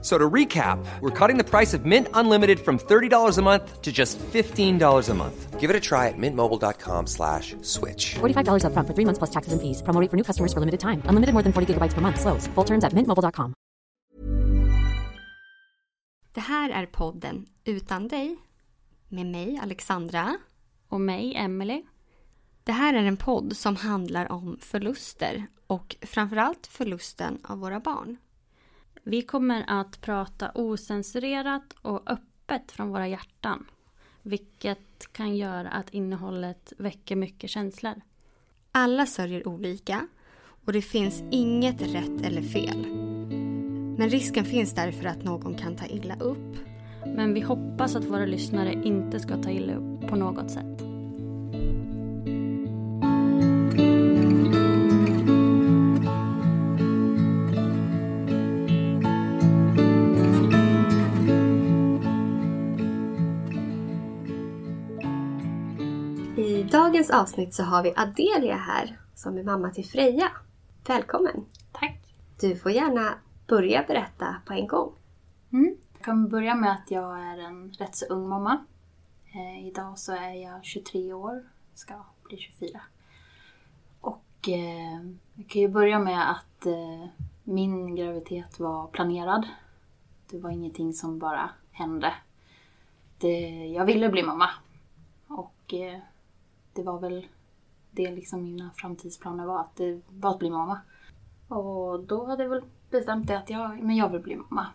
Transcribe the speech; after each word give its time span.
So 0.00 0.16
to 0.16 0.30
recap, 0.30 0.78
we're 1.00 1.10
cutting 1.10 1.38
the 1.38 1.44
price 1.44 1.74
of 1.74 1.84
Mint 1.84 2.06
Unlimited 2.14 2.60
from 2.60 2.78
$30 2.78 3.36
a 3.36 3.42
month 3.42 3.82
to 3.82 3.90
just 3.90 4.16
$15 4.18 5.08
a 5.08 5.14
month. 5.14 5.58
Give 5.58 5.70
it 5.70 5.74
a 5.74 5.80
try 5.80 6.06
at 6.06 6.16
mintmobile.com 6.16 7.06
slash 7.06 7.56
switch. 7.62 8.14
$45 8.20 8.62
upfront 8.62 8.86
for 8.86 8.94
three 8.94 9.04
months 9.04 9.18
plus 9.18 9.30
taxes 9.30 9.52
and 9.52 9.60
fees. 9.60 9.82
Promo 9.82 10.00
rate 10.00 10.10
for 10.10 10.16
new 10.16 10.22
customers 10.22 10.52
for 10.52 10.60
limited 10.60 10.78
time. 10.78 11.02
Unlimited 11.10 11.34
more 11.34 11.42
than 11.42 11.52
40 11.52 11.74
gigabytes 11.74 11.94
per 11.94 12.00
month. 12.00 12.20
Slows. 12.20 12.46
Full 12.54 12.64
terms 12.64 12.84
at 12.84 12.92
mintmobile.com. 12.92 13.54
Det 16.32 16.40
här 16.40 16.70
är 16.70 16.86
podden 16.86 17.46
Utan 17.64 18.08
dig 18.08 18.36
med 19.08 19.26
mig 19.26 19.60
Alexandra. 19.62 20.38
Och 20.88 21.00
mig, 21.00 21.34
Emily. 21.36 21.82
Det 22.64 22.72
här 22.72 22.94
är 22.94 23.04
en 23.04 23.16
podd 23.16 23.56
som 23.56 23.76
handlar 23.76 24.32
om 24.32 24.58
förluster 24.60 25.46
och 25.66 25.96
framförallt 26.02 26.66
förlusten 26.66 27.38
av 27.42 27.58
våra 27.58 27.80
barn. 27.80 28.16
Vi 29.08 29.22
kommer 29.22 29.64
att 29.66 30.00
prata 30.00 30.50
osensurerat 30.54 31.74
och 31.82 32.10
öppet 32.10 32.72
från 32.72 32.88
våra 32.88 33.08
hjärtan. 33.08 33.66
Vilket 34.22 35.12
kan 35.12 35.36
göra 35.36 35.68
att 35.68 35.90
innehållet 35.90 36.72
väcker 36.78 37.16
mycket 37.16 37.50
känslor. 37.50 37.94
Alla 38.72 39.06
sörjer 39.06 39.48
olika 39.48 40.08
och 40.64 40.72
det 40.72 40.82
finns 40.82 41.22
inget 41.30 41.82
rätt 41.82 42.22
eller 42.22 42.42
fel. 42.42 42.86
Men 43.98 44.08
risken 44.08 44.44
finns 44.44 44.74
därför 44.74 45.04
att 45.04 45.24
någon 45.24 45.54
kan 45.54 45.76
ta 45.76 45.86
illa 45.86 46.16
upp. 46.16 46.56
Men 47.06 47.34
vi 47.34 47.40
hoppas 47.40 47.96
att 47.96 48.04
våra 48.04 48.26
lyssnare 48.26 48.72
inte 48.72 49.20
ska 49.20 49.42
ta 49.42 49.50
illa 49.50 49.74
upp 49.74 50.08
på 50.08 50.16
något 50.16 50.50
sätt. 50.50 50.87
Dagens 66.98 67.10
avsnitt 67.10 67.54
så 67.54 67.62
har 67.62 67.82
vi 67.82 67.92
Adelia 67.96 68.56
här 68.56 68.98
som 69.14 69.38
är 69.38 69.42
mamma 69.42 69.70
till 69.70 69.84
Freja. 69.84 70.30
Välkommen! 70.86 71.44
Tack. 71.72 72.14
Du 72.40 72.56
får 72.56 72.72
gärna 72.72 73.14
börja 73.46 73.84
berätta 73.88 74.36
på 74.46 74.52
en 74.52 74.66
gång. 74.66 74.92
Mm. 75.52 75.76
Jag 75.92 76.04
kan 76.04 76.28
börja 76.28 76.54
med 76.54 76.72
att 76.72 76.90
jag 76.90 77.18
är 77.20 77.38
en 77.38 77.72
rätt 77.72 77.96
så 77.96 78.06
ung 78.06 78.28
mamma. 78.28 78.64
Eh, 79.32 79.66
idag 79.66 79.98
så 79.98 80.12
är 80.12 80.32
jag 80.32 80.64
23 80.64 81.12
år, 81.12 81.44
ska 81.74 81.94
bli 82.24 82.36
24. 82.36 82.80
Och 84.00 84.48
eh, 84.48 85.10
jag 85.34 85.48
kan 85.48 85.62
ju 85.62 85.68
börja 85.68 85.98
med 85.98 86.30
att 86.30 86.66
eh, 86.66 87.06
min 87.44 87.94
graviditet 87.94 88.58
var 88.60 88.86
planerad. 88.86 89.48
Det 90.30 90.38
var 90.38 90.50
ingenting 90.50 90.92
som 90.92 91.18
bara 91.18 91.50
hände. 91.72 92.14
Det, 93.18 93.66
jag 93.66 93.84
ville 93.84 94.08
bli 94.08 94.22
mamma. 94.22 94.50
Och 95.28 95.74
eh, 95.74 95.98
det 96.72 96.82
var 96.82 97.00
väl 97.00 97.26
det 97.90 98.10
liksom 98.10 98.42
mina 98.42 98.70
framtidsplaner 98.74 99.46
var, 99.46 99.60
att 99.60 99.76
det 99.76 100.00
var 100.08 100.30
att 100.30 100.38
bli 100.38 100.50
mamma. 100.50 100.80
Och 101.48 102.00
då 102.00 102.26
hade 102.26 102.42
jag 102.42 102.50
väl 102.50 102.62
bestämt 102.90 103.28
det 103.28 103.38
att 103.38 103.50
jag, 103.50 103.82
men 103.82 103.96
jag 103.96 104.08
vill 104.08 104.20
bli 104.20 104.36
mamma. 104.36 104.66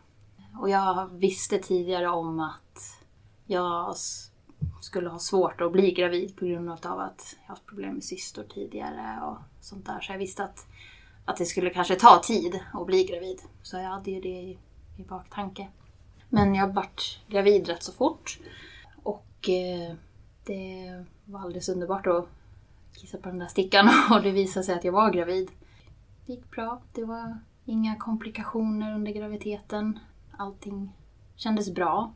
Och 0.60 0.70
jag 0.70 1.10
visste 1.14 1.58
tidigare 1.58 2.10
om 2.10 2.40
att 2.40 3.04
jag 3.46 3.96
skulle 4.82 5.10
ha 5.10 5.20
svårt 5.20 5.62
att 5.62 5.72
bli 5.72 5.92
gravid 5.92 6.36
på 6.36 6.46
grund 6.46 6.70
av 6.70 7.00
att 7.00 7.36
jag 7.42 7.50
haft 7.50 7.66
problem 7.66 7.94
med 7.94 8.04
cystor 8.04 8.44
tidigare 8.44 9.26
och 9.26 9.38
sånt 9.62 9.86
där. 9.86 10.00
Så 10.00 10.12
jag 10.12 10.20
visste 10.20 10.44
att, 10.44 10.68
att 11.26 11.38
det 11.38 11.46
skulle 11.46 11.70
kanske 11.70 11.96
ta 11.96 12.22
tid 12.24 12.60
att 12.74 12.86
bli 12.86 13.04
gravid. 13.04 13.42
Så 13.62 13.78
jag 13.78 13.90
hade 13.90 14.12
ju 14.12 14.22
det 14.22 14.30
i, 14.30 14.58
i 14.98 15.04
baktanke. 15.04 15.68
Men 16.30 16.56
jag 16.56 16.74
vart 16.74 17.20
gravid 17.28 17.68
rätt 17.68 17.84
så 17.84 17.92
fort. 17.92 18.40
Och 19.04 19.50
eh, 19.50 19.96
det 20.46 21.06
var 21.26 21.40
alldeles 21.40 21.70
underbart 21.70 22.08
att 22.08 22.28
kissa 22.94 23.18
på 23.18 23.30
den 23.30 23.40
där 23.40 23.48
stickan 23.48 23.90
och 24.12 24.22
det 24.22 24.32
visade 24.32 24.66
sig 24.66 24.76
att 24.76 24.84
jag 24.84 24.92
var 24.92 25.12
gravid. 25.12 25.52
Det 26.26 26.34
gick 26.34 26.52
bra. 26.52 26.82
Det 26.94 27.06
var 27.06 27.38
inga 27.66 27.96
komplikationer 27.96 28.96
under 28.96 29.12
graviditeten. 29.12 30.00
Allting 30.38 30.92
kändes 31.36 31.74
bra. 31.74 32.14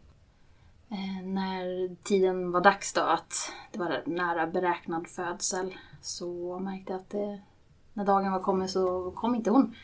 Eh, 0.89 1.27
när 1.27 1.95
tiden 2.03 2.51
var 2.51 2.61
dags 2.61 2.93
då 2.93 3.01
att 3.01 3.51
det 3.71 3.79
var 3.79 4.03
nära 4.05 4.47
beräknad 4.47 5.07
födsel 5.07 5.73
så 6.01 6.59
märkte 6.59 6.93
jag 6.93 6.99
att 6.99 7.09
det, 7.09 7.41
när 7.93 8.05
dagen 8.05 8.31
var 8.31 8.39
kommen 8.39 8.69
så 8.69 9.11
kom 9.11 9.35
inte 9.35 9.49
hon. 9.49 9.75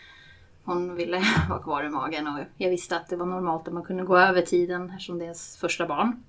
Hon 0.63 0.95
ville 0.95 1.21
vara 1.49 1.63
kvar 1.63 1.83
i 1.83 1.89
magen 1.89 2.27
och 2.27 2.39
jag 2.57 2.69
visste 2.69 2.97
att 2.97 3.07
det 3.07 3.15
var 3.15 3.25
normalt 3.25 3.67
att 3.67 3.73
man 3.73 3.83
kunde 3.83 4.03
gå 4.03 4.17
över 4.17 4.41
tiden 4.41 4.89
eftersom 4.89 5.17
det 5.17 5.23
är 5.23 5.27
ens 5.27 5.57
första 5.57 5.87
barn. 5.87 6.23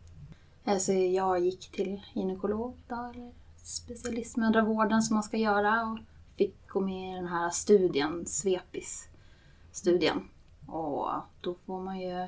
Eh, 0.65 0.79
Så 0.79 0.93
jag 0.93 1.41
gick 1.41 1.71
till 1.73 2.01
gynekolog 2.15 2.77
då, 2.89 3.11
eller 3.15 3.33
specialistmödravården 3.63 5.03
som 5.03 5.15
man 5.15 5.23
ska 5.23 5.37
göra 5.37 5.83
och 5.83 5.99
fick 6.39 6.69
gå 6.69 6.81
med 6.81 7.13
i 7.13 7.17
den 7.17 7.27
här 7.27 7.51
studien, 7.51 8.27
Svepis-studien. 8.27 10.29
Och 10.67 11.09
då 11.41 11.55
får 11.67 11.81
man 11.81 12.01
ju... 12.01 12.27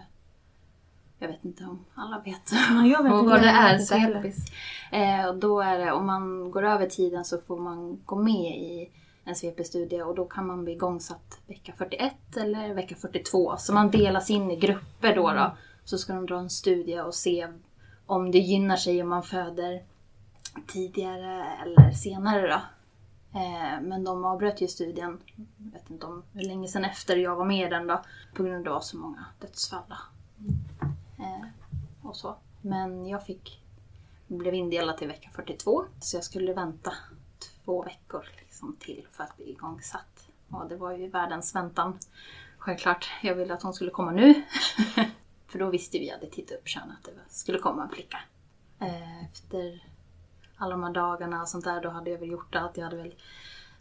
Jag 1.18 1.28
vet 1.28 1.44
inte 1.44 1.64
om 1.64 1.84
alla 1.94 2.18
vet 2.18 2.52
jag 2.90 3.02
vet 3.02 3.12
inte. 3.12 3.26
vad 3.30 3.42
det 3.42 3.48
är. 3.48 3.78
Svepis. 3.78 4.36
Eh, 4.92 5.26
och 5.28 5.36
då 5.36 5.60
är 5.60 5.78
det, 5.78 5.92
om 5.92 6.06
man 6.06 6.50
går 6.50 6.62
över 6.64 6.86
tiden 6.86 7.24
så 7.24 7.40
får 7.40 7.58
man 7.58 8.00
gå 8.04 8.16
med 8.16 8.56
i 8.58 8.90
en 9.24 9.34
Svepis-studie 9.36 10.02
och 10.02 10.14
då 10.14 10.24
kan 10.24 10.46
man 10.46 10.64
bli 10.64 10.72
igångsatt 10.72 11.40
vecka 11.46 11.72
41 11.76 12.14
eller 12.36 12.74
vecka 12.74 12.94
42. 12.94 13.56
Så 13.56 13.74
man 13.74 13.90
delas 13.90 14.30
in 14.30 14.50
i 14.50 14.56
grupper 14.56 15.14
då. 15.14 15.30
då. 15.32 15.56
Så 15.84 15.98
ska 15.98 16.14
de 16.14 16.26
dra 16.26 16.38
en 16.38 16.50
studie 16.50 17.00
och 17.00 17.14
se 17.14 17.48
om 18.06 18.30
det 18.30 18.38
gynnar 18.38 18.76
sig 18.76 19.02
om 19.02 19.08
man 19.08 19.22
föder 19.22 19.82
tidigare 20.66 21.44
eller 21.62 21.92
senare 21.92 22.48
då. 22.48 22.60
Eh, 23.38 23.80
men 23.82 24.04
de 24.04 24.24
avbröt 24.24 24.60
ju 24.60 24.68
studien, 24.68 25.18
jag 25.56 25.72
vet 25.72 25.90
inte 25.90 26.06
om 26.06 26.22
hur 26.32 26.42
länge 26.42 26.68
sedan 26.68 26.84
efter 26.84 27.16
jag 27.16 27.36
var 27.36 27.44
med 27.44 27.66
i 27.66 27.70
den 27.70 27.86
då, 27.86 28.02
på 28.34 28.42
grund 28.42 28.54
av 28.54 28.58
att 28.58 28.64
det 28.64 28.70
var 28.70 28.80
så 28.80 28.96
många 28.96 29.24
dödsfall. 29.40 29.82
Då. 29.88 29.96
Eh, 31.24 31.46
och 32.02 32.16
så. 32.16 32.36
Men 32.60 33.06
jag 33.06 33.26
fick, 33.26 33.62
blev 34.26 34.54
indelad 34.54 34.98
till 34.98 35.08
vecka 35.08 35.30
42, 35.32 35.84
så 36.00 36.16
jag 36.16 36.24
skulle 36.24 36.52
vänta 36.52 36.92
två 37.38 37.82
veckor 37.82 38.26
liksom 38.38 38.76
till 38.80 39.06
för 39.10 39.24
att 39.24 39.36
bli 39.36 39.50
igångsatt. 39.50 40.28
Och 40.50 40.68
det 40.68 40.76
var 40.76 40.92
ju 40.92 41.08
världens 41.08 41.54
väntan. 41.54 41.98
Självklart, 42.58 43.10
jag 43.22 43.34
ville 43.34 43.54
att 43.54 43.62
hon 43.62 43.74
skulle 43.74 43.90
komma 43.90 44.10
nu. 44.10 44.42
för 45.56 45.64
då 45.64 45.70
visste 45.70 45.98
vi, 45.98 46.10
hade 46.10 46.26
tittat 46.26 46.58
upp 46.58 46.68
kön, 46.68 46.82
att 46.90 47.04
det 47.04 47.12
skulle 47.28 47.58
komma 47.58 47.82
en 47.82 47.88
flicka. 47.88 48.18
Eh, 48.80 49.24
efter 49.24 49.84
alla 50.56 50.70
de 50.70 50.82
här 50.82 50.92
dagarna 50.92 51.42
och 51.42 51.48
sånt 51.48 51.64
där, 51.64 51.80
då 51.80 51.88
hade 51.88 52.10
jag 52.10 52.18
väl 52.18 52.30
gjort 52.30 52.54
allt. 52.54 52.76
Jag 52.76 52.84
hade 52.84 52.96
väl 52.96 53.14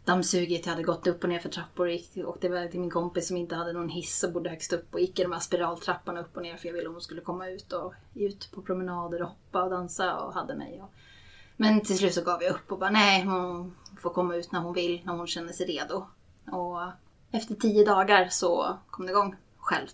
dammsugit, 0.04 0.66
jag 0.66 0.72
hade 0.72 0.82
gått 0.82 1.06
upp 1.06 1.22
och 1.22 1.28
ner 1.28 1.38
för 1.38 1.48
trappor 1.48 1.86
och 1.86 1.92
gick, 1.92 2.16
åkte 2.16 2.46
iväg 2.46 2.70
till 2.70 2.80
min 2.80 2.90
kompis 2.90 3.28
som 3.28 3.36
inte 3.36 3.54
hade 3.54 3.72
någon 3.72 3.88
hiss 3.88 4.24
och 4.24 4.32
bodde 4.32 4.50
högst 4.50 4.72
upp 4.72 4.94
och 4.94 5.00
gick 5.00 5.18
i 5.18 5.22
de 5.22 5.32
här 5.32 5.40
spiraltrapporna 5.40 6.20
upp 6.20 6.36
och 6.36 6.42
ner 6.42 6.56
för 6.56 6.68
jag 6.68 6.74
ville 6.74 6.88
att 6.88 6.92
hon 6.92 7.00
skulle 7.00 7.20
komma 7.20 7.48
ut 7.48 7.72
och 7.72 7.94
ut 8.14 8.50
på 8.52 8.62
promenader 8.62 9.22
och 9.22 9.28
hoppa 9.28 9.62
och 9.62 9.70
dansa 9.70 10.16
och 10.16 10.34
hade 10.34 10.56
mig. 10.56 10.82
Och... 10.82 10.90
Men 11.56 11.80
till 11.80 11.98
slut 11.98 12.14
så 12.14 12.22
gav 12.22 12.42
jag 12.42 12.54
upp 12.54 12.72
och 12.72 12.78
bara 12.78 12.90
nej, 12.90 13.24
hon 13.24 13.76
får 14.00 14.10
komma 14.10 14.36
ut 14.36 14.52
när 14.52 14.60
hon 14.60 14.74
vill, 14.74 15.02
när 15.04 15.12
hon 15.12 15.26
känner 15.26 15.52
sig 15.52 15.66
redo. 15.66 16.06
Och 16.52 16.80
efter 17.30 17.54
tio 17.54 17.84
dagar 17.84 18.28
så 18.28 18.78
kom 18.90 19.06
det 19.06 19.12
igång 19.12 19.36
själv. 19.58 19.88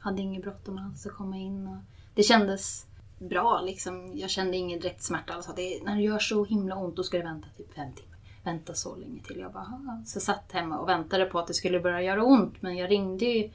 Hade 0.00 0.22
inget 0.22 0.42
bråttom 0.42 0.78
alls 0.78 1.06
att 1.06 1.14
komma 1.14 1.36
in 1.36 1.66
och 1.66 1.76
det 2.14 2.22
kändes 2.22 2.86
bra 3.18 3.60
liksom. 3.60 4.12
Jag 4.14 4.30
kände 4.30 4.56
ingen 4.56 4.80
direkt 4.80 5.02
smärta 5.02 5.34
alls. 5.34 5.50
Det, 5.56 5.84
när 5.84 5.96
det 5.96 6.02
gör 6.02 6.18
så 6.18 6.44
himla 6.44 6.76
ont 6.76 6.96
då 6.96 7.02
ska 7.02 7.16
du 7.16 7.22
vänta 7.22 7.48
typ 7.56 7.74
fem 7.74 7.92
timmar. 7.92 8.18
Vänta 8.44 8.74
så 8.74 8.96
länge 8.96 9.22
till. 9.22 9.38
Jag 9.38 9.52
bara, 9.52 9.64
Haha. 9.64 10.02
så 10.06 10.16
jag 10.16 10.22
satt 10.22 10.52
hemma 10.52 10.78
och 10.78 10.88
väntade 10.88 11.24
på 11.24 11.38
att 11.38 11.46
det 11.46 11.54
skulle 11.54 11.80
börja 11.80 12.02
göra 12.02 12.24
ont. 12.24 12.62
Men 12.62 12.76
jag 12.76 12.90
ringde 12.90 13.24
ju 13.24 13.50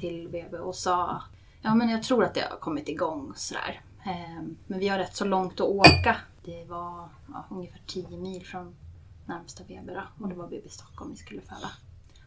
till 0.00 0.28
BB 0.28 0.58
och 0.58 0.74
sa, 0.74 1.22
ja 1.62 1.74
men 1.74 1.88
jag 1.88 2.02
tror 2.02 2.24
att 2.24 2.34
det 2.34 2.40
har 2.50 2.56
kommit 2.56 2.88
igång 2.88 3.32
sådär. 3.36 3.80
Ehm, 4.04 4.56
men 4.66 4.78
vi 4.78 4.88
har 4.88 4.98
rätt 4.98 5.16
så 5.16 5.24
långt 5.24 5.60
att 5.60 5.66
åka. 5.66 6.16
Det 6.44 6.64
var 6.64 7.08
ja, 7.32 7.46
ungefär 7.50 7.80
10 7.86 8.08
mil 8.08 8.46
från 8.46 8.76
närmsta 9.26 9.64
BB 9.64 9.94
då. 9.94 10.02
Och 10.24 10.28
det 10.28 10.34
var 10.34 10.48
BB 10.48 10.68
Stockholm 10.68 11.10
vi 11.10 11.16
skulle 11.16 11.40
föda. 11.40 11.70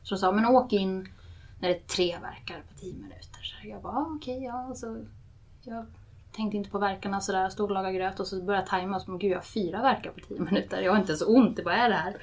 Så 0.04 0.16
de 0.16 0.20
sa, 0.20 0.32
men 0.32 0.46
åk 0.46 0.74
in 0.74 1.10
när 1.60 1.70
det 1.70 1.76
är 1.76 1.80
tre 1.80 2.18
verkar 2.20 2.62
på 2.62 2.80
tio 2.80 2.94
minuter. 2.94 3.42
Så 3.44 3.68
jag 3.68 3.82
bara, 3.82 3.94
ah, 3.94 4.16
okej, 4.16 4.44
ja. 4.44 4.76
Så 4.76 5.06
jag 5.64 5.86
tänkte 6.32 6.58
inte 6.58 6.70
på 6.70 6.80
verkarna 6.80 7.22
sådär, 7.22 7.50
stod 7.50 7.70
och 7.70 7.74
lagade 7.74 7.94
gröt 7.94 8.20
och 8.20 8.28
så 8.28 8.42
började 8.42 8.62
jag 8.62 8.70
tajma 8.70 8.96
och 8.96 9.02
så 9.02 9.12
men 9.12 9.20
gud 9.20 9.32
jag 9.32 9.38
har 9.38 9.44
fyra 9.44 9.82
verkar 9.82 10.12
på 10.12 10.20
tio 10.20 10.40
minuter. 10.40 10.82
Jag 10.82 10.92
har 10.92 11.00
inte 11.00 11.16
så 11.16 11.26
ont, 11.26 11.60
vad 11.66 11.74
är 11.74 11.90
det 11.90 11.96
här? 11.96 12.18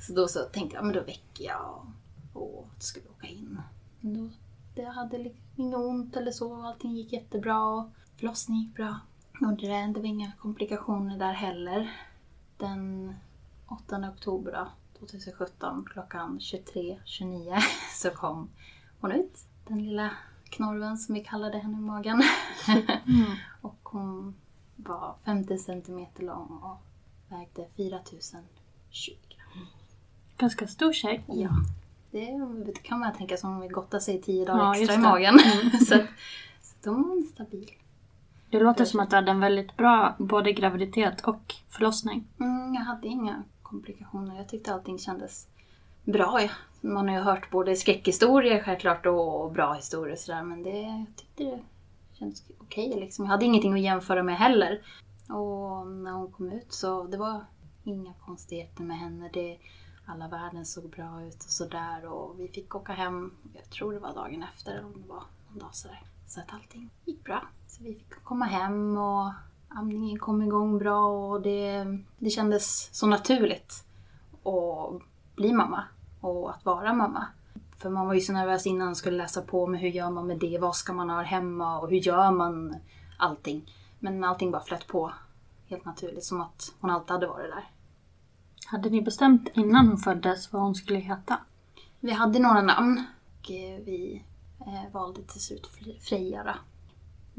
Så 0.00 0.12
då 0.12 0.28
så 0.28 0.40
tänkte 0.40 0.76
jag, 0.76 0.84
men 0.84 0.94
då 0.94 1.00
väcker 1.00 1.44
jag 1.44 1.86
och, 2.32 2.68
då 2.74 2.80
ska 2.80 3.00
vi 3.00 3.08
åka 3.08 3.26
in. 3.26 3.60
Men 4.00 4.14
då, 4.14 4.30
det 4.74 4.84
hade 4.84 5.18
liksom 5.18 5.40
inget 5.56 5.78
ont 5.78 6.16
eller 6.16 6.30
så. 6.30 6.66
Allting 6.66 6.96
gick 6.96 7.12
jättebra. 7.12 7.90
Förlossningen 8.16 8.64
gick 8.64 8.74
bra. 8.74 9.00
Det. 9.40 9.86
Det 9.94 10.00
var 10.00 10.06
inga 10.06 10.32
komplikationer 10.38 11.18
där 11.18 11.32
heller. 11.32 11.90
Den 12.56 13.14
8 13.68 14.10
oktober 14.14 14.52
då, 14.52 14.68
2017 15.00 15.84
klockan 15.92 16.38
23.29 16.38 17.60
så 17.94 18.10
kom 18.10 18.50
hon 19.00 19.12
ut. 19.12 19.38
Den 19.68 19.82
lilla 19.84 20.10
knorven 20.44 20.98
som 20.98 21.14
vi 21.14 21.24
kallade 21.24 21.58
henne 21.58 21.78
i 21.78 21.80
magen. 21.80 22.22
och 23.60 23.78
hon 23.82 24.34
var 24.76 25.14
50 25.24 25.58
centimeter 25.58 26.22
lång 26.22 26.48
och 26.62 26.80
vägde 27.28 27.66
4020 27.76 29.12
gram. 29.28 29.66
Ganska 30.38 30.66
stor 30.66 30.92
tjej. 30.92 31.24
Ja. 31.28 31.48
Det 32.10 32.82
kan 32.82 33.00
man 33.00 33.12
tänka 33.16 33.36
som 33.36 33.54
om 33.54 33.60
vi 33.60 33.68
gottar 33.68 33.98
sig 33.98 34.22
tio 34.22 34.44
dagar 34.44 34.58
Ja, 34.60 34.76
extra 34.76 34.94
i 34.94 34.98
magen. 34.98 35.38
så, 35.88 35.94
att- 35.94 36.06
så 36.62 36.74
de 36.82 37.02
var 37.08 37.22
stabil. 37.34 37.70
Det 38.50 38.60
låter 38.60 38.84
som 38.84 39.00
att 39.00 39.10
du 39.10 39.16
hade 39.16 39.30
en 39.30 39.40
väldigt 39.40 39.76
bra 39.76 40.16
både 40.18 40.52
graviditet 40.52 41.20
och 41.20 41.54
förlossning. 41.68 42.26
Mm, 42.40 42.74
jag 42.74 42.80
hade 42.82 43.08
inga 43.08 43.42
komplikationer. 43.70 44.36
Jag 44.36 44.48
tyckte 44.48 44.74
allting 44.74 44.98
kändes 44.98 45.48
bra. 46.04 46.40
Man 46.80 47.08
har 47.08 47.16
ju 47.16 47.22
hört 47.22 47.50
både 47.50 47.76
skräckhistorier 47.76 48.62
självklart 48.62 49.06
och 49.06 49.52
bra 49.52 49.72
historier 49.72 50.12
och 50.12 50.18
sådär. 50.18 50.42
Men 50.42 50.62
det, 50.62 50.80
jag 50.80 51.06
tyckte 51.16 51.44
det 51.44 51.62
kändes 52.12 52.42
okej 52.58 53.00
liksom. 53.00 53.24
Jag 53.24 53.32
hade 53.32 53.44
ingenting 53.44 53.72
att 53.72 53.80
jämföra 53.80 54.22
med 54.22 54.36
heller. 54.36 54.82
Och 55.28 55.86
när 55.86 56.12
hon 56.12 56.32
kom 56.32 56.52
ut 56.52 56.72
så 56.72 57.02
det 57.04 57.16
var 57.16 57.44
inga 57.84 58.12
konstigheter 58.26 58.82
med 58.82 58.98
henne. 58.98 59.30
Det, 59.32 59.58
alla 60.06 60.28
värden 60.28 60.66
såg 60.66 60.90
bra 60.90 61.22
ut 61.22 61.44
och 61.44 61.50
sådär. 61.50 62.06
Och 62.06 62.40
vi 62.40 62.48
fick 62.48 62.74
åka 62.74 62.92
hem, 62.92 63.34
jag 63.54 63.70
tror 63.70 63.92
det 63.92 63.98
var 63.98 64.14
dagen 64.14 64.44
efter 64.54 64.72
eller 64.72 64.84
om 64.84 65.02
det 65.02 65.08
var 65.08 65.22
någon 65.48 65.58
dag 65.58 65.74
sådär. 65.74 66.02
Så 66.26 66.40
att 66.40 66.52
allting 66.52 66.90
gick 67.04 67.24
bra. 67.24 67.42
Så 67.66 67.82
vi 67.82 67.94
fick 67.94 68.24
komma 68.24 68.44
hem 68.44 68.96
och 68.96 69.32
amningen 69.74 70.18
kom 70.18 70.42
igång 70.42 70.78
bra 70.78 71.06
och 71.06 71.42
det, 71.42 71.84
det 72.18 72.30
kändes 72.30 72.94
så 72.94 73.06
naturligt 73.06 73.84
att 74.44 75.02
bli 75.36 75.52
mamma 75.52 75.84
och 76.20 76.50
att 76.50 76.64
vara 76.64 76.94
mamma. 76.94 77.26
För 77.78 77.90
man 77.90 78.06
var 78.06 78.14
ju 78.14 78.20
så 78.20 78.32
nervös 78.32 78.66
innan 78.66 78.88
och 78.88 78.96
skulle 78.96 79.16
läsa 79.16 79.42
på 79.42 79.66
med 79.66 79.80
hur 79.80 79.88
gör 79.88 80.10
man 80.10 80.26
med 80.26 80.38
det, 80.38 80.58
vad 80.58 80.76
ska 80.76 80.92
man 80.92 81.10
ha 81.10 81.22
hemma 81.22 81.78
och 81.80 81.90
hur 81.90 81.96
gör 81.96 82.30
man 82.30 82.76
allting. 83.18 83.72
Men 83.98 84.24
allting 84.24 84.50
bara 84.50 84.62
flöt 84.62 84.86
på 84.86 85.12
helt 85.66 85.84
naturligt 85.84 86.24
som 86.24 86.40
att 86.40 86.74
hon 86.80 86.90
alltid 86.90 87.10
hade 87.10 87.26
varit 87.26 87.50
där. 87.50 87.70
Hade 88.66 88.90
ni 88.90 89.02
bestämt 89.02 89.48
innan 89.54 89.88
hon 89.88 89.98
föddes 89.98 90.52
vad 90.52 90.62
hon 90.62 90.74
skulle 90.74 90.98
heta? 90.98 91.38
Vi 92.00 92.12
hade 92.12 92.38
några 92.38 92.62
namn 92.62 93.04
och 93.40 93.50
eh, 93.50 93.80
vi 93.84 94.24
eh, 94.60 94.92
valde 94.92 95.22
till 95.22 95.40
slut 95.40 95.70
Fre- 95.78 95.98
Freja. 96.00 96.56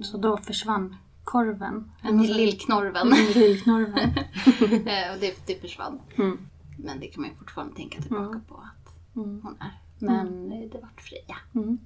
Så 0.03 0.17
då 0.17 0.37
försvann 0.37 0.95
korven. 1.31 1.91
En 2.01 2.23
lillknorven. 2.23 3.07
Lillknorven. 3.35 4.09
Eh, 4.87 5.13
och 5.13 5.19
det, 5.19 5.47
det 5.47 5.61
försvann. 5.61 5.99
Mm. 6.17 6.37
Men 6.77 6.99
det 6.99 7.07
kan 7.07 7.21
man 7.21 7.29
ju 7.29 7.35
fortfarande 7.35 7.75
tänka 7.75 8.01
tillbaka 8.01 8.23
Mm. 8.25 8.41
på 8.41 8.55
att 8.55 9.15
Mm. 9.15 9.41
hon 9.43 9.57
är. 9.59 9.79
Men 9.99 10.51
eh, 10.51 10.69
det 10.71 10.77
vart 10.81 11.01
Freja. 11.01 11.37
Mm. 11.55 11.77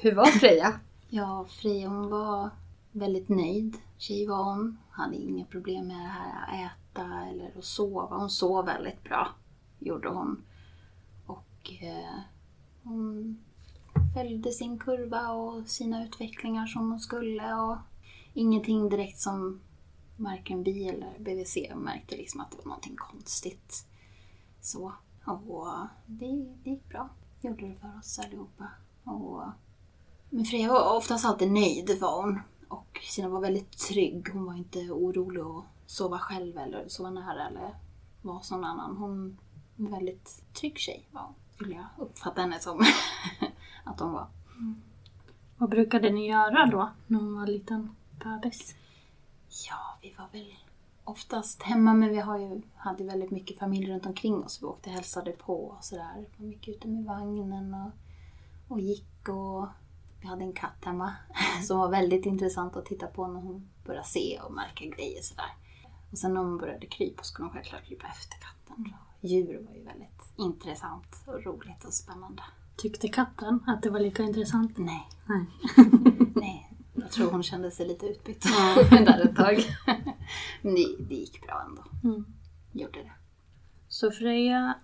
Hur 0.00 0.14
var 0.14 0.24
Freja? 0.26 0.80
Ja, 1.08 1.46
Freja 1.48 1.88
hon 1.88 2.10
var 2.10 2.50
väldigt 2.92 3.28
nöjd. 3.28 3.76
Tjej 3.98 4.26
var 4.26 4.44
hon. 4.44 4.78
Hade 4.90 5.16
inga 5.16 5.44
problem 5.44 5.86
med 5.86 5.96
det 5.96 6.08
här 6.08 6.42
att 6.42 6.72
äta 6.72 7.02
eller 7.30 7.58
att 7.58 7.64
sova. 7.64 8.16
Hon 8.16 8.30
sov 8.30 8.66
väldigt 8.66 9.04
bra. 9.04 9.28
Gjorde 9.78 10.08
hon. 10.08 10.42
Och 11.26 11.72
eh, 11.82 12.20
hon 12.82 13.38
följde 14.14 14.50
sin 14.52 14.78
kurva 14.78 15.28
och 15.32 15.66
sina 15.68 16.04
utvecklingar 16.04 16.66
som 16.66 16.90
hon 16.90 17.00
skulle. 17.00 17.54
Och 17.54 17.76
ingenting 18.34 18.88
direkt 18.88 19.18
som 19.18 19.60
varken 20.16 20.62
vi 20.62 20.88
eller 20.88 21.18
BVC 21.18 21.56
märkte 21.74 22.16
liksom 22.16 22.40
att 22.40 22.50
det 22.50 22.56
var 22.56 22.64
någonting 22.64 22.96
konstigt. 22.96 23.86
Så. 24.60 24.92
Och 25.24 25.68
det, 26.06 26.26
det 26.64 26.70
gick 26.70 26.88
bra. 26.88 27.08
Gjorde 27.40 27.68
det 27.68 27.74
för 27.74 27.98
oss 27.98 28.18
allihopa. 28.18 28.68
Och 29.04 29.42
men 30.30 30.44
Freja 30.44 30.72
var 30.72 30.96
oftast 30.96 31.24
alltid 31.24 31.52
nöjd 31.52 31.98
var 32.00 32.22
hon. 32.22 32.40
Och 32.68 33.00
Stina 33.02 33.28
var 33.28 33.40
väldigt 33.40 33.78
trygg. 33.78 34.28
Hon 34.32 34.44
var 34.44 34.54
inte 34.54 34.78
orolig 34.78 35.40
att 35.40 35.64
sova 35.86 36.18
själv 36.18 36.58
eller 36.58 36.88
sova 36.88 37.10
nära 37.10 37.48
eller 37.48 37.74
vara 38.22 38.36
hos 38.36 38.50
någon 38.50 38.64
annan. 38.64 38.96
Hon 38.96 39.38
var 39.76 39.86
en 39.86 39.92
väldigt 39.92 40.42
trygg 40.52 40.78
tjej 40.78 41.08
var 41.10 41.22
hon, 41.22 41.34
skulle 41.54 41.74
jag 41.74 41.86
uppfatta 41.98 42.40
henne 42.40 42.60
som 42.60 42.80
att 43.84 44.00
hon 44.00 44.12
var. 44.12 44.26
Mm. 44.56 44.80
Vad 45.56 45.70
brukade 45.70 46.10
ni 46.10 46.28
göra 46.28 46.66
då 46.66 46.90
när 47.06 47.18
hon 47.18 47.34
var 47.34 47.46
liten 47.46 47.96
bebis? 48.24 48.74
Ja, 49.68 49.98
vi 50.02 50.14
var 50.18 50.28
väl 50.32 50.54
oftast 51.04 51.62
hemma 51.62 51.94
men 51.94 52.08
vi 52.08 52.18
har 52.18 52.38
ju, 52.38 52.62
hade 52.76 53.04
väldigt 53.04 53.30
mycket 53.30 53.58
familj 53.58 53.92
runt 53.92 54.06
omkring 54.06 54.44
oss. 54.44 54.62
Vi 54.62 54.66
åkte 54.66 54.90
och 54.90 54.94
hälsade 54.94 55.32
på 55.32 55.64
och 55.64 55.84
sådär. 55.84 56.14
Vi 56.16 56.26
var 56.36 56.46
mycket 56.46 56.76
ute 56.76 56.88
med 56.88 57.04
vagnen 57.04 57.74
och, 57.74 57.90
och 58.68 58.80
gick 58.80 59.28
och 59.28 59.66
vi 60.20 60.26
hade 60.26 60.44
en 60.44 60.52
katt 60.52 60.84
hemma 60.84 61.14
som 61.66 61.78
var 61.78 61.90
väldigt 61.90 62.26
intressant 62.26 62.76
att 62.76 62.86
titta 62.86 63.06
på 63.06 63.26
när 63.26 63.40
hon 63.40 63.68
började 63.84 64.06
se 64.06 64.40
och 64.44 64.52
märka 64.52 64.84
grejer 64.84 65.22
sådär. 65.22 65.52
Och 66.10 66.18
sen 66.18 66.34
när 66.34 66.40
hon 66.40 66.58
började 66.58 66.86
krypa 66.86 67.22
skulle 67.22 67.46
hon 67.46 67.54
självklart 67.54 67.84
krypa 67.84 68.06
efter 68.06 68.36
katten. 68.38 68.94
Djur 69.20 69.66
var 69.66 69.74
ju 69.74 69.84
väldigt 69.84 70.32
intressant 70.36 71.22
och 71.26 71.44
roligt 71.44 71.84
och 71.84 71.94
spännande. 71.94 72.42
Tyckte 72.76 73.08
katten 73.08 73.64
att 73.66 73.82
det 73.82 73.90
var 73.90 74.00
lika 74.00 74.22
intressant? 74.22 74.78
Nej, 74.78 75.08
Nej. 75.26 75.46
nej. 76.34 76.69
Jag 77.10 77.14
tror 77.14 77.30
hon 77.30 77.42
kände 77.42 77.70
sig 77.70 77.88
lite 77.88 78.06
utbytt 78.06 78.42
där 78.90 79.24
ett 79.24 79.36
tag. 79.36 79.58
Men 80.62 80.74
det, 80.74 80.96
det 81.08 81.14
gick 81.14 81.46
bra 81.46 81.64
ändå. 81.68 81.84
Mm. 82.04 82.24
Gjorde 82.72 82.98
det. 83.02 83.12
Så 83.88 84.10
Freja 84.10 84.74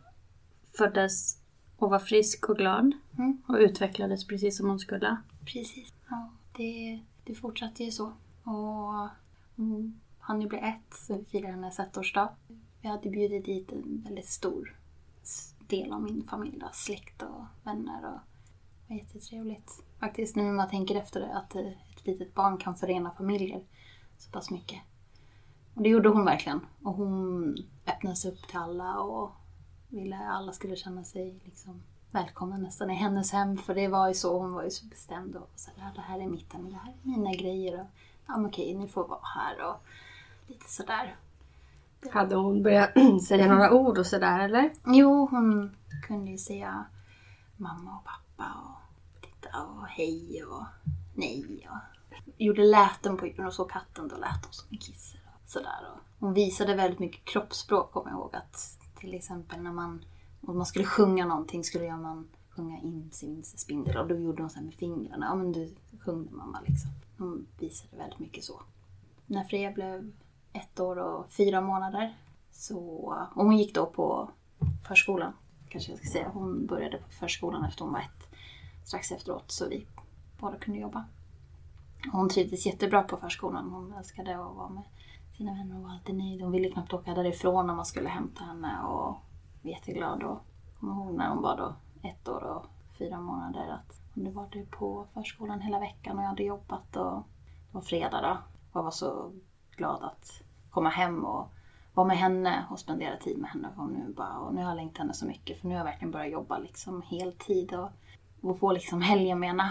föddes 0.78 1.38
och 1.76 1.90
var 1.90 1.98
frisk 1.98 2.48
och 2.48 2.56
glad 2.56 2.92
Mm. 3.18 3.42
och 3.48 3.54
utvecklades 3.56 4.26
precis 4.26 4.56
som 4.56 4.68
hon 4.68 4.78
skulle. 4.78 5.16
Precis. 5.44 5.92
Ja, 6.10 6.30
det, 6.56 7.00
det 7.24 7.34
fortsatte 7.34 7.84
ju 7.84 7.90
så. 7.90 8.12
Och 8.44 9.08
hon 9.56 10.00
hann 10.18 10.40
ju 10.42 10.48
bli 10.48 10.58
ett, 10.58 10.94
så 10.94 11.16
vi 11.18 11.24
firade 11.24 11.52
hennes 11.52 11.78
ettårsdag. 11.78 12.28
Vi 12.80 12.88
hade 12.88 13.10
bjudit 13.10 13.44
dit 13.44 13.72
en 13.72 14.02
väldigt 14.06 14.28
stor 14.28 14.76
del 15.66 15.92
av 15.92 16.02
min 16.02 16.24
familj, 16.30 16.58
då, 16.58 16.68
släkt 16.72 17.22
och 17.22 17.44
vänner. 17.64 17.96
Och 18.06 18.20
det 18.86 18.94
var 18.94 18.96
jättetrevligt. 19.00 19.70
Faktiskt 20.00 20.36
nu 20.36 20.42
när 20.42 20.52
man 20.52 20.70
tänker 20.70 20.94
efter 20.94 21.20
det, 21.20 21.34
att 21.36 21.54
eh, 21.54 21.70
ett 22.12 22.18
litet 22.18 22.34
barn 22.34 22.58
kan 22.58 22.74
förena 22.74 23.10
familjer 23.10 23.62
så 24.18 24.30
pass 24.30 24.50
mycket. 24.50 24.80
Och 25.74 25.82
det 25.82 25.88
gjorde 25.88 26.08
hon 26.08 26.24
verkligen. 26.24 26.60
Och 26.82 26.92
hon 26.92 27.56
öppnade 27.86 28.16
sig 28.16 28.32
upp 28.32 28.48
till 28.48 28.58
alla 28.58 29.00
och 29.00 29.30
ville 29.88 30.16
att 30.16 30.36
alla 30.36 30.52
skulle 30.52 30.76
känna 30.76 31.04
sig 31.04 31.40
liksom 31.44 31.82
välkomna 32.10 32.56
nästan 32.56 32.90
i 32.90 32.94
hennes 32.94 33.32
hem. 33.32 33.56
För 33.56 33.74
det 33.74 33.88
var 33.88 34.08
ju 34.08 34.14
så, 34.14 34.38
hon 34.38 34.52
var 34.52 34.64
ju 34.64 34.70
så 34.70 34.86
bestämd 34.86 35.36
och 35.36 35.50
så 35.56 35.70
här, 35.76 35.94
det 35.94 36.00
här 36.00 36.20
är 36.20 36.26
mitt 36.26 36.52
hem, 36.52 36.70
det 36.70 36.76
här 36.76 36.92
är 36.92 37.08
mina 37.08 37.32
grejer. 37.32 37.80
Och, 37.80 37.86
ja 38.26 38.36
men 38.36 38.46
okej, 38.46 38.74
ni 38.74 38.88
får 38.88 39.08
vara 39.08 39.20
här 39.22 39.70
och 39.70 39.76
lite 40.46 40.70
sådär. 40.70 41.16
Hade 42.12 42.34
hon 42.34 42.62
börjat 42.62 42.90
säga 43.28 43.48
några 43.48 43.72
ord 43.72 43.98
och 43.98 44.06
sådär 44.06 44.40
eller? 44.40 44.70
Jo, 44.86 45.28
hon 45.30 45.76
kunde 46.06 46.30
ju 46.30 46.38
säga 46.38 46.84
mamma 47.56 47.96
och 47.96 48.04
pappa 48.04 48.52
och 48.64 49.20
titta 49.20 49.62
och 49.62 49.86
hej 49.86 50.44
och 50.44 50.64
nej 51.14 51.68
och 51.70 51.95
gjorde 52.36 52.64
läten 52.64 53.16
på 53.16 53.26
djuren 53.26 53.46
och 53.46 53.54
såg 53.54 53.70
katten 53.70 54.08
då 54.08 54.16
lät 54.16 54.44
hon 54.44 54.52
som 54.52 54.68
en 54.70 54.78
kisse 54.78 55.18
sådär. 55.46 55.92
Och 55.92 56.00
hon 56.18 56.34
visade 56.34 56.74
väldigt 56.74 56.98
mycket 56.98 57.24
kroppsspråk 57.24 57.92
kommer 57.92 58.10
jag 58.10 58.18
ihåg 58.18 58.36
att 58.36 58.78
till 59.00 59.14
exempel 59.14 59.62
när 59.62 59.72
man, 59.72 60.04
om 60.40 60.56
man 60.56 60.66
skulle 60.66 60.84
sjunga 60.84 61.26
någonting 61.26 61.64
skulle 61.64 61.96
man 61.96 62.28
sjunga 62.50 62.78
in 62.78 63.10
sin 63.12 63.44
spindel 63.44 63.96
och 63.96 64.08
då 64.08 64.14
gjorde 64.14 64.42
hon 64.42 64.50
så 64.50 64.56
här 64.56 64.64
med 64.64 64.74
fingrarna. 64.74 65.26
Ja 65.26 65.34
men 65.34 65.52
du 65.52 65.74
sjungde 66.00 66.30
mamma 66.30 66.60
liksom. 66.66 66.90
Hon 67.18 67.46
visade 67.58 67.96
väldigt 67.96 68.18
mycket 68.18 68.44
så. 68.44 68.62
När 69.26 69.44
Freja 69.44 69.72
blev 69.72 70.12
ett 70.52 70.80
år 70.80 70.98
och 70.98 71.32
fyra 71.32 71.60
månader 71.60 72.16
så, 72.50 72.78
och 73.34 73.44
hon 73.44 73.58
gick 73.58 73.74
då 73.74 73.86
på 73.86 74.30
förskolan, 74.88 75.32
kanske 75.68 75.92
jag 75.92 75.98
ska 75.98 76.08
säga. 76.08 76.28
Hon 76.28 76.66
började 76.66 76.98
på 76.98 77.10
förskolan 77.10 77.64
efter 77.64 77.84
hon 77.84 77.92
var 77.92 78.00
ett, 78.00 78.28
strax 78.84 79.12
efteråt, 79.12 79.50
så 79.50 79.68
vi 79.68 79.86
båda 80.40 80.58
kunde 80.58 80.80
jobba. 80.80 81.04
Hon 82.12 82.28
trivdes 82.28 82.66
jättebra 82.66 83.02
på 83.02 83.16
förskolan. 83.16 83.70
Hon 83.70 83.92
älskade 83.92 84.32
att 84.32 84.56
vara 84.56 84.68
med 84.68 84.82
sina 85.36 85.54
vänner 85.54 85.76
och 85.76 85.82
var 85.82 85.90
alltid 85.90 86.14
nöjd. 86.14 86.42
Hon 86.42 86.52
ville 86.52 86.70
knappt 86.70 86.92
åka 86.92 87.14
därifrån 87.14 87.66
när 87.66 87.74
man 87.74 87.86
skulle 87.86 88.08
hämta 88.08 88.44
henne 88.44 88.82
och 88.82 89.14
var 89.62 89.70
jätteglad. 89.70 90.22
Och 90.22 90.38
kommer 90.80 90.94
ihåg 90.94 91.14
när 91.14 91.28
hon 91.28 91.42
var 91.42 91.56
då 91.56 91.74
ett 92.08 92.28
år 92.28 92.42
och 92.42 92.66
fyra 92.98 93.20
månader 93.20 93.68
att 93.68 94.00
hon 94.14 94.34
var 94.34 94.64
på 94.70 95.06
förskolan 95.14 95.60
hela 95.60 95.78
veckan 95.78 96.18
och 96.18 96.24
jag 96.24 96.28
hade 96.28 96.42
jobbat 96.42 96.96
och 96.96 97.12
det 97.12 97.72
var 97.72 97.80
fredag 97.80 98.20
då. 98.22 98.38
Och 98.72 98.78
jag 98.78 98.82
var 98.82 98.90
så 98.90 99.32
glad 99.76 100.02
att 100.02 100.42
komma 100.70 100.88
hem 100.88 101.24
och 101.24 101.48
vara 101.94 102.06
med 102.06 102.18
henne 102.18 102.66
och 102.70 102.78
spendera 102.78 103.16
tid 103.16 103.38
med 103.38 103.50
henne. 103.50 103.68
Och 103.76 103.88
nu, 103.88 104.12
bara, 104.16 104.38
och 104.38 104.54
nu 104.54 104.62
har 104.62 104.68
jag 104.68 104.76
längtat 104.76 104.98
henne 104.98 105.14
så 105.14 105.26
mycket 105.26 105.60
för 105.60 105.68
nu 105.68 105.74
har 105.74 105.78
jag 105.78 105.84
verkligen 105.84 106.12
börjat 106.12 106.32
jobba 106.32 106.58
liksom 106.58 107.02
heltid 107.02 107.74
och, 107.74 107.90
och 108.40 108.58
få 108.58 108.72
liksom 108.72 109.02
helgen 109.02 109.40
med 109.40 109.48
henne. 109.48 109.70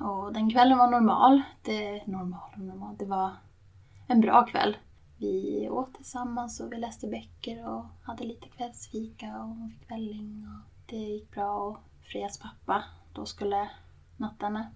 Och 0.00 0.32
den 0.32 0.50
kvällen 0.50 0.78
var 0.78 0.90
normal. 0.90 1.42
Det, 1.62 2.06
normal 2.06 2.50
och 2.52 2.60
normal. 2.60 2.96
Det 2.98 3.04
var 3.04 3.30
en 4.06 4.20
bra 4.20 4.46
kväll. 4.46 4.76
Vi 5.18 5.68
åt 5.70 5.94
tillsammans 5.94 6.60
och 6.60 6.72
vi 6.72 6.76
läste 6.76 7.06
böcker 7.06 7.68
och 7.68 7.84
hade 8.02 8.24
lite 8.24 8.48
kvällsfika 8.48 9.26
och 9.26 9.48
hon 9.48 9.70
fick 9.70 9.90
välling 9.90 10.46
och 10.48 10.70
det 10.86 10.96
gick 10.96 11.30
bra. 11.30 11.58
Och 11.58 11.78
Frejas 12.02 12.38
pappa 12.38 12.84
då 13.12 13.26
skulle 13.26 13.70
nattarna. 14.16 14.66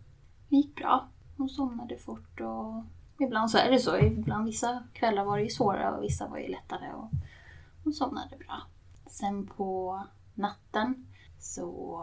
Det 0.48 0.56
gick 0.56 0.76
bra. 0.76 1.08
Hon 1.36 1.48
somnade 1.48 1.98
fort 1.98 2.40
och 2.40 2.84
ibland 3.24 3.50
så 3.50 3.58
är 3.58 3.70
det 3.70 3.78
så. 3.78 3.98
Ibland 3.98 4.44
vissa 4.44 4.82
kvällar 4.92 5.24
var 5.24 5.36
det 5.36 5.42
ju 5.42 5.50
svårare 5.50 5.96
och 5.96 6.02
vissa 6.02 6.28
var 6.28 6.38
ju 6.38 6.48
lättare 6.48 6.92
och 6.92 7.10
hon 7.84 7.92
somnade 7.92 8.36
bra. 8.36 8.62
Sen 9.06 9.46
på 9.46 10.00
natten 10.34 11.06
så 11.38 12.00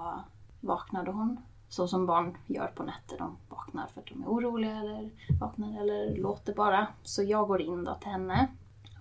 vaknade 0.62 1.12
hon 1.12 1.42
så 1.70 1.88
som 1.88 2.06
barn 2.06 2.38
gör 2.46 2.68
på 2.68 2.84
nätter. 2.84 3.18
De 3.18 3.38
vaknar 3.50 3.88
för 3.88 4.02
att 4.02 4.08
de 4.08 4.24
är 4.24 4.28
oroliga 4.28 4.78
eller 4.78 5.10
vaknar 5.40 5.82
eller 5.82 6.16
låter 6.18 6.54
bara. 6.54 6.88
Så 7.04 7.24
jag 7.24 7.48
går 7.48 7.62
in 7.62 7.84
då 7.84 7.96
till 7.96 8.12
henne 8.12 8.48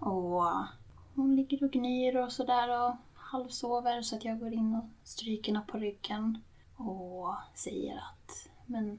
och 0.00 0.44
hon 1.14 1.36
ligger 1.36 1.64
och 1.64 1.70
gnyr 1.70 2.16
och 2.16 2.32
sådär 2.32 2.80
och 2.80 2.96
halvsover 3.14 4.02
så 4.02 4.16
att 4.16 4.24
jag 4.24 4.40
går 4.40 4.52
in 4.52 4.74
och 4.74 5.08
stryker 5.08 5.52
henne 5.52 5.66
på 5.66 5.78
ryggen 5.78 6.42
och 6.76 7.34
säger 7.54 7.96
att, 7.96 8.48
men, 8.66 8.98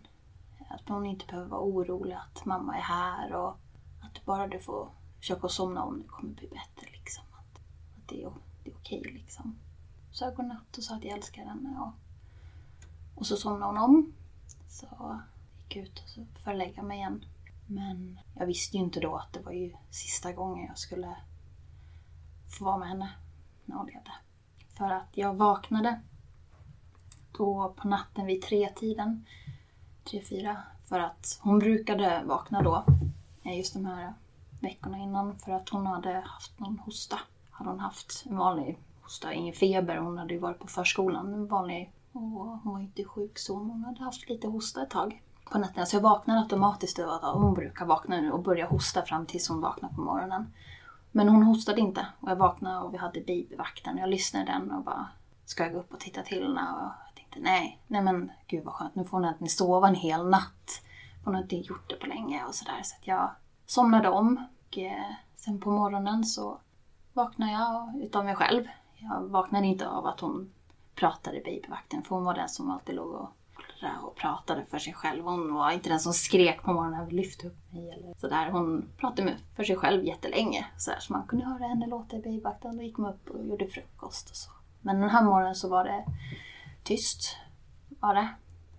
att 0.70 0.90
hon 0.90 1.06
inte 1.06 1.26
behöver 1.26 1.50
vara 1.50 1.62
orolig, 1.62 2.14
att 2.14 2.46
mamma 2.46 2.76
är 2.76 2.82
här 2.82 3.34
och 3.34 3.58
att 4.02 4.26
bara 4.26 4.48
du 4.48 4.60
får 4.60 4.90
försöka 5.20 5.48
somna 5.48 5.84
om 5.84 6.02
det 6.02 6.08
kommer 6.08 6.34
bli 6.34 6.48
bättre. 6.48 6.92
Liksom. 6.92 7.24
Att, 7.32 7.60
att 7.98 8.08
det 8.08 8.24
är, 8.24 8.32
det 8.64 8.70
är 8.70 8.76
okej 8.76 9.02
liksom. 9.02 9.56
Så 10.12 10.24
jag 10.24 10.36
godnatt 10.36 10.78
och 10.78 10.84
sa 10.84 10.96
att 10.96 11.04
jag 11.04 11.14
älskar 11.18 11.46
henne 11.46 11.80
och 11.80 12.07
och 13.18 13.28
så 13.28 13.38
somnade 13.38 13.66
hon 13.66 13.78
om. 13.78 14.14
Så 14.68 15.20
gick 15.58 15.76
jag 15.76 15.86
ut 15.86 16.04
och 16.04 16.10
så 16.10 16.26
för 16.44 16.52
att 16.52 16.58
lägga 16.58 16.84
mig 16.84 16.98
igen. 16.98 17.26
Men 17.68 18.20
jag 18.34 18.46
visste 18.46 18.78
ju 18.78 18.84
inte 18.84 19.00
då 19.00 19.16
att 19.16 19.34
det 19.34 19.40
var 19.40 19.52
ju 19.52 19.74
sista 19.90 20.32
gången 20.32 20.66
jag 20.68 20.78
skulle 20.78 21.16
få 22.58 22.66
vara 22.66 22.78
med 22.78 22.88
henne 22.88 23.12
när 23.66 23.76
hon 23.76 23.86
levde. 23.86 24.12
För 24.78 24.92
att 24.92 25.10
jag 25.12 25.34
vaknade 25.34 26.02
då 27.38 27.74
på 27.78 27.88
natten 27.88 28.26
vid 28.26 28.42
tre 28.42 28.70
tiden, 28.76 29.26
tre, 30.04 30.22
fyra, 30.22 30.64
för 30.86 31.00
att 31.00 31.40
hon 31.42 31.60
brukade 31.60 32.24
vakna 32.26 32.62
då, 32.62 32.86
eh, 33.44 33.58
just 33.58 33.74
de 33.74 33.86
här 33.86 34.14
veckorna 34.60 34.98
innan, 34.98 35.38
för 35.38 35.52
att 35.52 35.70
hon 35.70 35.88
hade 35.88 36.14
haft 36.14 36.60
någon 36.60 36.80
hosta. 36.80 37.20
Hade 37.52 37.70
hon 37.70 37.80
haft 37.80 38.26
en 38.30 38.38
vanlig 38.38 38.78
hosta, 39.02 39.34
ingen 39.34 39.54
feber, 39.54 39.98
hon 39.98 40.18
hade 40.18 40.34
ju 40.34 40.40
varit 40.40 40.60
på 40.60 40.68
förskolan, 40.68 41.34
en 41.34 41.48
vanlig 41.48 41.92
och 42.18 42.60
hon 42.64 42.74
var 42.74 42.80
inte 42.80 43.04
sjuk 43.04 43.38
så, 43.38 43.58
men 43.60 43.70
hon 43.70 43.84
hade 43.84 44.04
haft 44.04 44.30
lite 44.30 44.48
hosta 44.48 44.84
ett 44.84 44.90
tag 44.90 45.24
på 45.52 45.58
nätterna. 45.58 45.86
Så 45.86 45.96
jag 45.96 46.02
vaknade 46.02 46.40
automatiskt 46.40 47.00
över 47.00 47.14
att 47.14 47.36
hon 47.36 47.54
brukar 47.54 47.86
vakna 47.86 48.22
nu 48.22 48.32
och 48.32 48.44
börja 48.44 48.68
hosta 48.68 49.02
fram 49.02 49.26
tills 49.26 49.50
hon 49.50 49.62
vaknar 49.62 49.90
på 49.90 50.02
morgonen. 50.02 50.54
Men 51.12 51.30
hon 51.30 51.44
hostade 51.44 51.82
inte 51.82 52.08
och 52.20 52.32
jag 52.32 52.36
vaknade 52.36 52.80
och 52.80 52.94
vi 52.94 52.98
hade 52.98 53.20
babyvakten. 53.20 53.98
Jag 53.98 54.10
lyssnade 54.10 54.46
den 54.46 54.72
och 54.72 54.84
bara, 54.84 55.08
ska 55.46 55.64
jag 55.64 55.74
gå 55.74 55.80
upp 55.80 55.94
och 55.94 56.00
titta 56.00 56.22
till 56.22 56.44
henne? 56.44 56.62
Och 56.62 56.92
jag 57.08 57.16
tänkte 57.16 57.40
nej, 57.40 57.82
nej 57.88 58.02
men 58.02 58.32
gud 58.48 58.66
vad 58.66 58.74
skönt, 58.74 58.96
nu 58.96 59.04
får 59.04 59.18
hon 59.18 59.26
äntligen 59.26 59.50
sova 59.50 59.88
en 59.88 59.96
hel 59.96 60.30
natt. 60.30 60.82
Hon 61.26 61.36
har 61.36 61.42
inte 61.42 61.56
gjort 61.56 61.90
det 61.90 61.96
på 61.96 62.08
länge 62.08 62.44
och 62.48 62.56
sådär. 62.56 62.82
Så 62.84 62.96
att 63.00 63.08
jag 63.08 63.30
somnade 63.66 64.10
om 64.10 64.46
och 64.68 64.78
eh, 64.78 65.12
sen 65.36 65.60
på 65.60 65.72
morgonen 65.72 66.26
så 66.26 66.60
vaknade 67.14 67.52
jag 67.52 68.02
utav 68.04 68.26
mig 68.26 68.36
själv. 68.36 68.64
Jag 68.96 69.22
vaknade 69.22 69.68
inte 69.68 69.90
av 69.90 70.06
att 70.06 70.20
hon 70.20 70.52
pratade 70.98 71.42
babyvakten 71.46 72.04
för 72.04 72.16
hon 72.16 72.24
var 72.24 72.34
den 72.34 72.50
som 72.50 72.72
alltid 72.72 72.96
låg 72.96 73.12
och 73.12 73.30
och 74.04 74.16
pratade 74.16 74.66
för 74.66 74.80
sig 74.80 74.94
själv. 74.94 75.24
Hon 75.24 75.54
var 75.54 75.72
inte 75.72 75.90
den 75.90 76.00
som 76.00 76.14
skrek 76.14 76.62
på 76.62 76.74
morgonen 76.74 77.02
och 77.02 77.14
lyfte 77.14 77.48
upp 77.48 77.74
mig 77.74 77.90
eller 77.90 78.14
sådär. 78.18 78.50
Hon 78.52 78.90
pratade 78.98 79.38
för 79.56 79.64
sig 79.64 79.76
själv 79.76 80.06
jättelänge. 80.06 80.66
Så, 80.78 80.92
så 81.00 81.14
man 81.14 81.28
kunde 81.28 81.46
höra 81.46 81.68
henne 81.68 81.88
låta 81.88 82.16
i 82.16 82.20
babyvakten. 82.20 82.78
Då 82.78 82.84
gick 82.84 82.98
man 82.98 83.14
upp 83.14 83.30
och 83.30 83.46
gjorde 83.46 83.68
frukost 83.68 84.30
och 84.30 84.36
så. 84.36 84.52
Men 84.82 85.00
den 85.02 85.10
här 85.10 85.24
morgonen 85.24 85.56
så 85.56 85.70
var 85.70 85.84
det 85.84 86.06
tyst. 86.84 87.38
Var 88.00 88.16
det. 88.16 88.30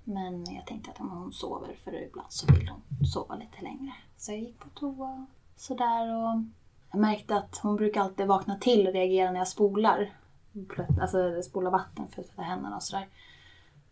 Men 0.05 0.55
jag 0.55 0.67
tänkte 0.67 0.91
att 0.91 1.01
om 1.01 1.11
hon 1.11 1.33
sover, 1.33 1.77
för 1.85 2.03
ibland 2.03 2.33
så 2.33 2.53
vill 2.53 2.69
hon 2.69 3.07
sova 3.07 3.35
lite 3.35 3.63
längre. 3.63 3.93
Så 4.17 4.33
jag 4.33 4.39
gick 4.39 4.59
på 4.59 4.69
toa 4.69 5.27
sådär 5.57 6.15
och 6.15 6.43
jag 6.91 7.01
märkte 7.01 7.37
att 7.37 7.59
hon 7.63 7.77
brukar 7.77 8.01
alltid 8.01 8.27
vakna 8.27 8.59
till 8.59 8.87
och 8.87 8.93
reagera 8.93 9.31
när 9.31 9.39
jag 9.39 9.49
spolar 9.49 10.13
alltså 11.01 11.43
spola 11.43 11.71
vatten 11.71 12.09
för 12.09 12.23
att 12.23 12.29
tvätta 12.29 12.43
händerna 12.43 12.77
och 12.77 12.83
sådär. 12.83 13.09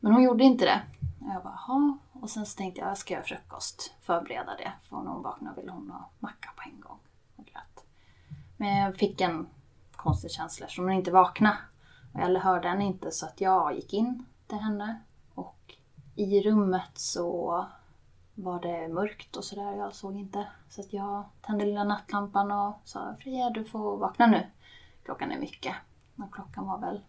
Men 0.01 0.13
hon 0.13 0.23
gjorde 0.23 0.45
inte 0.45 0.65
det. 0.65 0.83
Och 1.21 1.35
jag 1.35 1.43
bara, 1.43 1.59
Jaha. 1.69 1.99
Och 2.13 2.31
sen 2.31 2.47
så 2.47 2.57
tänkte 2.57 2.81
jag, 2.81 2.91
jag 2.91 2.99
ska 2.99 3.15
göra 3.15 3.25
frukost. 3.25 3.95
Förbereda 4.01 4.57
det. 4.57 4.73
För 4.83 4.97
när 4.97 5.11
hon 5.11 5.23
vaknade 5.23 5.61
ville 5.61 5.73
hon 5.73 5.91
ha 5.91 6.09
macka 6.19 6.51
på 6.57 6.63
en 6.69 6.81
gång. 6.81 6.99
Och 7.37 7.45
gröt. 7.45 7.85
Men 8.57 8.77
jag 8.77 8.97
fick 8.97 9.21
en 9.21 9.47
konstig 9.97 10.31
känsla 10.31 10.67
eftersom 10.67 10.85
hon 10.85 10.95
inte 10.95 11.11
vaknade. 11.11 11.57
Och 12.13 12.21
jag 12.21 12.41
hörde 12.41 12.69
henne 12.69 12.85
inte 12.85 13.11
så 13.11 13.27
att 13.27 13.41
jag 13.41 13.75
gick 13.75 13.93
in 13.93 14.27
till 14.47 14.59
henne. 14.59 15.01
Och 15.35 15.75
i 16.15 16.43
rummet 16.43 16.91
så 16.95 17.67
var 18.35 18.61
det 18.61 18.89
mörkt 18.89 19.37
och 19.37 19.45
sådär. 19.45 19.77
Jag 19.77 19.95
såg 19.95 20.17
inte. 20.17 20.47
Så 20.69 20.81
att 20.81 20.93
jag 20.93 21.25
tände 21.41 21.65
lilla 21.65 21.85
nattlampan 21.85 22.51
och 22.53 22.81
sa 22.85 23.15
Freja 23.21 23.51
du 23.51 23.65
får 23.65 23.97
vakna 23.97 24.27
nu. 24.27 24.47
Klockan 25.05 25.33
är 25.33 25.39
mycket. 25.39 25.75
Och 26.17 26.35
klockan 26.35 26.67
var 26.67 26.79
väl 26.79 27.01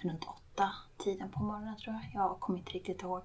runt 0.00 0.24
åtta 0.24 0.70
tiden 0.98 1.30
på 1.30 1.42
morgonen 1.42 1.76
tror 1.76 1.94
jag. 1.94 2.22
Jag 2.22 2.40
kommer 2.40 2.58
inte 2.58 2.72
riktigt 2.72 3.02
ihåg. 3.02 3.22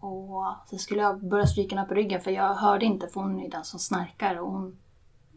Och 0.00 0.54
sen 0.66 0.78
skulle 0.78 1.02
jag 1.02 1.24
börja 1.24 1.46
stryka 1.46 1.76
henne 1.76 1.88
på 1.88 1.94
ryggen 1.94 2.20
för 2.20 2.30
jag 2.30 2.54
hörde 2.54 2.84
inte 2.84 3.08
för 3.08 3.20
hon 3.20 3.40
är 3.40 3.50
den 3.50 3.64
som 3.64 3.80
snarkar 3.80 4.36
och 4.36 4.50
hon... 4.50 4.78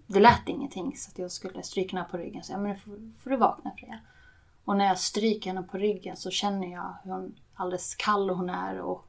Det 0.07 0.19
lät 0.19 0.49
ingenting 0.49 0.97
så 0.97 1.11
att 1.11 1.19
jag 1.19 1.31
skulle 1.31 1.63
stryka 1.63 1.97
henne 1.97 2.09
på 2.11 2.17
ryggen. 2.17 2.43
Så 2.43 2.51
jag 2.53 2.61
men 2.61 2.71
nu 2.71 2.77
får, 2.77 3.19
får 3.23 3.29
du 3.29 3.37
vakna 3.37 3.71
Freja. 3.71 3.99
Och 4.65 4.77
när 4.77 4.85
jag 4.85 4.99
stryker 4.99 5.49
henne 5.49 5.63
på 5.63 5.77
ryggen 5.77 6.17
så 6.17 6.31
känner 6.31 6.71
jag 6.71 6.97
hur 7.03 7.11
hon, 7.11 7.35
alldeles 7.53 7.95
kall 7.95 8.29
hon 8.29 8.49
är 8.49 8.79
och 8.79 9.05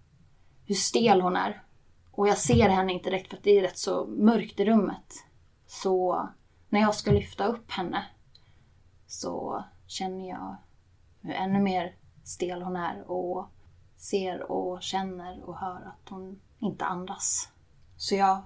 hur 0.66 0.74
stel 0.74 1.20
hon 1.20 1.36
är. 1.36 1.62
Och 2.10 2.28
jag 2.28 2.38
ser 2.38 2.68
henne 2.68 2.92
inte 2.92 3.10
direkt 3.10 3.30
för 3.30 3.36
att 3.36 3.42
det 3.42 3.58
är 3.58 3.62
rätt 3.62 3.78
så 3.78 4.06
mörkt 4.06 4.60
i 4.60 4.64
rummet. 4.64 5.24
Så 5.66 6.28
när 6.68 6.80
jag 6.80 6.94
ska 6.94 7.10
lyfta 7.10 7.46
upp 7.46 7.70
henne 7.70 8.06
så 9.10 9.64
känner 9.86 10.28
jag 10.28 10.56
hur 11.20 11.32
ännu 11.32 11.60
mer 11.60 11.94
stel 12.24 12.62
hon 12.62 12.76
är 12.76 13.10
och 13.10 13.46
ser 13.96 14.52
och 14.52 14.82
känner 14.82 15.42
och 15.48 15.56
hör 15.56 15.76
att 15.76 16.08
hon 16.08 16.40
inte 16.58 16.84
andas. 16.84 17.48
Så 17.96 18.14
jag 18.14 18.42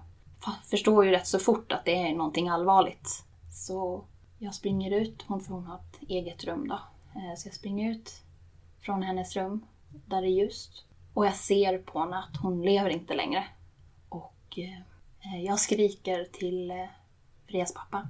förstår 0.64 1.04
ju 1.04 1.11
rätt 1.11 1.26
så 1.26 1.38
fort 1.38 1.73
att 1.73 1.85
det 1.85 2.09
är 2.09 2.14
någonting 2.14 2.49
allvarligt. 2.49 3.25
Så 3.52 4.04
jag 4.38 4.54
springer 4.54 4.90
ut, 4.90 5.25
hon 5.26 5.40
får 5.40 5.54
hon 5.54 5.66
ha 5.66 5.75
ett 5.78 6.02
eget 6.09 6.44
rum 6.44 6.68
då. 6.68 6.78
Eh, 7.14 7.35
så 7.37 7.49
jag 7.49 7.54
springer 7.54 7.90
ut 7.90 8.23
från 8.80 9.02
hennes 9.02 9.37
rum 9.37 9.66
där 10.06 10.23
det 10.23 10.28
är 10.28 10.42
ljust. 10.42 10.85
Och 11.14 11.26
jag 11.26 11.35
ser 11.35 11.78
på 11.78 12.00
henne 12.00 12.18
att 12.18 12.37
hon 12.37 12.62
lever 12.62 12.90
inte 12.90 13.14
längre. 13.14 13.44
Och 14.09 14.59
eh, 14.59 15.44
jag 15.44 15.61
skriker 15.61 16.25
till 16.25 16.71
eh, 16.71 16.87
Frias 17.47 17.75
pappa 17.75 18.09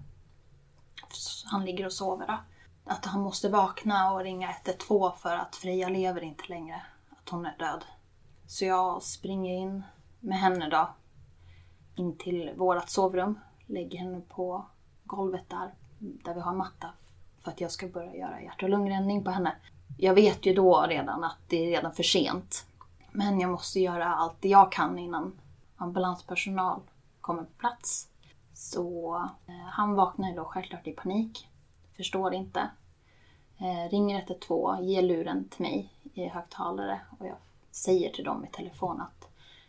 han 1.45 1.65
ligger 1.65 1.87
och 1.87 1.93
sover 1.93 2.27
då. 2.27 2.39
Att 2.85 3.05
han 3.05 3.21
måste 3.21 3.49
vakna 3.49 4.13
och 4.13 4.21
ringa 4.21 4.51
112 4.51 5.13
för 5.17 5.37
att 5.37 5.57
Freja 5.57 5.89
lever 5.89 6.25
inte 6.25 6.45
längre. 6.49 6.83
Att 7.11 7.29
hon 7.29 7.47
är 7.47 7.57
död. 7.59 7.85
Så 8.47 8.65
jag 8.65 9.03
springer 9.03 9.55
in 9.55 9.83
med 10.21 10.39
henne 10.39 10.69
då. 10.69 10.91
In 11.95 12.17
till 12.17 12.53
vårat 12.57 12.91
sovrum. 12.91 13.39
Lägger 13.67 13.99
henne 13.99 14.21
på 14.21 14.67
golvet 15.05 15.51
där. 15.51 15.75
Där 15.99 16.35
vi 16.35 16.41
har 16.41 16.55
matta. 16.55 16.91
För 17.43 17.51
att 17.51 17.61
jag 17.61 17.71
ska 17.71 17.89
börja 17.89 18.17
göra 18.17 18.43
hjärt 18.43 18.63
och 18.63 18.69
lungräddning 18.69 19.25
på 19.25 19.31
henne. 19.31 19.57
Jag 19.99 20.15
vet 20.15 20.47
ju 20.47 20.55
då 20.55 20.87
redan 20.89 21.25
att 21.25 21.39
det 21.49 21.57
är 21.57 21.67
redan 21.67 21.95
för 21.95 22.03
sent. 22.03 22.67
Men 23.13 23.41
jag 23.41 23.51
måste 23.51 23.81
göra 23.81 24.15
allt 24.15 24.37
det 24.41 24.49
jag 24.49 24.73
kan 24.73 24.99
innan 24.99 25.41
ambulanspersonal 25.77 26.81
kommer 27.21 27.43
på 27.43 27.53
plats. 27.59 28.09
Så 28.65 29.17
eh, 29.47 29.55
han 29.55 29.95
vaknar 29.95 30.29
ju 30.29 30.35
då 30.35 30.45
självklart 30.45 30.87
i 30.87 30.93
panik. 30.93 31.49
Förstår 31.97 32.35
inte. 32.35 32.71
Eh, 33.59 33.91
ringer 33.91 34.19
112, 34.19 34.85
ger 34.85 35.03
luren 35.03 35.49
till 35.49 35.63
mig 35.63 35.93
i 36.15 36.29
högtalare 36.29 37.01
och 37.19 37.27
jag 37.27 37.37
säger 37.71 38.11
till 38.11 38.25
dem 38.25 38.45
i 38.45 38.49
telefon 38.49 39.01
att 39.01 39.29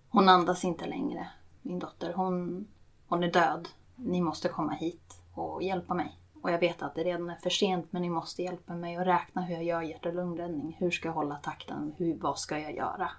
hon 0.10 0.30
andas 0.30 0.66
inte 0.66 0.86
längre, 0.86 1.28
min 1.62 1.80
dotter. 1.80 2.14
Hon, 2.14 2.68
hon 3.08 3.24
är 3.24 3.32
död. 3.32 3.70
Ni 3.96 4.22
måste 4.22 4.50
komma 4.50 4.74
hit 4.74 5.22
och 5.34 5.64
hjälpa 5.64 5.94
mig. 5.94 6.18
Och 6.42 6.52
jag 6.52 6.60
vet 6.60 6.82
att 6.82 6.96
det 6.96 7.04
redan 7.04 7.30
är 7.30 7.36
för 7.36 7.50
sent 7.50 7.88
men 7.90 8.02
ni 8.02 8.10
måste 8.10 8.44
hjälpa 8.44 8.74
mig 8.74 9.00
och 9.00 9.06
räkna 9.06 9.42
hur 9.42 9.56
jag 9.56 9.64
gör 9.64 9.82
hjärt 9.82 10.06
och 10.06 10.14
lungräddning. 10.14 10.76
Hur 10.80 10.92
ska 10.92 11.08
jag 11.08 11.14
hålla 11.14 11.36
takten? 11.36 11.94
Hur, 11.98 12.18
vad 12.18 12.40
ska 12.40 12.60
jag 12.60 12.76
göra? 12.76 13.12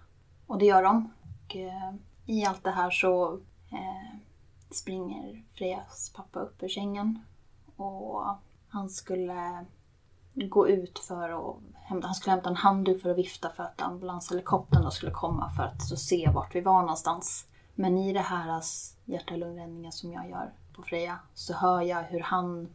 Och 0.46 0.58
det 0.58 0.64
gör 0.64 0.82
de. 0.82 1.12
Och, 1.22 1.56
eh, 1.56 1.94
I 2.26 2.44
allt 2.44 2.64
det 2.64 2.70
här 2.70 2.90
så 2.90 3.34
eh, 3.70 4.18
springer 4.76 5.42
Frejas 5.54 6.12
pappa 6.16 6.40
upp 6.40 6.62
ur 6.62 6.68
sängen 6.68 7.24
och 7.76 8.22
han 8.68 8.90
skulle 8.90 9.64
gå 10.34 10.68
ut 10.68 10.98
för 10.98 11.30
att 11.30 11.56
hämta, 11.74 12.06
han 12.06 12.14
skulle 12.14 12.32
hämta 12.32 12.50
en 12.50 12.56
handduk 12.56 13.02
för 13.02 13.10
att 13.10 13.18
vifta 13.18 13.50
för 13.50 13.62
att 13.62 13.82
ambulanshelikoptern 13.82 14.82
då 14.82 14.90
skulle 14.90 15.12
komma 15.12 15.50
för 15.50 15.62
att 15.62 15.82
så 15.82 15.96
se 15.96 16.30
vart 16.34 16.54
vi 16.54 16.60
var 16.60 16.80
någonstans. 16.80 17.46
Men 17.74 17.98
i 17.98 18.12
det 18.12 18.20
här 18.20 18.62
hjärta 19.04 19.34
och 19.34 19.40
lungräddningen 19.40 19.92
som 19.92 20.12
jag 20.12 20.30
gör 20.30 20.52
på 20.76 20.82
Freja 20.82 21.18
så 21.34 21.54
hör 21.54 21.82
jag 21.82 22.02
hur 22.02 22.20
han 22.20 22.68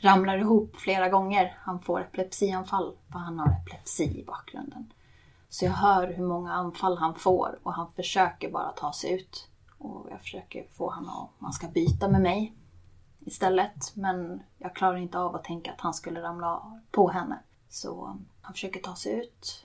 ramlar 0.00 0.38
ihop 0.38 0.76
flera 0.76 1.08
gånger. 1.08 1.58
Han 1.60 1.80
får 1.80 2.00
epilepsianfall 2.00 2.96
för 3.12 3.18
han 3.18 3.38
har 3.38 3.48
epilepsi 3.48 4.20
i 4.20 4.24
bakgrunden. 4.24 4.92
Så 5.48 5.64
jag 5.64 5.72
hör 5.72 6.12
hur 6.12 6.24
många 6.24 6.52
anfall 6.52 6.98
han 6.98 7.14
får 7.14 7.58
och 7.62 7.72
han 7.72 7.92
försöker 7.92 8.50
bara 8.50 8.72
ta 8.72 8.92
sig 8.92 9.12
ut. 9.12 9.49
Och 9.80 10.06
jag 10.10 10.20
försöker 10.20 10.66
få 10.72 10.90
honom 10.90 11.24
att 11.24 11.40
man 11.40 11.52
ska 11.52 11.68
byta 11.68 12.08
med 12.08 12.20
mig 12.20 12.54
istället. 13.20 13.92
Men 13.96 14.42
jag 14.58 14.74
klarar 14.74 14.96
inte 14.96 15.18
av 15.18 15.36
att 15.36 15.44
tänka 15.44 15.72
att 15.72 15.80
han 15.80 15.94
skulle 15.94 16.22
ramla 16.22 16.80
på 16.90 17.08
henne. 17.08 17.38
Så 17.68 18.18
han 18.40 18.54
försöker 18.54 18.80
ta 18.80 18.94
sig 18.94 19.12
ut. 19.12 19.64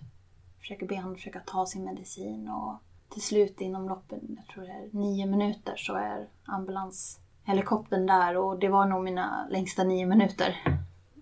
Försöker 0.59 0.87
be 0.87 0.95
honom 0.95 1.15
försöka 1.15 1.39
ta 1.39 1.65
sin 1.65 1.83
medicin 1.83 2.49
och 2.49 2.75
till 3.09 3.21
slut 3.21 3.61
inom 3.61 3.89
loppet, 3.89 4.19
jag 4.37 4.47
tror 4.47 4.63
det 4.63 4.71
är 4.71 4.89
nio 4.91 5.25
minuter, 5.25 5.75
så 5.77 5.95
är 5.95 6.27
ambulanshelikoptern 6.45 8.05
där 8.05 8.37
och 8.37 8.59
det 8.59 8.69
var 8.69 8.85
nog 8.85 9.03
mina 9.03 9.47
längsta 9.49 9.83
nio 9.83 10.05
minuter. 10.05 10.77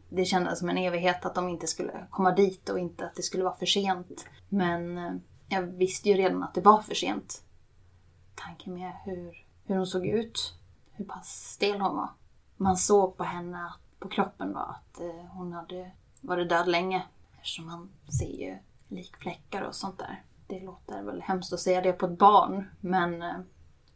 Det 0.09 0.25
kändes 0.25 0.59
som 0.59 0.69
en 0.69 0.77
evighet 0.77 1.25
att 1.25 1.35
de 1.35 1.49
inte 1.49 1.67
skulle 1.67 2.07
komma 2.09 2.31
dit 2.31 2.69
och 2.69 2.79
inte 2.79 3.05
att 3.05 3.15
det 3.15 3.21
skulle 3.21 3.43
vara 3.43 3.55
för 3.55 3.65
sent. 3.65 4.25
Men 4.49 4.97
eh, 4.97 5.13
jag 5.49 5.61
visste 5.61 6.09
ju 6.09 6.15
redan 6.15 6.43
att 6.43 6.53
det 6.53 6.61
var 6.61 6.81
för 6.81 6.95
sent. 6.95 7.43
Tanken 8.35 8.73
med 8.73 8.93
hur, 9.03 9.45
hur 9.65 9.75
hon 9.75 9.87
såg 9.87 10.05
ut, 10.05 10.53
hur 10.91 11.05
pass 11.05 11.51
stel 11.53 11.81
hon 11.81 11.95
var. 11.95 12.09
Man 12.57 12.77
såg 12.77 13.17
på 13.17 13.23
henne, 13.23 13.73
på 13.99 14.09
kroppen 14.09 14.53
då, 14.53 14.59
att 14.59 14.99
eh, 14.99 15.25
hon 15.31 15.53
hade 15.53 15.91
varit 16.21 16.49
död 16.49 16.67
länge. 16.67 17.03
Eftersom 17.33 17.65
man 17.65 17.89
ser 18.19 18.39
ju 18.41 18.57
likfläckar 18.87 19.61
och 19.61 19.75
sånt 19.75 19.99
där. 19.99 20.23
Det 20.47 20.59
låter 20.59 21.03
väl 21.03 21.21
hemskt 21.21 21.53
att 21.53 21.59
säga 21.59 21.81
det 21.81 21.93
på 21.93 22.05
ett 22.05 22.17
barn, 22.17 22.69
men 22.79 23.21
eh, 23.21 23.35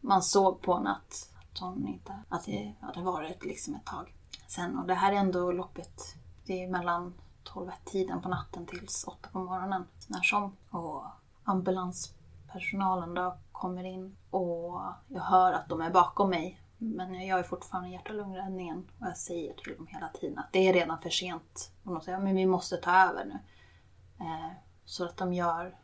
man 0.02 0.22
såg 0.22 0.62
på 0.62 0.76
henne 0.76 0.92
att, 0.92 1.34
att 1.40 1.60
hon 1.60 1.88
inte, 1.88 2.20
att 2.30 2.46
det 2.46 2.74
hade 2.82 3.02
varit 3.02 3.46
liksom 3.46 3.76
ett 3.76 3.86
tag 3.86 4.14
sen. 4.48 4.78
Och 4.78 4.88
det 4.88 4.94
här 4.94 5.12
är 5.12 5.18
ändå 5.18 5.52
loppet, 5.52 6.16
det 6.46 6.64
är 6.64 6.68
mellan 6.68 7.14
12-tiden 7.44 8.22
på 8.22 8.30
natten 8.30 8.66
tills 8.66 9.04
8 9.04 9.30
på 9.32 9.40
morgonen. 9.40 9.86
När 10.08 10.22
som. 10.22 10.56
Och 10.70 11.04
ambulanspersonalen 11.44 13.14
då 13.14 13.38
kommer 13.58 13.84
in 13.84 14.18
och 14.30 14.82
jag 15.08 15.22
hör 15.22 15.54
att 15.54 15.70
de 15.70 15.82
är 15.82 15.92
bakom 15.92 16.30
mig. 16.30 16.62
Men 16.78 17.14
jag 17.14 17.26
gör 17.26 17.44
fortfarande 17.44 17.90
hjärt 17.90 18.10
och 18.10 18.16
lungräddningen 18.16 18.90
och 19.00 19.08
jag 19.08 19.18
säger 19.18 19.54
till 19.54 19.76
dem 19.76 19.88
hela 19.88 20.10
tiden 20.10 20.40
att 20.40 20.52
det 20.52 20.68
är 20.68 20.74
redan 20.74 21.00
för 21.00 21.10
sent. 21.10 21.72
Och 21.84 21.94
de 21.94 22.02
säger 22.02 22.18
att 22.18 22.36
vi 22.36 22.46
måste 22.46 22.78
ta 22.78 22.92
över 22.92 23.26
nu. 23.26 23.40
Eh, 24.20 24.52
så 24.86 25.06
att 25.06 25.18
de 25.18 25.34
gör 25.34 25.78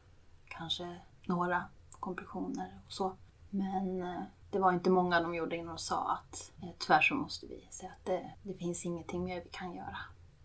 kanske 0.48 0.98
några 1.26 1.64
kompressioner 1.92 2.82
och 2.86 2.92
så. 2.92 3.16
Men 3.50 4.02
eh, 4.02 4.22
det 4.52 4.60
var 4.60 4.72
inte 4.72 4.90
många 4.90 5.22
de 5.22 5.36
gjorde 5.36 5.56
innan 5.56 5.76
de 5.76 5.78
sa 5.78 6.12
att 6.12 6.52
eh, 6.62 6.70
tyvärr 6.80 7.02
så 7.02 7.16
måste 7.16 7.46
vi 7.46 7.68
säga 7.72 7.92
att 7.92 8.06
det, 8.06 8.34
det 8.44 8.54
finns 8.54 8.86
ingenting 8.86 9.24
mer 9.24 9.42
vi 9.44 9.50
kan 9.50 9.74
göra. 9.74 9.98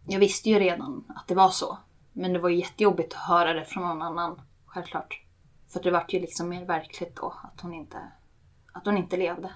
Jag 0.07 0.21
visste 0.21 0.51
ju 0.51 0.59
redan 0.59 1.05
att 1.17 1.29
det 1.29 1.35
var 1.35 1.49
så. 1.49 1.79
Men 2.13 2.33
det 2.33 2.39
var 2.39 2.51
jättejobbigt 2.51 3.15
att 3.15 3.21
höra 3.21 3.53
det 3.53 3.65
från 3.65 3.83
någon 3.83 4.03
annan, 4.03 4.41
självklart. 4.67 5.28
För 5.69 5.83
det 5.83 5.91
vart 5.91 6.13
ju 6.13 6.21
liksom 6.21 6.49
mer 6.49 6.65
verkligt 6.65 7.17
då 7.17 7.35
att 7.43 7.61
hon 7.61 7.75
inte, 7.75 7.99
att 8.73 8.85
hon 8.85 8.97
inte 8.97 9.17
levde. 9.17 9.53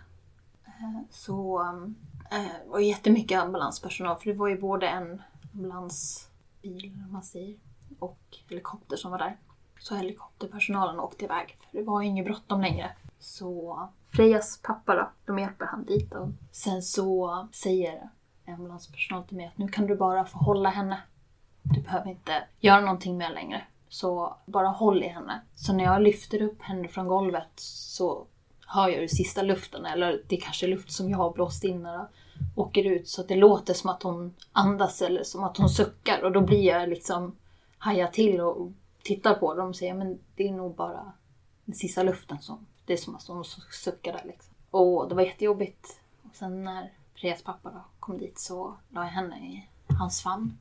Eh, 0.65 1.01
så 1.11 1.63
eh, 1.63 2.39
eh, 2.39 2.47
det 2.47 2.65
eh, 2.65 2.71
var 2.71 2.79
jättemycket 2.79 3.41
ambulanspersonal 3.41 4.19
för 4.19 4.27
det 4.27 4.39
var 4.39 4.49
ju 4.49 4.61
både 4.61 4.89
en 4.89 5.23
ambulansbil, 5.53 6.93
man 7.11 7.23
säger, 7.23 7.57
och 7.99 8.19
helikopter 8.49 8.97
som 8.97 9.11
var 9.11 9.19
där. 9.19 9.37
Så 9.79 9.95
helikopterpersonalen 9.95 11.01
åkte 11.01 11.25
iväg 11.25 11.57
för 11.61 11.79
det 11.79 11.85
var 11.85 12.03
ju 12.03 12.09
inget 12.09 12.25
bråttom 12.25 12.61
längre. 12.61 12.97
Så 13.19 13.89
Frejas 14.13 14.61
pappa 14.63 14.95
då, 14.95 15.11
de 15.27 15.39
hjälper 15.39 15.67
han 15.67 15.85
dit 15.85 16.15
och 16.15 16.29
sen 16.51 16.83
så 16.83 17.49
säger 17.53 18.09
ambulanspersonal 18.47 19.25
till 19.25 19.37
mig 19.37 19.47
att 19.47 19.59
nu 19.59 19.69
kan 19.69 19.87
du 19.87 19.97
bara 19.97 20.25
få 20.25 20.39
hålla 20.39 20.69
henne. 20.69 21.03
Du 21.63 21.81
behöver 21.81 22.11
inte 22.11 22.45
göra 22.61 22.81
någonting 22.81 23.19
mer 23.19 23.31
längre. 23.31 23.67
Så 23.93 24.37
bara 24.47 24.69
håll 24.69 25.03
i 25.03 25.09
henne. 25.09 25.41
Så 25.55 25.73
när 25.73 25.85
jag 25.85 26.03
lyfter 26.03 26.43
upp 26.43 26.63
henne 26.63 26.89
från 26.89 27.09
golvet 27.09 27.51
så 27.57 28.27
hör 28.67 28.89
jag 28.89 29.03
ju 29.03 29.09
sista 29.09 29.43
luften, 29.43 29.87
eller 29.87 30.23
det 30.29 30.37
är 30.37 30.41
kanske 30.41 30.67
luft 30.67 30.93
som 30.93 31.11
jag 31.11 31.19
har 31.19 31.33
blåst 31.33 31.65
in 31.65 31.83
när 31.83 31.93
jag 31.93 32.07
åker 32.55 32.85
ut 32.85 33.09
så 33.09 33.21
att 33.21 33.29
det 33.29 33.37
låter 33.37 33.75
som 33.75 33.91
att 33.91 34.03
hon 34.03 34.35
andas 34.53 35.03
eller 35.03 35.23
som 35.23 35.45
att 35.45 35.57
hon 35.57 35.69
suckar 35.69 36.23
och 36.25 36.33
då 36.33 36.41
blir 36.41 36.63
jag 36.63 36.89
liksom 36.89 37.37
hajar 37.79 38.09
till 38.09 38.41
och 38.41 38.73
tittar 39.03 39.35
på 39.35 39.55
dem 39.55 39.69
och 39.69 39.77
säger 39.77 39.95
men 39.95 40.19
det 40.37 40.49
är 40.49 40.53
nog 40.53 40.75
bara 40.75 41.13
den 41.65 41.75
sista 41.75 42.03
luften 42.03 42.41
som, 42.41 42.67
det 42.87 42.93
är 42.93 42.97
som 42.97 43.17
att 43.17 43.27
hon 43.27 43.45
suckar 43.71 44.13
där 44.13 44.25
liksom. 44.25 44.55
Och 44.71 45.09
det 45.09 45.15
var 45.15 45.23
jättejobbigt. 45.23 46.01
Och 46.23 46.37
sen 46.37 46.65
när 46.65 46.93
Frejas 47.15 47.43
pappa 47.43 47.71
då 47.71 47.85
kom 48.01 48.19
dit 48.19 48.39
så 48.39 48.77
la 48.89 49.01
jag 49.05 49.11
henne 49.11 49.39
i 49.39 49.69
hans 49.99 50.23
famn. 50.23 50.59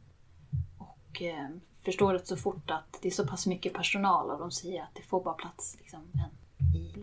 Och 0.78 1.22
eh, 1.22 1.50
förstår 1.84 2.14
rätt 2.14 2.28
så 2.28 2.38
fort 2.38 2.72
att 2.72 2.98
det 3.02 3.08
är 3.08 3.12
så 3.12 3.28
pass 3.28 3.48
mycket 3.48 3.74
personal 3.74 4.30
och 4.30 4.40
de 4.40 4.52
säger 4.52 4.84
att 4.84 4.96
det 4.96 5.02
får 5.02 5.24
bara 5.24 5.34
plats 5.34 5.76
liksom, 5.80 6.00
en 6.14 6.42
i 6.78 6.94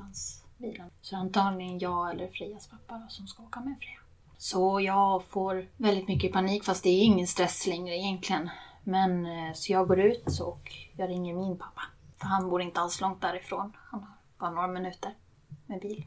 bilen. 0.58 0.90
Så 1.02 1.16
antagligen 1.16 1.78
jag 1.78 2.10
eller 2.10 2.28
Frejas 2.28 2.66
pappa 2.66 2.94
då, 2.98 3.06
som 3.08 3.26
ska 3.26 3.42
åka 3.42 3.60
med 3.60 3.76
Freja. 3.78 3.98
Så 4.38 4.80
jag 4.80 5.24
får 5.24 5.66
väldigt 5.76 6.08
mycket 6.08 6.32
panik 6.32 6.64
fast 6.64 6.84
det 6.84 6.90
är 6.90 7.02
ingen 7.02 7.26
stress 7.26 7.66
längre 7.66 7.96
egentligen. 7.96 8.50
Men 8.84 9.26
eh, 9.26 9.52
så 9.54 9.72
jag 9.72 9.88
går 9.88 10.00
ut 10.00 10.40
och 10.40 10.72
jag 10.96 11.08
ringer 11.08 11.34
min 11.34 11.58
pappa. 11.58 11.82
För 12.16 12.26
han 12.26 12.50
bor 12.50 12.62
inte 12.62 12.80
alls 12.80 13.00
långt 13.00 13.20
därifrån. 13.20 13.72
Han 13.76 14.00
har 14.00 14.12
bara 14.38 14.50
några 14.50 14.68
minuter 14.68 15.14
med 15.66 15.80
bil. 15.80 16.04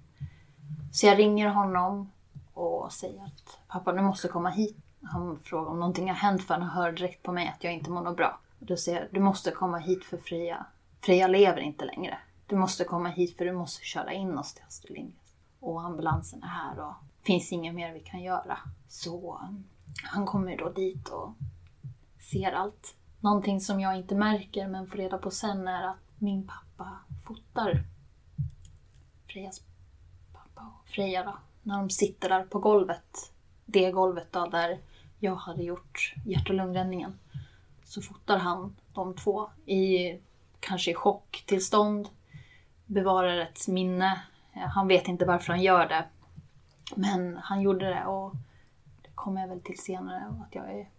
Så 0.91 1.05
jag 1.05 1.19
ringer 1.19 1.47
honom 1.47 2.11
och 2.53 2.93
säger 2.93 3.23
att 3.23 3.59
pappa 3.67 3.91
du 3.91 4.01
måste 4.01 4.27
komma 4.27 4.49
hit. 4.49 4.77
Han 5.01 5.39
frågar 5.43 5.71
om 5.71 5.79
någonting 5.79 6.07
har 6.07 6.15
hänt 6.15 6.43
för 6.43 6.53
han 6.53 6.63
hör 6.63 6.91
direkt 6.91 7.23
på 7.23 7.31
mig 7.31 7.47
att 7.47 7.63
jag 7.63 7.73
inte 7.73 7.91
mår 7.91 8.01
något 8.01 8.17
bra. 8.17 8.39
Och 8.61 8.67
då 8.67 8.77
säger 8.77 8.99
jag, 8.99 9.07
du 9.11 9.19
måste 9.19 9.51
komma 9.51 9.77
hit 9.77 10.03
för 10.03 10.17
Freja. 10.17 10.65
Freja 10.99 11.27
lever 11.27 11.61
inte 11.61 11.85
längre. 11.85 12.17
Du 12.47 12.55
måste 12.55 12.83
komma 12.83 13.09
hit 13.09 13.37
för 13.37 13.45
du 13.45 13.51
måste 13.51 13.85
köra 13.85 14.13
in 14.13 14.37
oss 14.37 14.53
till 14.53 14.63
Astrid 14.67 14.93
Lindgren. 14.93 15.17
Och 15.59 15.81
ambulansen 15.81 16.43
är 16.43 16.47
här 16.47 16.79
och 16.79 16.93
det 17.21 17.25
finns 17.25 17.51
inget 17.51 17.75
mer 17.75 17.93
vi 17.93 17.99
kan 17.99 18.21
göra. 18.21 18.57
Så 18.87 19.39
um, 19.43 19.63
han 20.03 20.25
kommer 20.25 20.57
då 20.57 20.69
dit 20.69 21.09
och 21.09 21.33
ser 22.19 22.51
allt. 22.51 22.95
Någonting 23.19 23.61
som 23.61 23.79
jag 23.79 23.97
inte 23.97 24.15
märker 24.15 24.67
men 24.67 24.87
får 24.87 24.97
reda 24.97 25.17
på 25.17 25.31
sen 25.31 25.67
är 25.67 25.83
att 25.83 25.97
min 26.17 26.47
pappa 26.47 26.97
fotar 27.27 27.83
Frejas 29.27 29.61
pappa 30.33 30.61
och 30.61 30.87
Freja 30.89 31.23
då, 31.23 31.37
när 31.63 31.77
de 31.77 31.89
sitter 31.89 32.29
där 32.29 32.43
på 32.43 32.59
golvet. 32.59 33.31
Det 33.65 33.91
golvet 33.91 34.27
då 34.31 34.45
där 34.45 34.79
jag 35.19 35.35
hade 35.35 35.63
gjort 35.63 36.13
hjärt 36.25 36.49
och 36.49 36.55
lungräddningen. 36.55 37.19
Så 37.91 38.01
fotar 38.01 38.37
han 38.37 38.75
de 38.93 39.15
två 39.15 39.49
i 39.65 40.17
kanske 40.59 40.91
i 40.91 40.93
chocktillstånd. 40.93 42.09
Bevarar 42.85 43.37
ett 43.37 43.67
minne. 43.67 44.21
Eh, 44.53 44.67
han 44.67 44.87
vet 44.87 45.07
inte 45.07 45.25
varför 45.25 45.53
han 45.53 45.61
gör 45.61 45.87
det. 45.87 46.05
Men 46.95 47.37
han 47.37 47.61
gjorde 47.61 47.85
det 47.89 48.05
och 48.05 48.35
det 49.01 49.09
kommer 49.15 49.41
jag 49.41 49.47
väl 49.47 49.61
till 49.61 49.79
senare 49.79 50.43
att 50.47 50.55
jag 50.55 50.79
är 50.79 50.89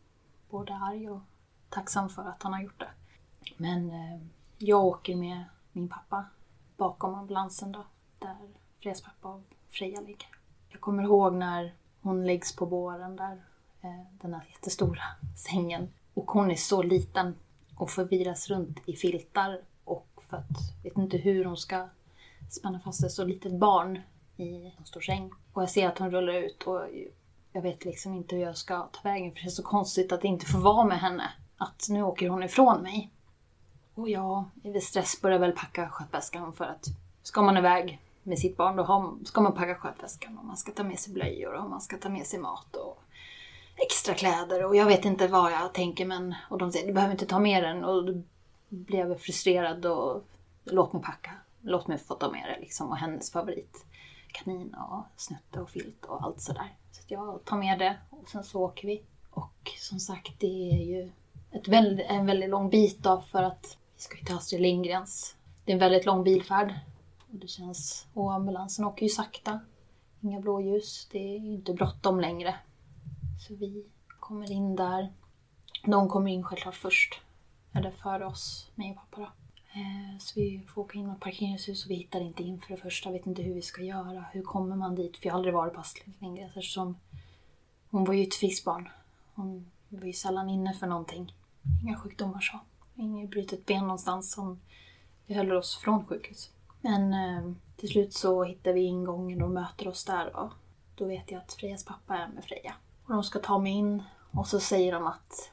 både 0.51 0.75
arg 0.75 1.11
och 1.11 1.21
tacksam 1.69 2.09
för 2.09 2.23
att 2.23 2.43
han 2.43 2.53
har 2.53 2.63
gjort 2.63 2.81
det. 2.81 2.91
Men 3.57 3.91
eh, 3.91 4.21
jag 4.59 4.85
åker 4.85 5.17
med 5.17 5.45
min 5.73 5.89
pappa 5.89 6.25
bakom 6.77 7.15
ambulansen 7.15 7.73
då, 7.73 7.87
där 8.19 8.37
Frejas 8.83 9.03
pappa 9.03 9.29
och 9.29 9.43
Freja 9.71 10.01
ligger. 10.01 10.29
Jag 10.69 10.81
kommer 10.81 11.03
ihåg 11.03 11.35
när 11.35 11.75
hon 12.01 12.27
läggs 12.27 12.57
på 12.57 12.67
båren 12.67 13.17
där, 13.17 13.43
eh, 13.81 14.07
den 14.21 14.35
här 14.35 14.45
jättestora 14.53 15.03
sängen. 15.37 15.89
Och 16.15 16.31
hon 16.31 16.51
är 16.51 16.57
så 16.57 16.83
liten 16.83 17.35
och 17.77 17.91
förvirras 17.91 18.49
runt 18.49 18.79
i 18.87 18.97
filtar 18.97 19.61
och 19.85 20.07
för 20.29 20.37
att, 20.37 20.85
vet 20.85 20.99
inte 20.99 21.17
hur 21.17 21.45
hon 21.45 21.57
ska 21.57 21.89
spänna 22.51 22.81
fast 22.81 23.05
ett 23.05 23.13
så 23.13 23.25
litet 23.25 23.53
barn 23.53 23.99
i 24.37 24.73
en 24.79 24.85
stor 24.85 25.01
säng. 25.01 25.31
Och 25.53 25.63
jag 25.63 25.71
ser 25.71 25.89
att 25.89 25.99
hon 25.99 26.11
rullar 26.11 26.33
ut 26.33 26.63
och 26.63 26.81
jag 27.53 27.63
vet 27.63 27.85
liksom 27.85 28.15
inte 28.15 28.37
hur 28.37 28.43
jag 28.43 28.57
ska 28.57 28.83
ta 28.83 29.01
vägen 29.03 29.33
för 29.33 29.41
det 29.41 29.47
är 29.47 29.51
så 29.51 29.63
konstigt 29.63 30.13
att 30.13 30.25
inte 30.25 30.47
få 30.47 30.59
vara 30.59 30.85
med 30.85 31.01
henne. 31.01 31.31
Att 31.57 31.87
nu 31.91 32.03
åker 32.03 32.29
hon 32.29 32.43
ifrån 32.43 32.83
mig. 32.83 33.11
Och 33.95 34.09
jag 34.09 34.45
i 34.63 34.81
stress 34.81 35.21
börjar 35.21 35.39
väl 35.39 35.53
packa 35.53 35.89
skötväskan 35.89 36.53
för 36.53 36.65
att 36.65 36.87
ska 37.23 37.43
man 37.43 37.57
iväg 37.57 38.01
med 38.23 38.39
sitt 38.39 38.57
barn 38.57 38.77
då 38.77 39.19
ska 39.25 39.41
man 39.41 39.55
packa 39.55 39.75
skötväskan 39.75 40.39
och 40.39 40.45
man 40.45 40.57
ska 40.57 40.73
ta 40.73 40.85
med 40.85 40.99
sig 40.99 41.15
blöjor 41.15 41.55
och 41.55 41.71
man 41.71 41.81
ska 41.81 41.97
ta 41.97 42.09
med 42.09 42.27
sig 42.27 42.39
mat 42.39 42.77
och 42.77 43.02
extra 43.77 44.15
kläder 44.15 44.65
och 44.65 44.77
jag 44.77 44.87
vet 44.87 45.05
inte 45.05 45.29
vad 45.29 45.53
jag 45.53 45.75
tänker 45.75 46.07
men 46.07 46.35
och 46.51 46.59
de 46.59 46.73
säger 46.73 46.87
du 46.87 46.93
behöver 46.93 47.13
inte 47.13 47.27
ta 47.27 47.39
med 47.39 47.63
den 47.63 47.85
och 47.85 48.05
då 48.05 48.23
blir 48.69 48.99
jag 48.99 49.21
frustrerad 49.21 49.87
och 49.87 50.25
låt 50.65 50.93
mig 50.93 51.03
packa. 51.03 51.31
Låt 51.61 51.87
mig 51.87 51.99
få 51.99 52.15
ta 52.15 52.31
med 52.31 52.49
det 52.49 52.61
liksom 52.61 52.89
och 52.89 52.97
hennes 52.97 53.33
favorit 53.33 53.85
kanin 54.33 54.75
och 54.75 55.05
snutte 55.17 55.61
och 55.61 55.71
filt 55.71 56.05
och 56.05 56.23
allt 56.23 56.41
sådär. 56.41 56.77
Så 56.93 57.03
jag 57.09 57.45
tar 57.45 57.57
med 57.57 57.79
det 57.79 57.97
och 58.11 58.29
sen 58.29 58.45
så 58.45 58.61
åker 58.61 58.89
vi. 58.89 59.03
Och 59.31 59.71
som 59.79 60.01
sagt, 60.01 60.41
det 60.41 60.71
är 60.71 60.85
ju 60.85 61.11
ett 61.51 61.69
väldigt, 61.69 62.07
en 62.09 62.27
väldigt 62.27 62.51
lång 62.51 62.71
bit 62.71 62.99
då 62.99 63.21
för 63.21 63.43
att 63.43 63.79
vi 63.97 64.03
ska 64.03 64.19
ju 64.19 64.25
till 64.25 64.37
Astrid 64.37 64.61
Lindgrens. 64.61 65.37
Det 65.65 65.73
är 65.73 65.75
en 65.75 65.81
väldigt 65.81 66.07
lång 66.07 66.25
bilfärd. 66.25 66.75
Och 67.31 67.39
det 67.39 67.49
känns... 67.49 68.07
Och 68.15 68.33
ambulansen 68.33 68.85
åker 68.85 69.03
ju 69.03 69.09
sakta. 69.09 69.61
Inga 70.21 70.41
blåljus. 70.41 71.09
Det 71.13 71.19
är 71.19 71.39
ju 71.39 71.53
inte 71.53 71.75
bråttom 71.75 72.21
längre. 72.21 72.55
Så 73.49 73.55
vi 73.55 73.85
kommer 74.21 74.53
in 74.53 74.77
där. 74.77 75.13
De 75.85 76.09
kommer 76.09 76.31
in 76.31 76.45
självklart 76.45 76.75
först. 76.75 77.21
Eller 77.73 77.91
före 77.91 78.27
oss, 78.27 78.71
mig 78.75 78.91
och 78.91 78.97
pappa 78.97 79.21
då. 79.21 79.27
Eh, 79.81 80.19
så 80.19 80.41
vi 80.41 80.67
får 80.69 80.83
åka 80.83 80.99
in 80.99 81.09
i 81.09 81.13
ett 81.13 81.21
parkeringshus 81.21 81.85
och 81.85 81.91
vi 81.91 81.95
hittar 81.95 82.21
inte 82.21 82.43
in 82.43 82.61
för 82.61 82.75
det 82.75 82.83
första. 82.83 83.11
Vet 83.11 83.27
inte 83.27 83.43
hur 83.43 83.55
vi 83.55 83.63
ska 83.63 83.83
göra. 83.83 84.25
Hur 84.33 84.43
kommer 84.43 84.77
man 84.77 84.95
dit? 84.95 85.17
För 85.17 85.27
jag 85.27 85.33
har 85.33 85.39
aldrig 85.39 85.55
varit 85.55 85.75
på 85.75 85.81
Astrid 85.81 86.15
Lindgrens 86.19 86.57
eftersom 86.57 86.99
hon 87.91 88.05
var 88.05 88.15
ju 88.15 88.23
ett 88.23 88.35
friskt 88.35 88.65
barn. 88.65 88.89
Hon 89.35 89.71
var 89.89 90.07
ju 90.07 90.13
sällan 90.13 90.49
inne 90.49 90.75
för 90.75 90.87
någonting. 90.87 91.35
Inga 91.83 91.97
sjukdomar 91.97 92.41
så. 92.41 92.61
Inget 92.95 93.31
brutet 93.31 93.67
ben 93.67 93.83
någonstans 93.83 94.33
som 94.33 94.61
höll 95.29 95.53
oss 95.53 95.77
från 95.77 96.07
sjukhus. 96.07 96.51
Men 96.81 97.13
eh, 97.13 97.53
till 97.77 97.89
slut 97.89 98.13
så 98.13 98.45
hittar 98.45 98.73
vi 98.73 98.81
ingången 98.81 99.43
och 99.43 99.51
möter 99.51 99.89
oss 99.89 100.05
där 100.05 100.51
då 100.95 101.05
vet 101.05 101.31
jag 101.31 101.39
att 101.39 101.53
Frejas 101.53 101.85
pappa 101.85 102.17
är 102.17 102.29
med 102.29 102.45
Freja. 102.45 102.75
Och 103.13 103.17
de 103.17 103.25
ska 103.25 103.39
ta 103.39 103.59
mig 103.59 103.73
in 103.73 104.03
och 104.31 104.47
så 104.47 104.61
säger 104.61 104.93
de 104.93 105.07
att 105.07 105.51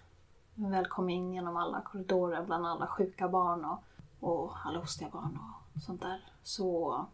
välkommen 0.55 1.09
in 1.09 1.33
genom 1.33 1.57
alla 1.57 1.81
korridorer 1.81 2.43
bland 2.43 2.67
alla 2.67 2.87
sjuka 2.87 3.29
barn 3.29 3.65
och, 3.65 3.83
och 4.19 4.53
alla 4.65 4.79
hostiga 4.79 5.09
barn 5.09 5.39
och 5.75 5.81
sånt 5.81 6.01
där. 6.01 6.25
Så 6.43 7.05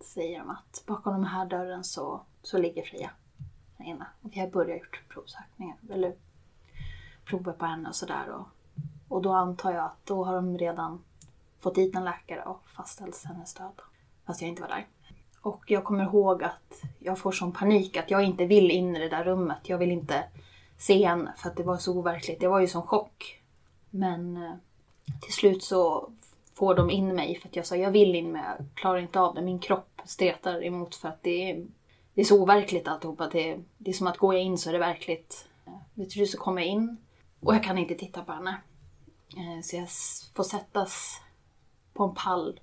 säger 0.00 0.38
de 0.38 0.50
att 0.50 0.82
bakom 0.86 1.12
den 1.12 1.24
här 1.24 1.46
dörren 1.46 1.84
så, 1.84 2.20
så 2.42 2.58
ligger 2.58 2.82
Freja. 2.82 3.10
Där 3.76 3.84
inne. 3.84 4.06
Och 4.22 4.30
vi 4.32 4.40
har 4.40 4.48
börjat 4.48 4.78
gjort 4.78 5.02
provsökningar, 5.08 5.76
eller 5.90 6.14
prover 7.24 7.52
på 7.52 7.66
henne 7.66 7.88
och 7.88 7.96
sådär. 7.96 8.28
Och, 8.28 8.46
och 9.08 9.22
då 9.22 9.32
antar 9.32 9.72
jag 9.72 9.84
att 9.84 10.06
då 10.06 10.24
har 10.24 10.34
de 10.34 10.58
redan 10.58 11.04
fått 11.60 11.74
dit 11.74 11.96
en 11.96 12.04
läkare 12.04 12.42
och 12.42 12.62
fastställt 12.66 13.24
hennes 13.24 13.54
död. 13.54 13.80
Fast 14.24 14.40
jag 14.40 14.48
inte 14.48 14.62
var 14.62 14.68
där. 14.68 14.86
Och 15.42 15.64
jag 15.66 15.84
kommer 15.84 16.04
ihåg 16.04 16.42
att 16.42 16.82
jag 16.98 17.18
får 17.18 17.32
sån 17.32 17.52
panik 17.52 17.96
att 17.96 18.10
jag 18.10 18.22
inte 18.22 18.46
vill 18.46 18.70
in 18.70 18.96
i 18.96 18.98
det 18.98 19.08
där 19.08 19.24
rummet. 19.24 19.58
Jag 19.62 19.78
vill 19.78 19.90
inte 19.90 20.24
se 20.78 21.06
henne 21.06 21.32
för 21.36 21.50
att 21.50 21.56
det 21.56 21.62
var 21.62 21.76
så 21.76 21.98
overkligt. 21.98 22.40
Det 22.40 22.48
var 22.48 22.60
ju 22.60 22.66
som 22.66 22.82
chock. 22.82 23.40
Men 23.90 24.36
eh, 24.36 24.52
till 25.20 25.32
slut 25.32 25.62
så 25.62 26.10
får 26.54 26.74
de 26.74 26.90
in 26.90 27.14
mig 27.14 27.38
för 27.40 27.48
att 27.48 27.56
jag 27.56 27.66
sa 27.66 27.76
jag 27.76 27.90
vill 27.90 28.14
in 28.14 28.32
men 28.32 28.44
jag 28.44 28.66
klarar 28.74 28.98
inte 28.98 29.20
av 29.20 29.34
det. 29.34 29.42
Min 29.42 29.58
kropp 29.58 30.00
stretar 30.04 30.64
emot 30.64 30.94
för 30.94 31.08
att 31.08 31.22
det 31.22 31.50
är, 31.50 31.66
det 32.14 32.20
är 32.20 32.24
så 32.24 32.42
overkligt 32.42 32.88
alltihopa. 32.88 33.28
Det, 33.32 33.58
det 33.78 33.90
är 33.90 33.94
som 33.94 34.06
att 34.06 34.18
går 34.18 34.34
jag 34.34 34.42
in 34.42 34.58
så 34.58 34.68
är 34.68 34.72
det 34.72 34.78
verkligt. 34.78 35.48
Vet 35.94 36.10
Till 36.10 36.12
slut 36.12 36.30
så 36.30 36.38
kommer 36.38 36.62
jag 36.62 36.70
in 36.70 36.96
och 37.40 37.54
jag 37.54 37.64
kan 37.64 37.78
inte 37.78 37.94
titta 37.94 38.22
på 38.22 38.32
henne. 38.32 38.60
Eh, 39.36 39.62
så 39.62 39.76
jag 39.76 39.88
får 40.34 40.44
sättas 40.44 41.20
på 41.92 42.04
en 42.04 42.14
pall 42.14 42.60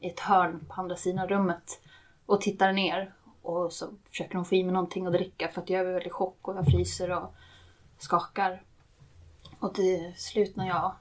i 0.00 0.06
ett 0.06 0.20
hörn 0.20 0.64
på 0.68 0.80
andra 0.80 0.96
sidan 0.96 1.28
rummet 1.28 1.80
och 2.26 2.40
tittar 2.40 2.72
ner. 2.72 3.14
Och 3.42 3.72
så 3.72 3.88
försöker 4.08 4.34
hon 4.34 4.44
få 4.44 4.54
i 4.54 4.64
mig 4.64 4.72
någonting 4.72 5.06
att 5.06 5.12
dricka 5.12 5.48
för 5.48 5.62
att 5.62 5.70
jag 5.70 5.80
är 5.80 5.92
väldigt 5.92 6.12
chock 6.12 6.48
och 6.48 6.56
jag 6.56 6.66
fryser 6.66 7.10
och 7.10 7.34
skakar. 7.98 8.62
Och 9.58 9.74
till 9.74 10.12
slut 10.16 10.56
när 10.56 10.68
jag 10.68 10.92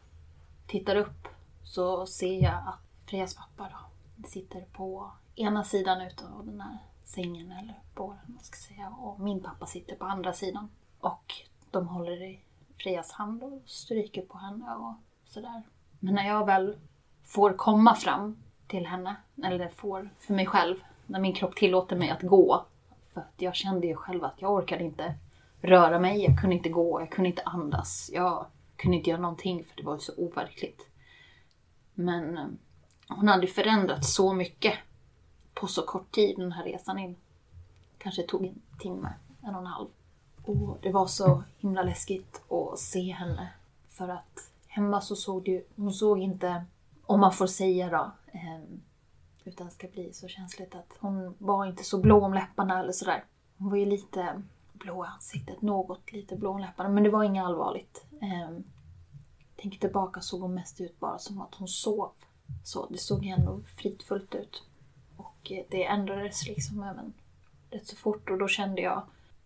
tittar 0.68 0.96
upp 0.96 1.28
så 1.64 2.06
ser 2.06 2.44
jag 2.44 2.54
att 2.54 3.10
Frejas 3.10 3.36
pappa 3.36 3.70
då 4.16 4.28
sitter 4.28 4.62
på 4.62 5.12
ena 5.36 5.64
sidan 5.64 6.02
utav 6.02 6.46
den 6.46 6.62
här 6.62 6.78
sängen 7.04 7.52
eller 7.52 7.80
båren, 7.96 8.20
man 8.26 8.44
ska 8.44 8.58
säga. 8.58 8.90
Och 9.00 9.20
min 9.20 9.44
pappa 9.44 9.66
sitter 9.66 9.96
på 9.96 10.06
andra 10.06 10.34
sidan. 10.34 10.70
Och 11.00 11.34
de 11.72 11.88
håller 11.88 12.24
i 12.24 12.40
Frejas 12.78 13.12
hand 13.12 13.44
och 13.44 13.62
stryker 13.66 14.22
på 14.22 14.38
henne 14.38 14.76
och 14.76 14.94
sådär. 15.26 15.64
Men 16.00 16.14
när 16.14 16.28
jag 16.28 16.46
väl 16.46 16.78
får 17.24 17.54
komma 17.54 17.96
fram 17.96 18.38
till 18.68 18.88
henne, 18.88 19.16
eller 19.44 19.70
får 19.70 20.10
för 20.20 20.34
mig 20.34 20.46
själv, 20.46 20.76
när 21.12 21.20
min 21.20 21.34
kropp 21.34 21.56
tillåter 21.56 21.96
mig 21.96 22.10
att 22.10 22.22
gå. 22.22 22.66
För 23.14 23.22
att 23.22 23.34
jag 23.38 23.56
kände 23.56 23.88
ju 23.88 23.96
själv 23.96 24.24
att 24.24 24.42
jag 24.42 24.52
orkade 24.52 24.84
inte 24.84 25.16
röra 25.62 26.00
mig, 26.00 26.24
jag 26.24 26.40
kunde 26.40 26.56
inte 26.56 26.70
gå, 26.70 27.02
jag 27.02 27.12
kunde 27.12 27.30
inte 27.30 27.42
andas. 27.46 28.10
Jag 28.14 28.46
kunde 28.76 28.98
inte 28.98 29.10
göra 29.10 29.22
någonting 29.22 29.64
för 29.64 29.78
det 29.78 29.84
var 29.84 29.98
så 29.98 30.14
overkligt. 30.18 30.88
Men 31.94 32.38
eh, 32.38 32.46
hon 33.08 33.28
hade 33.28 33.48
förändrats 33.48 34.14
så 34.14 34.34
mycket 34.34 34.74
på 35.54 35.68
så 35.68 35.82
kort 35.82 36.12
tid 36.12 36.38
den 36.38 36.52
här 36.52 36.64
resan 36.64 37.00
in. 37.00 37.16
Kanske 37.98 38.24
tog 38.24 38.46
en 38.46 38.62
timme, 38.80 39.14
en 39.42 39.56
och 39.56 39.62
en 39.62 39.68
halv. 39.68 39.88
Och 40.44 40.78
det 40.82 40.92
var 40.92 41.08
så 41.08 41.44
himla 41.58 41.84
läskigt 41.84 42.42
att 42.50 42.80
se 42.80 43.12
henne. 43.12 43.50
För 43.90 44.08
att 44.08 44.52
hemma 44.68 45.02
så 45.02 45.16
såg 45.16 45.44
du, 45.44 45.66
hon 45.76 45.94
såg 45.94 46.20
inte, 46.20 46.66
om 47.06 47.20
man 47.20 47.34
får 47.34 47.48
säga 47.48 47.90
då, 47.90 48.12
eh, 48.34 48.62
utan 49.44 49.68
det 49.68 49.74
ska 49.74 49.88
bli 49.88 50.14
så 50.14 50.28
känsligt 50.28 50.76
att 50.76 50.98
hon 51.00 51.36
var 51.38 51.66
inte 51.66 51.84
så 51.84 51.98
blå 51.98 52.26
om 52.26 52.34
läpparna 52.34 52.80
eller 52.80 52.92
sådär. 52.92 53.26
Hon 53.58 53.70
var 53.70 53.78
ju 53.78 53.86
lite 53.86 54.42
blå 54.74 55.06
i 55.06 55.08
ansiktet, 55.08 55.62
något 55.62 56.12
lite 56.12 56.36
blå 56.36 56.52
om 56.52 56.60
läpparna, 56.60 56.90
men 56.90 57.04
det 57.04 57.10
var 57.10 57.24
inget 57.24 57.46
allvarligt. 57.46 58.06
Eh, 58.22 58.50
tänker 59.56 59.80
tillbaka 59.80 60.22
såg 60.22 60.42
hon 60.42 60.54
mest 60.54 60.82
ut 60.82 61.00
bara 61.00 61.18
som 61.20 61.42
att 61.42 61.56
hon 61.56 61.68
sov. 61.68 62.12
Så 62.64 62.88
det 62.90 62.98
såg 62.98 63.26
ändå 63.26 63.62
fridfullt 63.78 64.36
ut. 64.36 64.64
Och 65.18 65.52
eh, 65.52 65.66
det 65.70 65.86
ändrades 65.86 66.48
liksom 66.48 66.84
även 66.84 67.14
rätt 67.70 67.88
så 67.88 67.96
fort 67.96 68.30
och 68.30 68.38
då 68.38 68.48
kände 68.48 68.82
jag 68.82 69.04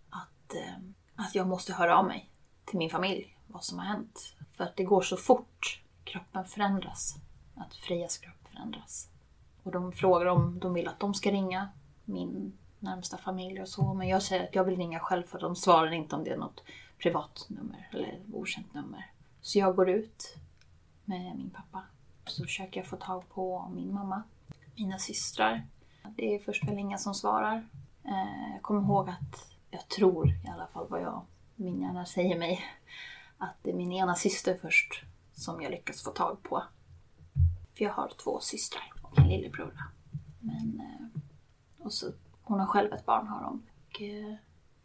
att, 0.09 0.55
eh, 0.55 0.75
att 1.15 1.35
jag 1.35 1.47
måste 1.47 1.73
höra 1.73 1.97
av 1.97 2.05
mig 2.05 2.29
till 2.65 2.77
min 2.77 2.89
familj 2.89 3.37
vad 3.47 3.63
som 3.63 3.79
har 3.79 3.85
hänt. 3.85 4.35
För 4.51 4.63
att 4.63 4.75
det 4.75 4.83
går 4.83 5.01
så 5.01 5.17
fort. 5.17 5.81
Kroppen 6.03 6.45
förändras. 6.45 7.15
Att 7.55 7.75
Frejas 7.75 8.17
kropp 8.17 8.47
förändras. 8.51 9.09
Och 9.65 9.71
de 9.71 9.91
frågar 9.91 10.25
om 10.25 10.59
de 10.59 10.73
vill 10.73 10.87
att 10.87 10.99
de 10.99 11.13
ska 11.13 11.31
ringa 11.31 11.69
min 12.05 12.57
närmsta 12.79 13.17
familj 13.17 13.61
och 13.61 13.69
så. 13.69 13.93
Men 13.93 14.07
jag 14.07 14.23
säger 14.23 14.43
att 14.43 14.55
jag 14.55 14.63
vill 14.63 14.77
ringa 14.77 14.99
själv 14.99 15.23
för 15.23 15.39
de 15.39 15.55
svarar 15.55 15.91
inte 15.91 16.15
om 16.15 16.23
det 16.23 16.29
är 16.29 16.37
något 16.37 16.63
privat 16.97 17.45
nummer 17.49 17.89
eller 17.91 18.19
okänt 18.33 18.73
nummer. 18.73 19.11
Så 19.41 19.59
jag 19.59 19.75
går 19.75 19.89
ut 19.89 20.35
med 21.05 21.35
min 21.37 21.49
pappa. 21.49 21.83
Så 22.25 22.43
försöker 22.43 22.79
jag 22.79 22.87
få 22.87 22.95
tag 22.95 23.29
på 23.29 23.71
min 23.75 23.93
mamma, 23.93 24.23
mina 24.75 24.97
systrar. 24.97 25.67
Det 26.15 26.35
är 26.35 26.39
först 26.39 26.67
väl 26.67 26.77
inga 26.79 26.97
som 26.97 27.13
svarar. 27.13 27.67
Eh, 28.03 28.53
jag 28.53 28.61
kommer 28.61 28.81
ihåg 28.81 29.09
att 29.09 29.55
jag 29.69 29.87
tror 29.87 30.27
i 30.27 30.49
alla 30.53 30.67
fall 30.67 30.87
vad 30.89 31.01
jag, 31.01 31.21
min 31.55 31.81
hjärna 31.81 32.05
säger 32.05 32.39
mig, 32.39 32.65
att 33.37 33.55
det 33.63 33.69
är 33.69 33.75
min 33.75 33.91
ena 33.91 34.15
syster 34.15 34.57
först 34.61 35.03
som 35.33 35.61
jag 35.61 35.71
lyckas 35.71 36.03
få 36.03 36.11
tag 36.11 36.43
på. 36.43 36.63
För 37.77 37.83
jag 37.83 37.93
har 37.93 38.11
två 38.23 38.39
systrar 38.39 38.94
en 39.17 39.27
lillebror. 39.27 39.77
Men, 40.39 40.79
eh, 40.79 41.21
och 41.85 41.93
så, 41.93 42.11
hon 42.43 42.59
har 42.59 42.67
själv 42.67 42.93
ett 42.93 43.05
barn 43.05 43.27
har 43.27 43.43
hon. 43.43 43.67
Och, 43.89 44.01
eh, 44.01 44.35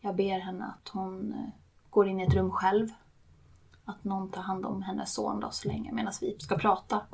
jag 0.01 0.17
ber 0.17 0.39
henne 0.39 0.65
att 0.65 0.89
hon 0.89 1.33
eh, 1.33 1.49
går 1.91 2.09
in 2.09 2.21
i 2.21 2.23
ett 2.23 2.35
rum 2.35 2.51
själv. 2.51 2.89
Att 3.85 4.05
någon 4.05 4.31
tar 4.31 4.43
hand 4.43 4.67
om 4.67 4.83
hennes 4.83 5.15
son 5.15 5.41
då 5.41 5.51
så 5.51 5.69
länge 5.69 5.93
medan 5.93 6.13
vi 6.21 6.37
ska 6.39 6.59
prata. 6.59 7.07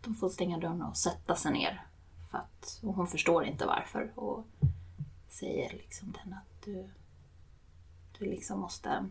De 0.00 0.14
får 0.14 0.28
stänga 0.28 0.58
dörren 0.58 0.82
och 0.82 0.96
sätta 0.96 1.34
sig 1.34 1.52
ner. 1.52 1.86
För 2.30 2.38
att, 2.38 2.80
och 2.82 2.94
hon 2.94 3.06
förstår 3.06 3.44
inte 3.44 3.66
varför. 3.66 4.12
Och 4.14 4.46
säger 5.28 5.72
liksom 5.72 6.12
till 6.12 6.22
henne 6.22 6.36
att 6.36 6.64
du, 6.64 6.88
du 8.18 8.24
liksom 8.24 8.60
måste 8.60 9.08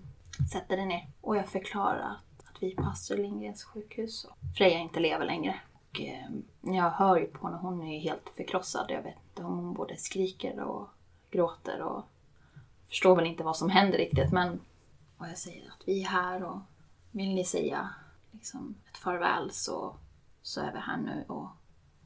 sätta 0.52 0.76
dig 0.76 0.86
ner. 0.86 1.08
Och 1.22 1.38
jag 1.38 1.48
förklarar 1.48 2.00
att, 2.00 2.50
att 2.50 2.64
vi 2.64 2.72
är 2.72 2.76
på 2.76 2.84
Astrid 2.84 3.20
Lindgrens 3.20 3.64
sjukhus 3.64 4.24
och 4.24 4.38
Freja 4.58 4.80
inte 4.80 5.00
lever 5.00 5.26
längre. 5.26 5.56
Och 6.62 6.76
jag 6.76 6.90
hör 6.90 7.18
ju 7.18 7.26
på 7.26 7.48
henne, 7.48 7.60
hon 7.62 7.82
är 7.82 7.94
ju 7.94 8.00
helt 8.00 8.30
förkrossad. 8.36 8.86
Jag 8.90 9.02
vet 9.02 9.16
inte 9.30 9.44
om 9.44 9.58
hon 9.58 9.74
både 9.74 9.98
skriker 9.98 10.60
och 10.60 10.90
gråter 11.32 11.82
och 11.82 12.04
förstår 12.88 13.16
väl 13.16 13.26
inte 13.26 13.44
vad 13.44 13.58
som 13.58 13.70
händer 13.70 13.98
riktigt. 13.98 14.32
Men 14.32 14.60
och 15.18 15.28
jag 15.28 15.38
säger 15.38 15.68
att 15.68 15.88
vi 15.88 16.04
är 16.04 16.08
här 16.08 16.44
och 16.44 16.60
vill 17.12 17.36
ni 17.36 17.44
säga 17.46 17.90
liksom, 18.32 18.76
ett 18.92 18.98
farväl 18.98 19.52
så, 19.52 19.96
så 20.42 20.62
är 20.62 20.74
vi 20.74 20.80
här 20.80 20.98
nu 20.98 21.26
och 21.28 21.48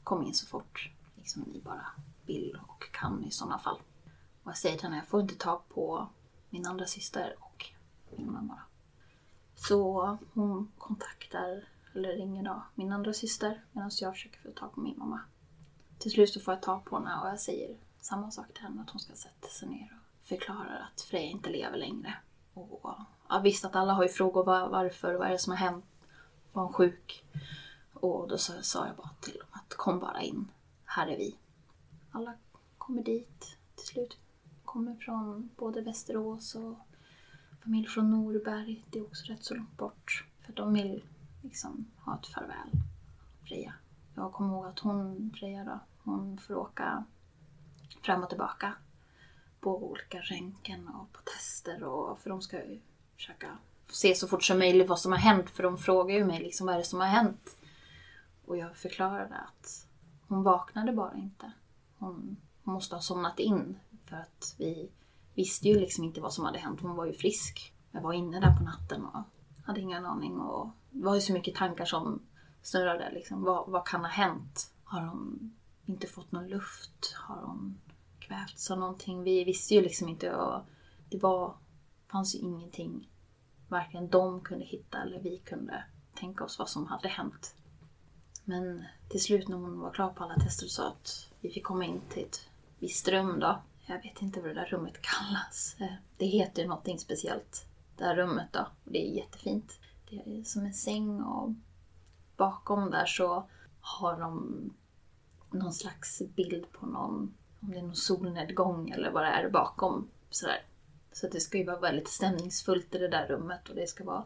kom 0.03 0.23
in 0.23 0.33
så 0.33 0.47
fort 0.47 0.91
liksom, 1.15 1.41
ni 1.41 1.59
bara 1.59 1.85
vill 2.25 2.59
och 2.67 2.91
kan 2.91 3.23
i 3.23 3.31
sådana 3.31 3.59
fall. 3.59 3.79
Och 4.43 4.51
jag 4.51 4.57
säger 4.57 4.77
till 4.77 4.85
henne, 4.85 4.97
jag 4.97 5.07
får 5.07 5.21
inte 5.21 5.35
tag 5.35 5.61
på 5.69 6.07
min 6.49 6.67
andra 6.67 6.85
syster 6.85 7.35
och 7.39 7.65
min 8.09 8.31
mamma. 8.31 8.59
Så 9.55 10.17
hon 10.33 10.71
kontaktar, 10.77 11.67
eller 11.93 12.09
ringer 12.09 12.43
då, 12.43 12.63
min 12.75 12.91
andra 12.91 13.13
syster 13.13 13.61
medan 13.71 13.91
jag 14.01 14.13
försöker 14.13 14.39
få 14.39 14.51
tag 14.51 14.73
på 14.73 14.79
min 14.79 14.99
mamma. 14.99 15.19
Till 15.97 16.11
slut 16.11 16.29
så 16.29 16.39
får 16.39 16.53
jag 16.53 16.61
tag 16.61 16.85
på 16.85 16.95
henne 16.95 17.19
och 17.21 17.27
jag 17.27 17.39
säger 17.39 17.77
samma 17.99 18.31
sak 18.31 18.53
till 18.53 18.63
henne, 18.63 18.81
att 18.81 18.89
hon 18.89 18.99
ska 18.99 19.13
sätta 19.13 19.47
sig 19.47 19.69
ner 19.69 19.97
och 19.99 20.27
förklarar 20.27 20.89
att 20.93 21.01
Freja 21.01 21.29
inte 21.29 21.49
lever 21.49 21.77
längre. 21.77 22.13
Och 22.53 22.95
jag 23.29 23.41
visste 23.41 23.67
att 23.67 23.75
alla 23.75 23.93
har 23.93 24.03
ju 24.03 24.09
frågor 24.09 24.43
var, 24.43 24.69
varför, 24.69 25.13
vad 25.13 25.27
är 25.27 25.31
det 25.31 25.39
som 25.39 25.51
har 25.51 25.57
hänt? 25.57 25.85
Var 26.51 26.63
hon 26.63 26.73
sjuk? 26.73 27.23
Och 27.93 28.27
då 28.27 28.37
sa, 28.37 28.53
sa 28.61 28.87
jag 28.87 28.95
bara 28.95 29.09
till 29.21 29.33
dem 29.33 29.47
att 29.51 29.73
kom 29.73 29.99
bara 29.99 30.21
in, 30.21 30.51
här 30.85 31.07
är 31.07 31.17
vi. 31.17 31.35
Alla 32.11 32.33
kommer 32.77 33.03
dit 33.03 33.57
till 33.75 33.87
slut. 33.87 34.17
Kommer 34.65 34.95
från 34.95 35.49
både 35.55 35.81
Västerås 35.81 36.55
och 36.55 36.77
familj 37.63 37.87
från 37.87 38.11
Norberg. 38.11 38.85
Det 38.89 38.99
är 38.99 39.03
också 39.03 39.25
rätt 39.25 39.43
så 39.43 39.55
långt 39.55 39.77
bort. 39.77 40.25
För 40.45 40.53
de 40.53 40.73
vill 40.73 41.03
liksom 41.41 41.85
ha 41.97 42.15
ett 42.19 42.27
farväl. 42.27 42.69
Freja. 43.47 43.73
Jag 44.15 44.33
kommer 44.33 44.53
ihåg 44.53 44.65
att 44.65 44.79
hon, 44.79 45.31
Freja 45.39 45.63
då, 45.63 45.79
hon 46.03 46.37
får 46.37 46.55
åka 46.55 47.03
fram 48.01 48.23
och 48.23 48.29
tillbaka 48.29 48.73
på 49.59 49.83
olika 49.91 50.19
röntgen 50.19 50.87
och 50.87 51.13
på 51.13 51.21
tester 51.21 51.83
och 51.83 52.19
för 52.19 52.29
de 52.29 52.41
ska 52.41 52.57
ju 52.57 52.79
försöka 53.15 53.57
se 53.87 54.15
så 54.15 54.27
fort 54.27 54.43
som 54.43 54.59
möjligt 54.59 54.89
vad 54.89 54.99
som 54.99 55.11
har 55.11 55.19
hänt 55.19 55.49
för 55.49 55.63
de 55.63 55.77
frågar 55.77 56.15
ju 56.15 56.25
mig 56.25 56.39
liksom 56.39 56.65
vad 56.65 56.75
är 56.75 56.79
det 56.79 56.85
som 56.85 56.99
har 56.99 57.07
hänt. 57.07 57.57
Och 58.45 58.57
jag 58.57 58.77
förklarade 58.77 59.35
att 59.35 59.87
hon 60.27 60.43
vaknade 60.43 60.91
bara 60.91 61.15
inte. 61.15 61.51
Hon, 61.97 62.37
hon 62.63 62.73
måste 62.73 62.95
ha 62.95 63.01
somnat 63.01 63.39
in 63.39 63.79
för 64.05 64.15
att 64.15 64.55
vi 64.57 64.89
visste 65.35 65.67
ju 65.67 65.79
liksom 65.79 66.03
inte 66.03 66.21
vad 66.21 66.33
som 66.33 66.45
hade 66.45 66.59
hänt. 66.59 66.81
Hon 66.81 66.95
var 66.95 67.05
ju 67.05 67.13
frisk. 67.13 67.73
Jag 67.91 68.01
var 68.01 68.13
inne 68.13 68.39
där 68.39 68.57
på 68.57 68.63
natten 68.63 69.05
och 69.05 69.23
hade 69.65 69.81
ingen 69.81 70.05
aning 70.05 70.39
och 70.39 70.69
det 70.91 71.05
var 71.05 71.15
ju 71.15 71.21
så 71.21 71.33
mycket 71.33 71.55
tankar 71.55 71.85
som 71.85 72.21
snurrade 72.61 73.11
liksom. 73.11 73.43
Vad, 73.43 73.69
vad 73.69 73.87
kan 73.87 74.01
ha 74.01 74.07
hänt? 74.07 74.73
Har 74.83 75.01
hon 75.01 75.53
inte 75.85 76.07
fått 76.07 76.31
någon 76.31 76.47
luft? 76.47 77.15
Har 77.17 77.41
hon 77.41 77.81
kvävts 78.19 78.71
av 78.71 78.79
någonting? 78.79 79.23
Vi 79.23 79.43
visste 79.43 79.73
ju 79.73 79.81
liksom 79.81 80.09
inte 80.09 80.35
och 80.35 80.61
det 81.09 81.17
var, 81.17 81.55
fanns 82.11 82.35
ju 82.35 82.39
ingenting 82.39 83.09
varken 83.67 84.09
de 84.09 84.41
kunde 84.41 84.65
hitta 84.65 85.01
eller 85.01 85.19
vi 85.19 85.37
kunde 85.37 85.83
tänka 86.15 86.43
oss 86.43 86.59
vad 86.59 86.69
som 86.69 86.87
hade 86.87 87.07
hänt. 87.07 87.55
Men 88.45 88.83
till 89.09 89.21
slut 89.21 89.47
när 89.47 89.57
hon 89.57 89.79
var 89.79 89.91
klar 89.91 90.09
på 90.09 90.23
alla 90.23 90.35
tester 90.35 90.67
så 90.67 90.83
att 90.83 91.29
vi 91.41 91.49
fick 91.49 91.63
komma 91.63 91.85
in 91.85 92.01
till 92.09 92.23
ett 92.23 92.49
visst 92.79 93.07
rum 93.07 93.39
då. 93.39 93.61
Jag 93.85 94.01
vet 94.01 94.21
inte 94.21 94.41
vad 94.41 94.49
det 94.49 94.53
där 94.53 94.65
rummet 94.65 95.01
kallas. 95.01 95.75
Eh, 95.79 95.93
det 96.17 96.25
heter 96.25 96.61
ju 96.61 96.67
någonting 96.67 96.99
speciellt. 96.99 97.65
Det 97.97 98.03
här 98.03 98.15
rummet 98.15 98.47
då. 98.51 98.67
Det 98.83 99.07
är 99.07 99.15
jättefint. 99.15 99.79
Det 100.11 100.39
är 100.39 100.43
som 100.43 100.65
en 100.65 100.73
säng 100.73 101.21
och 101.21 101.53
bakom 102.37 102.91
där 102.91 103.05
så 103.05 103.47
har 103.81 104.19
de 104.19 104.73
någon 105.51 105.73
slags 105.73 106.21
bild 106.35 106.71
på 106.71 106.85
någon, 106.85 107.33
om 107.59 107.71
det 107.71 107.77
är 107.77 107.81
någon 107.81 107.95
solnedgång 107.95 108.89
eller 108.89 109.11
vad 109.11 109.23
det 109.23 109.29
är 109.29 109.49
bakom. 109.49 110.07
Sådär. 110.29 110.65
Så 111.11 111.27
det 111.27 111.39
ska 111.39 111.57
ju 111.57 111.65
vara 111.65 111.79
väldigt 111.79 112.07
stämningsfullt 112.07 112.95
i 112.95 112.97
det 112.97 113.07
där 113.07 113.27
rummet 113.27 113.69
och 113.69 113.75
det 113.75 113.87
ska 113.87 114.03
vara 114.03 114.25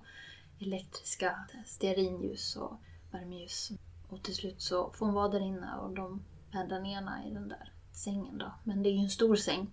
elektriska 0.59 1.39
stearinljus 1.65 2.55
och 2.55 2.73
värmeljus. 3.11 3.71
Och 4.09 4.23
till 4.23 4.35
slut 4.35 4.61
så 4.61 4.91
får 4.91 5.05
hon 5.05 5.15
vara 5.15 5.29
där 5.29 5.39
inne 5.39 5.77
och 5.77 5.89
de 5.89 6.23
bäddar 6.51 6.79
ner 6.79 7.27
i 7.27 7.33
den 7.33 7.49
där 7.49 7.73
sängen 7.91 8.37
då. 8.37 8.51
Men 8.63 8.83
det 8.83 8.89
är 8.89 8.93
ju 8.93 9.03
en 9.03 9.09
stor 9.09 9.35
säng. 9.35 9.71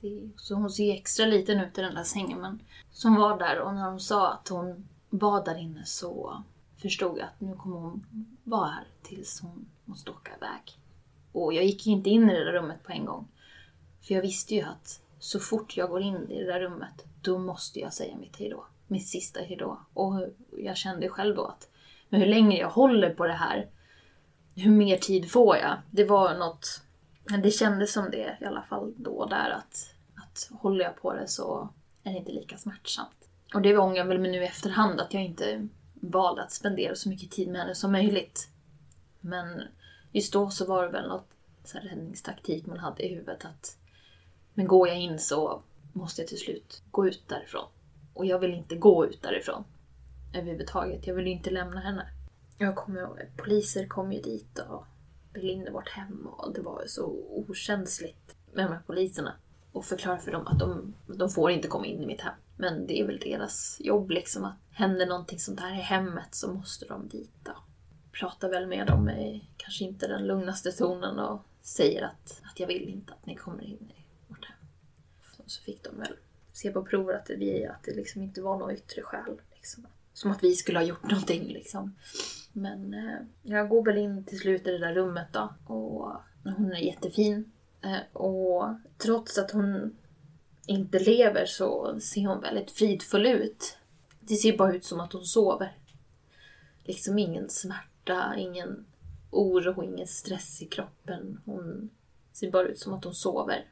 Det, 0.00 0.30
så 0.36 0.54
hon 0.54 0.70
ser 0.70 0.84
ju 0.84 0.92
extra 0.92 1.26
liten 1.26 1.60
ut 1.60 1.78
i 1.78 1.82
den 1.82 1.94
där 1.94 2.04
sängen. 2.04 2.40
Men 2.40 2.62
som 2.90 3.14
var 3.14 3.38
där 3.38 3.60
och 3.60 3.74
när 3.74 3.90
hon 3.90 4.00
sa 4.00 4.32
att 4.32 4.48
hon 4.48 4.88
var 5.12 5.44
där 5.44 5.58
inne 5.58 5.84
så 5.84 6.42
förstod 6.76 7.18
jag 7.18 7.26
att 7.26 7.40
nu 7.40 7.54
kommer 7.54 7.76
hon 7.76 8.06
vara 8.44 8.68
här 8.68 8.84
tills 9.02 9.40
hon 9.40 9.66
måste 9.84 10.10
åka 10.10 10.36
iväg. 10.36 10.78
Och 11.32 11.52
jag 11.52 11.64
gick 11.64 11.86
ju 11.86 11.92
inte 11.92 12.10
in 12.10 12.30
i 12.30 12.34
det 12.34 12.44
där 12.44 12.52
rummet 12.52 12.82
på 12.82 12.92
en 12.92 13.04
gång. 13.04 13.28
För 14.00 14.14
jag 14.14 14.22
visste 14.22 14.54
ju 14.54 14.62
att 14.62 15.00
så 15.18 15.40
fort 15.40 15.76
jag 15.76 15.90
går 15.90 16.02
in 16.02 16.30
i 16.30 16.38
det 16.44 16.52
där 16.52 16.60
rummet, 16.60 17.04
då 17.22 17.38
måste 17.38 17.80
jag 17.80 17.92
säga 17.92 18.16
mitt 18.16 18.36
hejdå. 18.36 18.64
Mitt 18.86 19.08
sista 19.08 19.40
hejdå. 19.40 19.80
Och 19.94 20.28
jag 20.58 20.76
kände 20.76 21.08
själv 21.08 21.36
då 21.36 21.44
att 21.44 21.68
men 22.08 22.20
hur 22.20 22.28
länge 22.28 22.58
jag 22.58 22.70
håller 22.70 23.14
på 23.14 23.26
det 23.26 23.32
här, 23.32 23.70
hur 24.54 24.70
mer 24.70 24.96
tid 24.96 25.30
får 25.30 25.56
jag? 25.56 25.76
Det 25.90 26.04
var 26.04 26.38
något, 26.38 26.82
det 27.42 27.50
kändes 27.50 27.92
som 27.92 28.10
det 28.10 28.38
i 28.40 28.44
alla 28.44 28.62
fall 28.62 28.94
då 28.96 29.26
där 29.26 29.50
att, 29.50 29.94
att 30.14 30.50
håller 30.60 30.84
jag 30.84 30.96
på 30.96 31.14
det 31.14 31.28
så 31.28 31.68
är 32.02 32.12
det 32.12 32.18
inte 32.18 32.32
lika 32.32 32.58
smärtsamt. 32.58 33.21
Och 33.54 33.62
det 33.62 33.78
ångrar 33.78 33.96
jag 33.96 34.06
väl 34.06 34.18
mig 34.18 34.30
nu 34.30 34.42
i 34.42 34.46
efterhand 34.46 35.00
att 35.00 35.14
jag 35.14 35.24
inte 35.24 35.68
valde 35.94 36.42
att 36.42 36.52
spendera 36.52 36.94
så 36.94 37.08
mycket 37.08 37.30
tid 37.30 37.48
med 37.48 37.60
henne 37.60 37.74
som 37.74 37.92
möjligt. 37.92 38.48
Men 39.20 39.62
just 40.12 40.32
då 40.32 40.50
så 40.50 40.66
var 40.66 40.84
det 40.84 40.90
väl 40.90 41.08
något 41.08 41.28
så 41.64 41.78
här 41.78 41.88
räddningstaktik 41.88 42.66
man 42.66 42.78
hade 42.78 43.02
i 43.02 43.08
huvudet 43.08 43.44
att 43.44 43.76
men 44.54 44.66
går 44.66 44.88
jag 44.88 44.98
in 44.98 45.18
så 45.18 45.62
måste 45.92 46.22
jag 46.22 46.28
till 46.28 46.38
slut 46.38 46.82
gå 46.90 47.06
ut 47.06 47.28
därifrån. 47.28 47.64
Och 48.14 48.26
jag 48.26 48.38
vill 48.38 48.54
inte 48.54 48.76
gå 48.76 49.06
ut 49.06 49.22
därifrån 49.22 49.64
överhuvudtaget. 50.34 51.06
Jag 51.06 51.14
vill 51.14 51.26
ju 51.26 51.32
inte 51.32 51.50
lämna 51.50 51.80
henne. 51.80 52.06
Jag 52.58 52.76
kommer 52.76 53.00
ihåg, 53.00 53.18
poliser 53.36 53.86
kom 53.86 54.12
ju 54.12 54.20
dit 54.20 54.58
och 54.58 54.84
ville 55.32 55.52
in 55.52 55.66
i 55.66 55.70
vårt 55.70 55.88
hem 55.88 56.26
och 56.26 56.54
det 56.54 56.60
var 56.60 56.82
så 56.86 57.04
okänsligt 57.30 58.36
med 58.52 58.64
de 58.64 58.72
här 58.72 58.82
poliserna. 58.86 59.34
Och 59.72 59.84
förklara 59.84 60.18
för 60.18 60.32
dem 60.32 60.46
att 60.46 60.58
de, 60.58 60.94
de 61.06 61.30
får 61.30 61.50
inte 61.50 61.68
komma 61.68 61.86
in 61.86 62.02
i 62.02 62.06
mitt 62.06 62.20
hem. 62.20 62.34
Men 62.56 62.86
det 62.86 63.00
är 63.00 63.06
väl 63.06 63.18
deras 63.18 63.76
jobb 63.80 64.10
liksom 64.10 64.44
att 64.44 64.56
händer 64.70 65.06
någonting 65.06 65.38
sånt 65.38 65.60
här 65.60 65.78
i 65.78 65.82
hemmet 65.82 66.34
så 66.34 66.52
måste 66.52 66.86
de 66.86 67.08
dit 67.08 67.34
då. 67.42 67.52
Pratar 68.12 68.48
väl 68.48 68.66
med 68.66 68.86
dem 68.86 69.08
i 69.10 69.48
kanske 69.56 69.84
inte 69.84 70.06
den 70.06 70.26
lugnaste 70.26 70.72
tonen 70.72 71.18
och 71.18 71.42
säger 71.62 72.02
att, 72.02 72.42
att 72.42 72.60
jag 72.60 72.66
vill 72.66 72.88
inte 72.88 73.12
att 73.12 73.26
ni 73.26 73.34
kommer 73.34 73.62
in 73.62 73.92
i 73.96 74.04
vårt 74.28 74.44
hem. 74.44 74.56
Så 75.46 75.62
fick 75.62 75.82
de 75.84 75.98
väl 75.98 76.16
se 76.52 76.70
på 76.70 76.84
prover 76.84 77.14
att 77.14 77.26
det, 77.26 77.66
att 77.66 77.82
det 77.84 77.94
liksom 77.94 78.22
inte 78.22 78.42
var 78.42 78.58
något 78.58 78.72
yttre 78.72 79.02
skäl. 79.02 79.40
Liksom. 79.54 79.86
Som 80.12 80.30
att 80.30 80.44
vi 80.44 80.54
skulle 80.54 80.78
ha 80.78 80.84
gjort 80.84 81.10
någonting 81.10 81.48
liksom. 81.48 81.94
Men 82.52 82.94
eh, 82.94 83.18
jag 83.42 83.68
går 83.68 83.84
väl 83.84 83.98
in 83.98 84.24
till 84.24 84.38
slut 84.38 84.66
i 84.66 84.70
det 84.70 84.78
där 84.78 84.94
rummet 84.94 85.28
då. 85.32 85.54
Och 85.66 86.12
hon 86.44 86.72
är 86.72 86.80
jättefin. 86.80 87.52
Eh, 87.82 88.16
och 88.16 88.74
trots 88.98 89.38
att 89.38 89.50
hon 89.50 89.96
inte 90.66 90.98
lever 90.98 91.46
så 91.46 92.00
ser 92.00 92.26
hon 92.26 92.40
väldigt 92.40 92.70
fridfull 92.70 93.26
ut. 93.26 93.76
Det 94.20 94.34
ser 94.34 94.56
bara 94.56 94.74
ut 94.74 94.84
som 94.84 95.00
att 95.00 95.12
hon 95.12 95.24
sover. 95.24 95.76
Liksom 96.84 97.18
ingen 97.18 97.50
smärta, 97.50 98.34
ingen 98.36 98.84
oro, 99.30 99.82
ingen 99.82 100.06
stress 100.06 100.62
i 100.62 100.66
kroppen. 100.66 101.40
Hon 101.44 101.90
ser 102.32 102.50
bara 102.50 102.68
ut 102.68 102.78
som 102.78 102.92
att 102.94 103.04
hon 103.04 103.14
sover. 103.14 103.64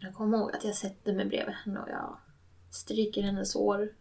Jag 0.00 0.14
kommer 0.14 0.38
ihåg 0.38 0.54
att 0.54 0.64
jag 0.64 0.74
sätter 0.74 1.12
mig 1.12 1.24
bredvid 1.24 1.54
henne 1.54 1.80
och 1.80 1.88
jag 1.88 2.16
stryker 2.70 3.22
hennes 3.22 3.54
hår. 3.54 3.92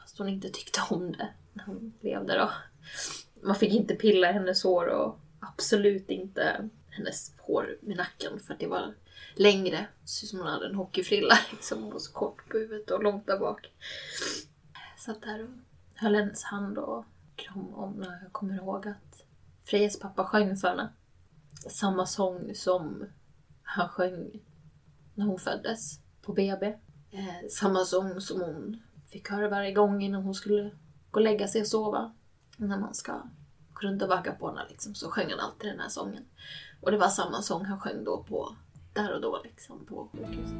Fast 0.00 0.18
hon 0.18 0.28
inte 0.28 0.48
tyckte 0.48 0.80
om 0.90 1.12
det 1.12 1.28
när 1.52 1.64
hon 1.64 1.92
levde 2.00 2.38
då. 2.38 2.50
Man 3.42 3.56
fick 3.56 3.72
inte 3.72 3.94
pilla 3.94 4.30
i 4.30 4.32
hennes 4.32 4.62
hår 4.62 4.86
och 4.86 5.18
absolut 5.40 6.10
inte 6.10 6.68
hennes 6.92 7.32
hår 7.38 7.76
vid 7.80 7.96
nacken 7.96 8.40
för 8.40 8.54
att 8.54 8.60
det 8.60 8.66
var 8.66 8.94
längre. 9.34 9.86
Så 10.04 10.14
ser 10.14 10.24
ut 10.26 10.30
som 10.30 10.38
hon 10.38 10.48
hade 10.48 10.66
en 10.66 10.74
hockeyfrilla 10.74 11.38
liksom. 11.50 11.82
Hon 11.82 11.92
var 11.92 11.98
så 11.98 12.12
kort 12.12 12.48
på 12.48 12.58
huvudet 12.58 12.90
och 12.90 13.02
långt 13.02 13.26
där 13.26 13.38
bak. 13.38 13.72
Satt 14.98 15.22
där 15.22 15.42
och 15.42 15.50
höll 15.94 16.14
hennes 16.14 16.44
hand 16.44 16.78
och 16.78 17.04
kram 17.36 17.74
om 17.74 17.92
när 17.92 18.22
jag 18.22 18.32
kommer 18.32 18.54
ihåg 18.54 18.88
att 18.88 19.24
Frejas 19.64 19.98
pappa 19.98 20.24
sjöng 20.24 20.56
för 20.56 20.68
henne. 20.68 20.88
Samma 21.70 22.06
sång 22.06 22.54
som 22.54 23.06
han 23.62 23.88
sjöng 23.88 24.40
när 25.14 25.26
hon 25.26 25.38
föddes 25.38 25.98
på 26.22 26.32
BB. 26.32 26.66
Eh, 27.10 27.48
samma 27.50 27.84
sång 27.84 28.20
som 28.20 28.40
hon 28.40 28.82
fick 29.06 29.30
höra 29.30 29.48
varje 29.48 29.72
gång 29.72 30.02
innan 30.02 30.22
hon 30.22 30.34
skulle 30.34 30.62
gå 31.10 31.20
och 31.20 31.20
lägga 31.20 31.48
sig 31.48 31.60
och 31.60 31.66
sova. 31.66 32.12
När 32.56 32.78
man 32.78 32.94
ska 32.94 33.22
gå 33.72 33.80
runt 33.80 34.02
och 34.02 34.08
vagga 34.08 34.32
på 34.32 34.48
henne 34.48 34.66
liksom, 34.68 34.94
så 34.94 35.10
sjöng 35.10 35.30
han 35.30 35.40
alltid 35.40 35.70
den 35.70 35.80
här 35.80 35.88
sången. 35.88 36.24
Och 36.82 36.90
det 36.90 36.98
var 36.98 37.08
samma 37.08 37.42
sång 37.42 37.64
han 37.64 37.80
sjöng 37.80 38.04
då 38.04 38.22
på, 38.22 38.56
där 38.92 39.14
och 39.14 39.20
då 39.20 39.40
liksom, 39.44 39.86
på 39.86 40.08
sjukhuset. 40.12 40.52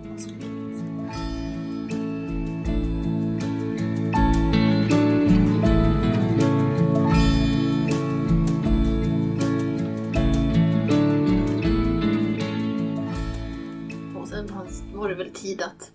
Och 14.16 14.28
sen 14.28 14.46
var 14.94 15.08
det 15.08 15.14
väl 15.14 15.32
tid 15.32 15.62
att 15.62 15.92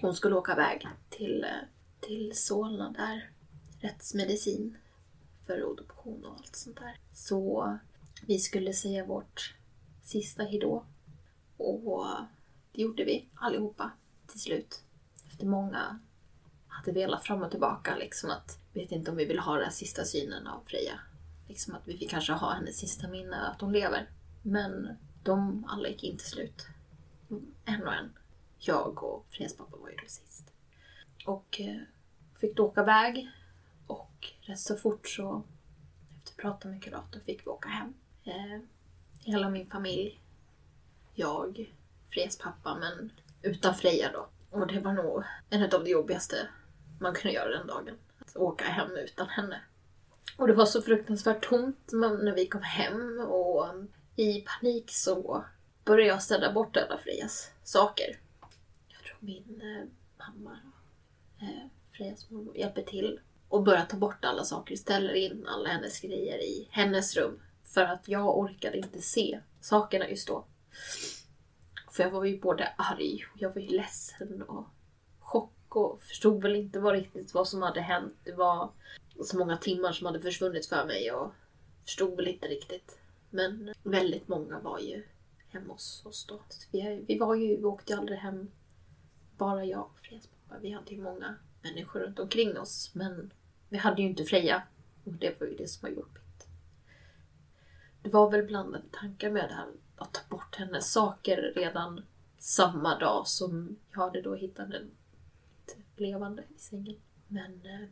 hon 0.00 0.14
skulle 0.14 0.36
åka 0.36 0.52
iväg 0.52 0.88
till, 1.10 1.44
eh, 1.44 1.50
till 2.00 2.32
Solna 2.34 2.90
där. 2.90 3.30
Rättsmedicin 3.80 4.76
för 5.46 5.70
adoption 5.72 6.24
och 6.24 6.36
allt 6.36 6.56
sånt 6.56 6.76
där. 6.76 6.96
Så 7.12 7.78
vi 8.26 8.38
skulle 8.38 8.72
säga 8.72 9.04
vårt 9.04 9.54
sista 10.02 10.42
hejdå. 10.42 10.84
Och 11.56 12.06
det 12.72 12.82
gjorde 12.82 13.04
vi 13.04 13.28
allihopa 13.34 13.90
till 14.26 14.40
slut. 14.40 14.82
Efter 15.26 15.46
många 15.46 15.98
hade 16.68 16.92
velat 16.92 17.24
fram 17.24 17.42
och 17.42 17.50
tillbaka 17.50 17.96
liksom 17.96 18.30
att 18.30 18.58
vet 18.72 18.92
inte 18.92 19.10
om 19.10 19.16
vi 19.16 19.24
vill 19.24 19.38
ha 19.38 19.56
den 19.56 19.72
sista 19.72 20.04
synen 20.04 20.46
av 20.46 20.64
Freja. 20.66 21.00
Liksom 21.48 21.74
att 21.74 21.88
vi 21.88 21.98
fick 21.98 22.10
kanske 22.10 22.32
ha 22.32 22.52
hennes 22.52 22.78
sista 22.78 23.08
minne 23.08 23.36
att 23.36 23.60
hon 23.60 23.72
lever. 23.72 24.10
Men 24.42 24.96
de 25.22 25.64
alla 25.68 25.88
gick 25.88 26.04
in 26.04 26.16
till 26.16 26.28
slut. 26.28 26.66
En 27.64 27.82
och 27.82 27.94
en. 27.94 28.12
Jag 28.58 29.02
och 29.02 29.26
Frejas 29.30 29.56
pappa 29.56 29.76
var 29.76 29.90
ju 29.90 29.96
då 29.96 30.08
sist. 30.08 30.52
Och 31.26 31.60
eh, 31.60 31.80
fick 32.40 32.56
då 32.56 32.66
åka 32.66 32.80
iväg. 32.82 33.28
Och 33.86 34.32
rätt 34.40 34.60
så 34.60 34.76
fort 34.76 35.08
så, 35.08 35.42
efter 36.18 36.32
att 36.32 36.36
prata 36.36 36.68
med 36.68 36.82
kuratorn, 36.82 37.22
fick 37.22 37.46
vi 37.46 37.50
åka 37.50 37.68
hem. 37.68 37.94
Eh, 38.24 38.60
hela 39.20 39.48
min 39.48 39.66
familj. 39.66 40.20
Jag, 41.14 41.74
Frejas 42.10 42.38
pappa, 42.38 42.78
men 42.78 43.12
utan 43.42 43.74
Freja 43.74 44.12
då. 44.12 44.28
Och 44.50 44.66
det 44.66 44.80
var 44.80 44.92
nog 44.92 45.24
en 45.50 45.62
av 45.62 45.68
de 45.68 45.86
jobbigaste 45.86 46.48
man 47.00 47.14
kunde 47.14 47.34
göra 47.34 47.58
den 47.58 47.66
dagen. 47.66 47.98
Att 48.18 48.36
åka 48.36 48.64
hem 48.64 48.90
utan 48.96 49.28
henne. 49.28 49.60
Och 50.36 50.46
det 50.46 50.54
var 50.54 50.66
så 50.66 50.82
fruktansvärt 50.82 51.48
tomt 51.48 51.90
när 51.92 52.34
vi 52.34 52.46
kom 52.46 52.62
hem 52.62 53.20
och 53.20 53.66
i 54.16 54.40
panik 54.40 54.84
så 54.90 55.44
började 55.84 56.08
jag 56.08 56.22
ställa 56.22 56.52
bort 56.52 56.76
alla 56.76 56.98
Frejas 56.98 57.50
saker. 57.64 58.20
Jag 58.88 59.02
tror 59.02 59.16
min 59.20 59.60
eh, 59.62 59.88
mamma, 60.18 60.58
eh, 61.40 61.68
Frejas 61.92 62.30
mormor, 62.30 62.56
hjälper 62.56 62.82
till 62.82 63.20
och 63.48 63.62
börjar 63.62 63.84
ta 63.84 63.96
bort 63.96 64.24
alla 64.24 64.44
saker, 64.44 64.76
ställer 64.76 65.14
in 65.14 65.46
alla 65.48 65.68
hennes 65.68 66.00
grejer 66.00 66.38
i 66.38 66.68
hennes 66.70 67.16
rum. 67.16 67.40
För 67.74 67.84
att 67.84 68.08
jag 68.08 68.38
orkade 68.38 68.76
inte 68.76 69.02
se 69.02 69.40
sakerna 69.60 70.08
just 70.08 70.28
då. 70.28 70.44
För 71.90 72.02
jag 72.02 72.10
var 72.10 72.24
ju 72.24 72.40
både 72.40 72.72
arg 72.76 73.24
och 73.34 73.42
jag 73.42 73.54
var 73.54 73.60
ju 73.60 73.68
ledsen 73.68 74.42
och 74.42 74.66
chock 75.20 75.76
och 75.76 76.02
förstod 76.02 76.42
väl 76.42 76.56
inte 76.56 76.80
vad 76.80 76.94
riktigt 76.94 77.34
vad 77.34 77.48
som 77.48 77.62
hade 77.62 77.80
hänt. 77.80 78.14
Det 78.24 78.32
var 78.32 78.70
så 79.24 79.38
många 79.38 79.56
timmar 79.56 79.92
som 79.92 80.06
hade 80.06 80.20
försvunnit 80.20 80.66
för 80.66 80.84
mig 80.84 81.12
och 81.12 81.32
förstod 81.84 82.16
väl 82.16 82.28
inte 82.28 82.48
riktigt. 82.48 82.98
Men 83.30 83.74
väldigt 83.82 84.28
många 84.28 84.58
var 84.58 84.78
ju 84.78 85.04
hemma 85.48 85.72
hos 85.72 86.06
oss 86.06 86.26
då. 86.26 86.40
Vi, 86.70 87.04
vi 87.08 87.18
var 87.18 87.34
ju, 87.34 87.56
vi 87.56 87.64
åkte 87.64 87.92
ju 87.92 87.98
aldrig 87.98 88.18
hem 88.18 88.50
bara 89.36 89.64
jag 89.64 89.80
och 89.80 89.98
Frejas 90.02 90.26
pappa. 90.26 90.60
Vi 90.60 90.70
hade 90.70 90.90
ju 90.90 91.02
många 91.02 91.34
människor 91.62 92.00
runt 92.00 92.18
omkring 92.18 92.58
oss 92.58 92.90
men 92.94 93.32
vi 93.68 93.76
hade 93.76 94.02
ju 94.02 94.08
inte 94.08 94.24
Freja 94.24 94.62
och 95.04 95.12
det 95.12 95.40
var 95.40 95.46
ju 95.46 95.56
det 95.56 95.68
som 95.68 95.88
var 95.88 95.96
jobbigt. 95.96 96.21
Det 98.02 98.08
var 98.08 98.30
väl 98.30 98.46
blandade 98.46 98.84
tankar 98.90 99.30
med 99.30 99.48
det 99.48 99.54
här 99.54 99.68
att 99.96 100.12
ta 100.12 100.20
bort 100.28 100.56
hennes 100.56 100.92
saker 100.92 101.52
redan 101.56 102.04
samma 102.38 102.98
dag 102.98 103.26
som 103.26 103.76
jag 103.92 104.00
hade 104.00 104.22
då 104.22 104.34
hittat 104.34 104.70
den 104.70 104.90
levande 105.96 106.42
i 106.56 106.58
sängen. 106.58 106.96
Men 107.28 107.52
eh, 107.64 107.88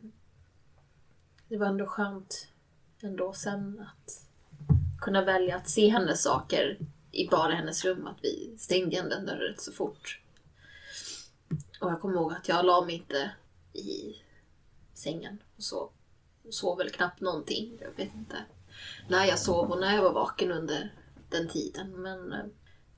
det 1.47 1.57
var 1.57 1.67
ändå 1.67 1.85
skönt 1.85 2.47
ändå 3.01 3.33
sen 3.33 3.79
att 3.79 4.27
kunna 4.99 5.25
välja 5.25 5.55
att 5.55 5.69
se 5.69 5.89
hennes 5.89 6.23
saker 6.23 6.77
i 7.11 7.27
bara 7.27 7.53
hennes 7.53 7.85
rum. 7.85 8.07
Att 8.07 8.19
vi 8.21 8.55
stängde 8.57 8.91
igen 8.91 9.09
den 9.09 9.25
dörren 9.25 9.39
rätt 9.39 9.61
så 9.61 9.71
fort. 9.71 10.21
Och 11.81 11.91
jag 11.91 12.01
kommer 12.01 12.15
ihåg 12.15 12.33
att 12.33 12.47
jag 12.47 12.65
la 12.65 12.85
mig 12.85 12.95
inte 12.95 13.31
i 13.73 14.15
sängen 14.93 15.37
och 15.57 15.63
så. 15.63 15.89
Sov 16.49 16.77
väl 16.77 16.89
knappt 16.89 17.21
någonting. 17.21 17.77
Jag 17.81 18.05
vet 18.05 18.15
inte 18.15 18.35
när 19.07 19.25
jag 19.25 19.39
sov 19.39 19.71
och 19.71 19.79
när 19.79 19.95
jag 19.95 20.03
var 20.03 20.13
vaken 20.13 20.51
under 20.51 20.93
den 21.29 21.47
tiden. 21.47 22.01
Men 22.01 22.33
eh, 22.33 22.45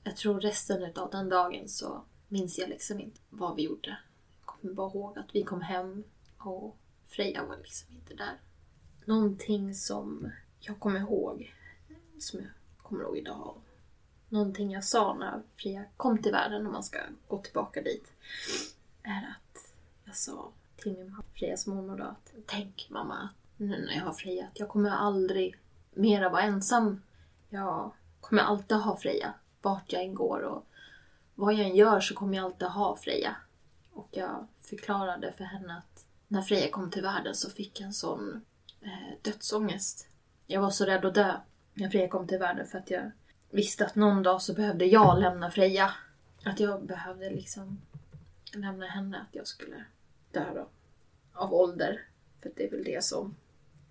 jag 0.04 0.16
tror 0.16 0.40
resten 0.40 0.92
av 0.96 1.10
den 1.10 1.28
dagen 1.28 1.68
så 1.68 2.04
minns 2.28 2.58
jag 2.58 2.68
liksom 2.68 3.00
inte 3.00 3.20
vad 3.30 3.56
vi 3.56 3.62
gjorde. 3.62 3.96
Jag 4.40 4.46
kommer 4.46 4.74
bara 4.74 4.90
ihåg 4.90 5.18
att 5.18 5.34
vi 5.34 5.42
kom 5.42 5.60
hem 5.60 6.04
och 6.38 6.76
Freja 7.08 7.44
var 7.44 7.56
liksom 7.56 7.94
inte 7.94 8.14
där. 8.14 8.40
Någonting 9.04 9.74
som 9.74 10.30
jag 10.60 10.80
kommer 10.80 11.00
ihåg, 11.00 11.54
som 12.18 12.40
jag 12.40 12.50
kommer 12.82 13.04
ihåg 13.04 13.18
idag. 13.18 13.60
Någonting 14.28 14.70
jag 14.70 14.84
sa 14.84 15.14
när 15.14 15.42
Freja 15.56 15.84
kom 15.96 16.22
till 16.22 16.32
världen, 16.32 16.66
om 16.66 16.72
man 16.72 16.82
ska 16.82 16.98
gå 17.28 17.38
tillbaka 17.38 17.82
dit, 17.82 18.12
är 19.02 19.36
att 19.36 19.74
jag 20.04 20.16
sa 20.16 20.52
till 20.76 20.92
min 20.92 21.10
mamma, 21.10 21.24
Frejas 21.34 21.66
mormor 21.66 21.96
då, 21.96 22.04
att 22.04 22.32
tänk 22.46 22.86
mamma, 22.90 23.28
nu 23.56 23.66
när 23.66 23.94
jag 23.94 24.04
har 24.04 24.12
Freja, 24.12 24.46
att 24.46 24.60
jag 24.60 24.68
kommer 24.68 24.90
aldrig 24.90 25.56
mera 25.94 26.28
vara 26.28 26.42
ensam. 26.42 27.02
Jag 27.48 27.92
kommer 28.20 28.42
alltid 28.42 28.76
ha 28.76 28.96
Freja, 28.96 29.34
vart 29.62 29.92
jag 29.92 30.02
än 30.02 30.14
går 30.14 30.40
och 30.40 30.66
vad 31.34 31.54
jag 31.54 31.66
än 31.66 31.76
gör 31.76 32.00
så 32.00 32.14
kommer 32.14 32.36
jag 32.36 32.44
alltid 32.44 32.68
ha 32.68 32.96
Freja. 32.96 33.36
Och 33.92 34.08
jag 34.10 34.46
förklarade 34.60 35.32
för 35.32 35.44
henne 35.44 35.76
att 35.78 36.06
när 36.28 36.42
Freja 36.42 36.70
kom 36.70 36.90
till 36.90 37.02
världen 37.02 37.34
så 37.34 37.50
fick 37.50 37.80
jag 37.80 37.86
en 37.86 37.92
sån 37.92 38.44
eh, 38.80 39.18
dödsångest. 39.22 40.08
Jag 40.46 40.60
var 40.60 40.70
så 40.70 40.84
rädd 40.84 41.04
att 41.04 41.14
dö 41.14 41.36
när 41.74 41.88
Freja 41.88 42.08
kom 42.08 42.28
till 42.28 42.38
världen 42.38 42.66
för 42.66 42.78
att 42.78 42.90
jag 42.90 43.10
visste 43.50 43.86
att 43.86 43.94
någon 43.94 44.22
dag 44.22 44.42
så 44.42 44.54
behövde 44.54 44.84
jag 44.84 45.20
lämna 45.20 45.50
Freja. 45.50 45.94
Att 46.44 46.60
jag 46.60 46.86
behövde 46.86 47.30
liksom 47.30 47.80
lämna 48.52 48.86
henne, 48.86 49.20
att 49.20 49.34
jag 49.34 49.46
skulle 49.46 49.84
dö 50.32 50.54
då. 50.54 50.66
Av 51.32 51.54
ålder. 51.54 52.02
För 52.42 52.52
det 52.56 52.66
är 52.66 52.70
väl 52.70 52.84
det 52.84 53.04
som 53.04 53.36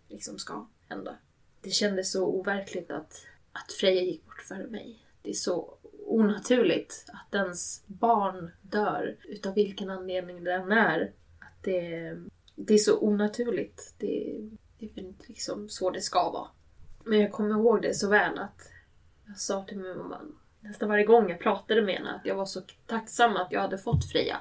liksom 0.08 0.39
ska 0.39 0.66
hända. 0.89 1.16
Det 1.63 1.69
kändes 1.69 2.12
så 2.12 2.26
overkligt 2.26 2.91
att, 2.91 3.26
att 3.52 3.71
Freja 3.71 4.02
gick 4.02 4.26
bort 4.26 4.41
före 4.41 4.67
mig. 4.67 5.06
Det 5.21 5.30
är 5.30 5.34
så 5.34 5.78
onaturligt 6.06 7.06
att 7.08 7.36
ens 7.36 7.84
barn 7.88 8.52
dör 8.62 9.17
utav 9.23 9.54
vilken 9.54 9.89
anledning 9.89 10.43
det 10.43 10.54
än 10.54 10.71
är. 10.71 11.13
Att 11.39 11.63
det, 11.63 12.17
det 12.56 12.73
är 12.73 12.78
så 12.78 12.99
onaturligt. 12.99 13.93
Det, 13.97 14.36
det 14.80 14.86
är 14.86 14.99
inte 14.99 15.26
liksom 15.28 15.69
så 15.69 15.89
det 15.89 16.02
ska 16.02 16.32
vara. 16.32 16.47
Men 17.04 17.19
jag 17.19 17.32
kommer 17.32 17.49
ihåg 17.49 17.82
det 17.82 17.93
så 17.93 18.10
väl 18.10 18.39
att 18.39 18.71
jag 19.28 19.39
sa 19.39 19.63
till 19.63 19.78
min 19.78 19.97
mamma 19.97 20.21
nästan 20.63 20.89
varje 20.89 21.06
gång 21.06 21.30
jag 21.30 21.39
pratade 21.39 21.82
med 21.82 21.95
henne 21.95 22.12
att 22.12 22.26
jag 22.26 22.36
var 22.36 22.45
så 22.45 22.62
tacksam 22.86 23.36
att 23.36 23.52
jag 23.52 23.62
hade 23.62 23.78
fått 23.78 24.12
Freja. 24.12 24.38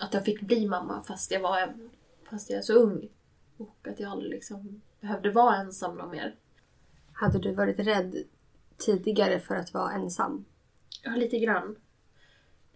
Att 0.00 0.14
jag 0.14 0.24
fick 0.24 0.40
bli 0.40 0.66
mamma 0.66 1.02
fast 1.02 1.30
jag 1.30 1.40
var 1.40 1.74
fast 2.30 2.50
jag 2.50 2.58
är 2.58 2.62
så 2.62 2.74
ung. 2.74 3.08
Och 3.60 3.88
att 3.88 4.00
jag 4.00 4.10
aldrig 4.10 4.30
liksom 4.30 4.82
behövde 5.00 5.30
vara 5.30 5.56
ensam 5.56 5.96
någon 5.96 6.10
mer. 6.10 6.36
Hade 7.12 7.38
du 7.38 7.54
varit 7.54 7.78
rädd 7.78 8.24
tidigare 8.78 9.40
för 9.40 9.54
att 9.54 9.74
vara 9.74 9.92
ensam? 9.92 10.44
Ja, 11.02 11.10
lite 11.10 11.38
grann. 11.38 11.76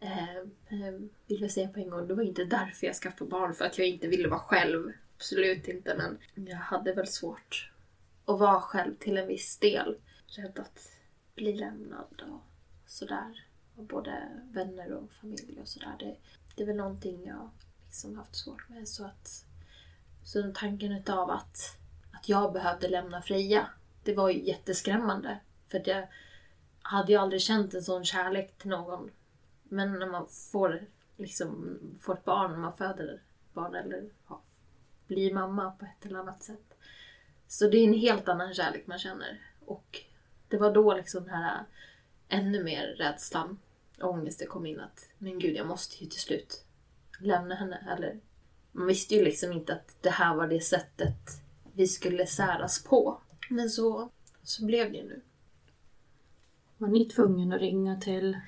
Eh, 0.01 0.37
eh, 0.39 0.95
vill 1.27 1.43
jag 1.43 1.51
säga 1.51 1.69
på 1.69 1.81
en 1.81 1.91
gång, 1.91 2.09
det 2.09 2.15
var 2.15 2.23
inte 2.23 2.45
därför 2.45 2.87
jag 2.87 2.97
skaffade 2.97 3.31
barn, 3.31 3.55
för 3.55 3.65
att 3.65 3.79
jag 3.79 3.87
inte 3.87 4.09
ville 4.09 4.29
vara 4.29 4.41
själv. 4.41 4.93
Absolut 5.17 5.69
inte, 5.69 5.97
men 5.97 6.47
jag 6.47 6.57
hade 6.57 6.95
väl 6.95 7.07
svårt 7.07 7.73
att 8.25 8.39
vara 8.39 8.61
själv 8.61 8.95
till 8.95 9.19
en 9.19 9.27
viss 9.29 9.59
del. 9.59 9.97
Rädd 10.27 10.59
att 10.59 10.91
bli 11.35 11.53
lämnad 11.53 12.23
och 12.29 12.41
sådär. 12.87 13.47
Och 13.77 13.85
både 13.85 14.29
vänner 14.53 14.93
och 14.93 15.13
familj 15.13 15.59
och 15.61 15.69
sådär. 15.69 15.97
Det, 15.99 16.17
det 16.57 16.63
är 16.63 16.67
väl 16.67 16.77
någonting 16.77 17.27
jag 17.27 17.51
liksom 17.85 18.17
haft 18.17 18.37
svårt 18.37 18.69
med. 18.69 18.89
Så 18.89 19.05
att 19.05 19.47
så 20.25 20.53
tanken 20.55 20.93
utav 20.93 21.31
att, 21.31 21.79
att 22.13 22.29
jag 22.29 22.53
behövde 22.53 22.89
lämna 22.89 23.23
Freja, 23.23 23.67
det 24.03 24.15
var 24.15 24.31
ju 24.31 24.45
jätteskrämmande. 24.45 25.39
För 25.69 25.89
jag 25.89 26.09
hade 26.83 27.13
ju 27.13 27.19
aldrig 27.19 27.43
känt 27.43 27.75
en 27.75 27.83
sån 27.83 28.05
kärlek 28.05 28.59
till 28.59 28.71
någon. 28.71 29.11
Men 29.63 29.99
när 29.99 30.07
man 30.07 30.27
får, 30.53 30.87
liksom, 31.17 31.79
får 32.01 32.15
ett 32.15 32.25
barn, 32.25 32.51
när 32.51 32.59
man 32.59 32.77
föder 32.77 33.23
barn 33.53 33.75
eller 33.75 34.11
ja, 34.29 34.41
blir 35.07 35.35
mamma 35.35 35.71
på 35.71 35.85
ett 35.85 36.07
eller 36.07 36.19
annat 36.19 36.43
sätt. 36.43 36.79
Så 37.49 37.69
det 37.69 37.79
är 37.79 37.85
en 37.85 37.95
helt 37.95 38.29
annan 38.29 38.55
kärlek 38.55 38.87
man 38.87 38.99
känner. 38.99 39.41
Och 39.67 40.01
det 40.49 40.57
var 40.57 40.73
då 40.73 40.95
liksom 40.95 41.25
den 41.25 41.35
här 41.35 41.65
ännu 42.29 42.65
mer 42.65 42.87
rädslan, 42.87 43.59
och 44.01 44.11
ångesten 44.11 44.49
kom 44.49 44.67
in 44.67 44.81
att 44.81 45.09
men 45.19 45.39
gud, 45.39 45.57
jag 45.57 45.67
måste 45.67 46.05
ju 46.05 46.11
till 46.11 46.21
slut 46.21 46.65
lämna 47.21 47.55
henne. 47.55 47.89
Eller 47.97 48.21
man 48.75 48.87
visste 48.87 49.15
ju 49.15 49.25
liksom 49.25 49.53
inte 49.53 49.73
att 49.73 49.97
det 50.01 50.11
här 50.11 50.35
var 50.35 50.47
det 50.47 50.61
sättet 50.61 51.17
vi 51.73 51.87
skulle 51.87 52.27
säras 52.27 52.85
på. 52.85 53.21
Men 53.51 53.71
så, 53.71 54.11
så 54.43 54.65
blev 54.65 54.93
det 54.93 55.03
nu. 55.03 55.23
Var 56.79 56.89
ni 56.89 57.05
tvungen 57.05 57.53
att 57.53 57.61
ringa 57.61 58.01
till 58.01 58.39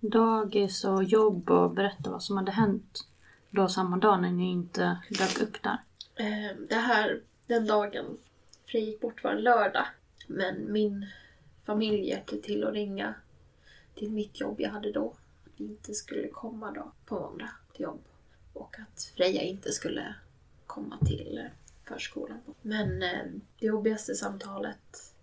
dagis 0.00 0.84
och 0.84 1.04
jobb 1.04 1.50
och 1.50 1.70
berätta 1.70 2.10
vad 2.10 2.22
som 2.22 2.36
hade 2.36 2.52
hänt 2.52 3.06
då 3.50 3.68
samma 3.68 3.96
dag 3.96 4.22
när 4.22 4.30
ni 4.30 4.50
inte 4.50 4.98
dök 5.10 5.40
upp 5.40 5.62
där? 5.62 5.78
Eh, 6.14 6.56
det 6.68 6.74
här, 6.74 7.22
den 7.46 7.66
dagen 7.66 8.18
Frej 8.66 8.84
gick 8.84 9.00
bort 9.00 9.24
var 9.24 9.30
en 9.30 9.42
lördag. 9.42 9.86
Men 10.26 10.72
min 10.72 11.06
familj 11.66 12.08
hjälpte 12.08 12.36
till 12.36 12.64
att 12.64 12.74
ringa 12.74 13.14
till 13.94 14.12
mitt 14.12 14.40
jobb 14.40 14.60
jag 14.60 14.70
hade 14.70 14.92
då. 14.92 15.14
Att 15.46 15.52
vi 15.56 15.64
inte 15.64 15.94
skulle 15.94 16.28
komma 16.28 16.70
då 16.70 16.92
på 17.06 17.14
måndag 17.20 17.50
till 17.72 17.82
jobb. 17.82 18.00
Och 18.52 18.76
att 18.78 19.12
Freja 19.16 19.42
inte 19.42 19.72
skulle 19.72 20.14
komma 20.66 20.98
till 21.06 21.48
förskolan. 21.84 22.40
Men 22.62 23.02
eh, 23.02 23.24
det 23.58 23.66
jobbigaste 23.66 24.14
samtalet 24.14 25.14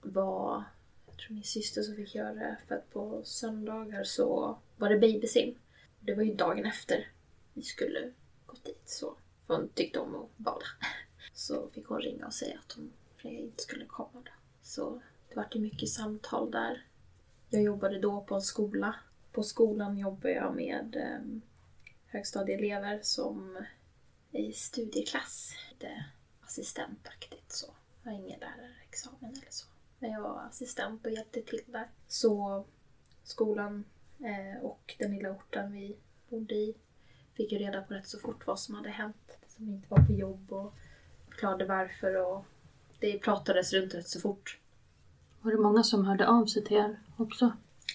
var, 0.00 0.64
jag 1.06 1.16
tror 1.16 1.34
min 1.34 1.44
syster 1.44 1.82
som 1.82 1.96
fick 1.96 2.14
göra 2.14 2.34
det, 2.34 2.56
för 2.68 2.74
att 2.74 2.90
på 2.92 3.20
söndagar 3.24 4.04
så 4.04 4.58
var 4.76 4.88
det 4.88 4.98
babysim. 4.98 5.54
Det 6.00 6.14
var 6.14 6.22
ju 6.22 6.34
dagen 6.34 6.64
efter 6.64 7.08
vi 7.54 7.62
skulle 7.62 8.12
gått 8.46 8.64
dit 8.64 8.82
så. 8.84 9.16
För 9.46 9.54
hon 9.54 9.68
tyckte 9.68 9.98
om 9.98 10.14
att 10.14 10.36
bada. 10.36 10.66
Så 11.34 11.68
fick 11.68 11.86
hon 11.86 12.00
ringa 12.00 12.26
och 12.26 12.34
säga 12.34 12.58
att 12.58 12.72
hon 12.72 12.92
Freja 13.16 13.40
inte 13.40 13.62
skulle 13.62 13.84
komma 13.84 14.08
då. 14.12 14.30
Så 14.62 15.02
det 15.28 15.36
var 15.36 15.48
ju 15.52 15.60
mycket 15.60 15.88
samtal 15.88 16.50
där. 16.50 16.86
Jag 17.50 17.62
jobbade 17.62 18.00
då 18.00 18.20
på 18.20 18.34
en 18.34 18.42
skola. 18.42 18.94
På 19.32 19.42
skolan 19.42 19.98
jobbade 19.98 20.34
jag 20.34 20.56
med 20.56 20.96
eh, 20.96 21.40
högstadieelever 22.08 23.00
som 23.02 23.64
i 24.32 24.52
studieklass. 24.52 25.52
Lite 25.70 26.04
assistentaktigt 26.40 27.52
så. 27.52 27.66
Jag 28.02 28.10
har 28.10 28.18
ingen 28.18 28.40
lärarexamen 28.40 29.30
eller 29.30 29.50
så. 29.50 29.66
Men 29.98 30.10
jag 30.10 30.20
var 30.20 30.40
assistent 30.40 31.06
och 31.06 31.12
hjälpte 31.12 31.42
till 31.42 31.62
där. 31.66 31.88
Så 32.08 32.64
skolan 33.24 33.84
Eh, 34.20 34.64
och 34.64 34.94
den 34.98 35.10
lilla 35.10 35.30
orten 35.30 35.72
vi 35.72 35.96
bodde 36.28 36.54
i 36.54 36.74
fick 37.34 37.52
ju 37.52 37.58
reda 37.58 37.82
på 37.82 37.94
rätt 37.94 38.06
så 38.06 38.18
fort 38.18 38.46
vad 38.46 38.60
som 38.60 38.74
hade 38.74 38.88
hänt. 38.88 39.38
Som 39.48 39.68
inte 39.68 39.88
var 39.88 40.06
på 40.06 40.12
jobb 40.12 40.52
och 40.52 40.74
förklarade 41.28 41.64
varför 41.64 42.26
och 42.26 42.44
det 42.98 43.18
pratades 43.18 43.72
runt 43.72 43.94
rätt 43.94 44.08
så 44.08 44.20
fort. 44.20 44.58
Var 45.40 45.52
det 45.52 45.58
många 45.58 45.82
som 45.82 46.04
hörde 46.04 46.28
av 46.28 46.46
sig 46.46 46.64
till 46.64 46.76
er 46.76 47.00
också? 47.16 47.52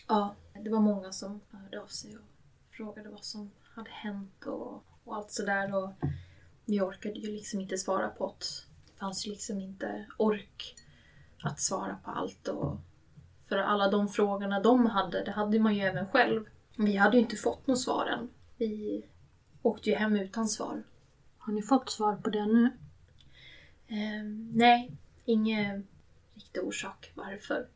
Ja, 0.08 0.36
det 0.64 0.70
var 0.70 0.80
många 0.80 1.12
som 1.12 1.42
hörde 1.52 1.82
av 1.82 1.88
sig 1.88 2.18
och 2.18 2.24
frågade 2.72 3.10
vad 3.10 3.26
som 3.26 3.52
hade 3.76 3.90
hänt 3.92 4.46
och, 4.46 4.84
och 5.04 5.16
allt 5.16 5.32
sådär. 5.32 5.76
Och 5.76 5.90
vi 6.66 6.82
orkade 6.82 7.20
ju 7.20 7.32
liksom 7.32 7.60
inte 7.60 7.78
svara 7.78 8.08
på 8.08 8.36
det. 8.40 8.46
Det 8.94 9.00
fanns 9.00 9.28
ju 9.28 9.32
liksom 9.32 9.60
inte 9.60 10.06
ork 10.18 10.76
att 11.44 11.60
svara 11.60 11.98
på 12.06 12.12
allt. 12.12 12.48
Och 12.48 12.78
för 13.48 13.58
alla 13.58 13.90
de 13.90 14.10
frågorna 14.10 14.60
de 14.60 14.86
hade, 14.86 15.24
det 15.24 15.32
hade 15.32 15.60
man 15.60 15.76
ju 15.76 15.82
även 15.82 16.08
själv. 16.08 16.46
Vi 16.78 16.96
hade 16.96 17.18
ju 17.18 17.24
inte 17.24 17.36
fått 17.36 17.68
något 17.68 17.80
svar 17.80 18.06
än. 18.06 18.30
Vi 18.58 19.06
åkte 19.62 19.90
ju 19.90 19.96
hem 19.96 20.16
utan 20.16 20.48
svar. 20.48 20.84
Har 21.38 21.54
ni 21.54 21.62
fått 21.62 21.90
svar 21.90 22.16
på 22.16 22.30
det 22.30 22.46
nu? 22.46 22.66
Eh, 23.88 24.24
nej, 24.54 24.92
ingen 25.26 25.88
riktig 26.34 26.64
orsak 26.64 27.12
varför. 27.16 27.68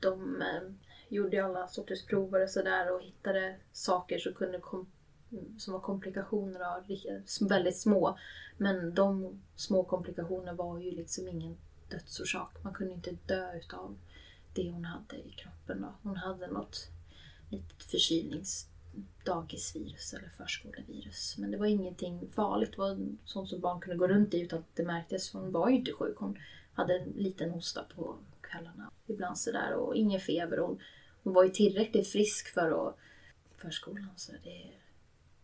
De 0.00 0.42
eh, 0.42 0.72
gjorde 1.08 1.44
alla 1.44 1.68
sorters 1.68 2.06
prover 2.06 2.42
och 2.42 2.50
sådär 2.50 2.94
och 2.94 3.02
hittade 3.02 3.56
saker 3.72 4.18
som, 4.18 4.34
kunde 4.34 4.58
kom, 4.58 4.86
Mm. 5.34 5.58
som 5.58 5.72
var 5.72 5.80
komplikationer 5.80 6.60
av 6.60 6.84
väldigt 7.48 7.76
små. 7.76 8.18
Men 8.56 8.94
de 8.94 9.40
små 9.56 9.84
komplikationerna 9.84 10.52
var 10.52 10.78
ju 10.78 10.90
liksom 10.90 11.28
ingen 11.28 11.56
dödsorsak. 11.88 12.50
Man 12.62 12.74
kunde 12.74 12.94
inte 12.94 13.16
dö 13.26 13.56
utav 13.56 13.96
det 14.54 14.70
hon 14.70 14.84
hade 14.84 15.16
i 15.16 15.30
kroppen. 15.30 15.82
Då. 15.82 15.94
Hon 16.02 16.16
hade 16.16 16.46
något 16.46 16.88
litet 17.50 17.82
förkylningsdagisvirus 17.82 20.14
eller 20.14 20.28
förskolevirus. 20.28 21.34
Men 21.38 21.50
det 21.50 21.56
var 21.56 21.66
ingenting 21.66 22.30
farligt. 22.30 22.70
Det 22.70 22.78
var 22.78 22.98
sånt 23.24 23.48
som 23.48 23.60
barn 23.60 23.80
kunde 23.80 23.96
gå 23.96 24.08
runt 24.08 24.34
i 24.34 24.40
utan 24.40 24.58
att 24.58 24.76
det 24.76 24.84
märktes. 24.84 25.32
Hon 25.32 25.52
var 25.52 25.68
ju 25.68 25.76
inte 25.76 25.92
sjuk. 25.92 26.16
Hon 26.18 26.38
hade 26.74 26.98
en 26.98 27.08
liten 27.08 27.50
hosta 27.50 27.84
på 27.96 28.16
kvällarna. 28.40 28.90
Ibland 29.06 29.38
sådär 29.38 29.74
och 29.74 29.96
ingen 29.96 30.20
feber. 30.20 30.58
Hon, 30.58 30.80
hon 31.22 31.32
var 31.32 31.44
ju 31.44 31.50
tillräckligt 31.50 32.08
frisk 32.08 32.54
för 32.54 32.88
att 32.88 32.96
förskolan. 33.56 34.10
Så 34.16 34.32
det, 34.32 34.70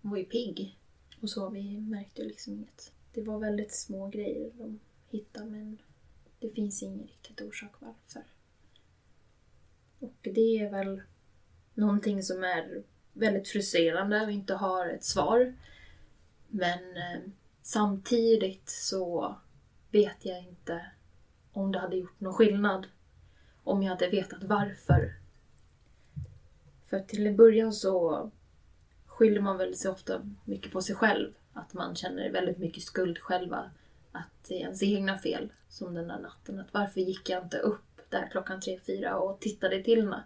hon 0.02 0.10
var 0.10 0.18
ju 0.18 0.24
pigg. 0.24 0.78
Och 1.20 1.30
så, 1.30 1.48
vi 1.48 1.80
märkte 1.80 2.22
ju 2.22 2.28
liksom 2.28 2.52
inget. 2.52 2.92
Det 3.12 3.22
var 3.22 3.38
väldigt 3.38 3.74
små 3.74 4.08
grejer 4.08 4.50
de 4.54 4.80
hittade 5.10 5.50
men 5.50 5.78
det 6.40 6.50
finns 6.50 6.82
ingen 6.82 7.06
riktigt 7.06 7.40
orsak 7.40 7.72
varför. 7.78 8.22
Och 9.98 10.16
det 10.22 10.58
är 10.58 10.70
väl 10.70 11.02
någonting 11.74 12.22
som 12.22 12.44
är 12.44 12.82
väldigt 13.12 13.48
frustrerande 13.48 14.20
och 14.20 14.30
inte 14.30 14.54
har 14.54 14.88
ett 14.88 15.04
svar. 15.04 15.54
Men 16.48 16.96
eh, 16.96 17.20
samtidigt 17.62 18.68
så 18.68 19.34
vet 19.90 20.24
jag 20.24 20.42
inte 20.42 20.86
om 21.52 21.72
det 21.72 21.78
hade 21.78 21.96
gjort 21.96 22.20
någon 22.20 22.34
skillnad. 22.34 22.86
Om 23.64 23.82
jag 23.82 23.90
hade 23.90 24.08
vetat 24.08 24.44
varför. 24.44 25.14
För 26.86 27.00
till 27.00 27.26
en 27.26 27.36
början 27.36 27.72
så 27.72 28.30
skyller 29.20 29.40
man 29.40 29.58
väl 29.58 29.74
sig 29.74 29.90
ofta 29.90 30.22
mycket 30.44 30.72
på 30.72 30.82
sig 30.82 30.96
själv. 30.96 31.34
Att 31.52 31.74
man 31.74 31.96
känner 31.96 32.30
väldigt 32.30 32.58
mycket 32.58 32.82
skuld 32.82 33.18
själva. 33.18 33.70
Att 34.12 34.44
det 34.48 34.54
är 34.54 34.60
ens 34.60 34.82
egna 34.82 35.18
fel. 35.18 35.52
Som 35.68 35.94
den 35.94 36.08
där 36.08 36.18
natten. 36.18 36.60
Att 36.60 36.74
varför 36.74 37.00
gick 37.00 37.28
jag 37.28 37.42
inte 37.42 37.58
upp 37.58 38.00
där 38.08 38.28
klockan 38.30 38.60
tre, 38.60 38.80
fyra 38.86 39.18
och 39.18 39.40
tittade 39.40 39.82
till 39.82 40.00
henne? 40.00 40.24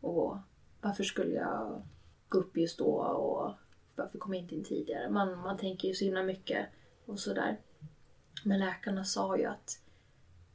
Och 0.00 0.36
varför 0.80 1.04
skulle 1.04 1.34
jag 1.34 1.82
gå 2.28 2.38
upp 2.38 2.56
just 2.56 2.78
då? 2.78 2.92
Och 2.94 3.52
varför 3.96 4.18
kom 4.18 4.34
jag 4.34 4.42
inte 4.42 4.54
in 4.54 4.64
tidigare? 4.64 5.10
Man, 5.10 5.38
man 5.38 5.58
tänker 5.58 5.88
ju 5.88 5.94
så 5.94 6.04
himla 6.04 6.22
mycket 6.22 6.66
och 7.06 7.20
sådär. 7.20 7.60
Men 8.44 8.58
läkarna 8.58 9.04
sa 9.04 9.36
ju 9.38 9.44
att 9.44 9.80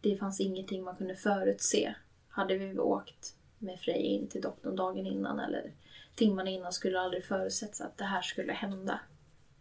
det 0.01 0.17
fanns 0.17 0.39
ingenting 0.39 0.83
man 0.83 0.95
kunde 0.95 1.15
förutse. 1.15 1.95
Hade 2.29 2.57
vi 2.57 2.79
åkt 2.79 3.35
med 3.61 3.79
Frej 3.79 4.01
in 4.01 4.27
till 4.27 4.41
doktorn 4.41 4.75
dagen 4.75 5.05
innan 5.07 5.39
eller 5.39 5.71
timmarna 6.15 6.49
innan 6.49 6.73
skulle 6.73 6.97
det 6.97 7.01
aldrig 7.01 7.25
förutsätts 7.25 7.81
att 7.81 7.97
det 7.97 8.03
här 8.03 8.21
skulle 8.21 8.53
hända. 8.53 8.99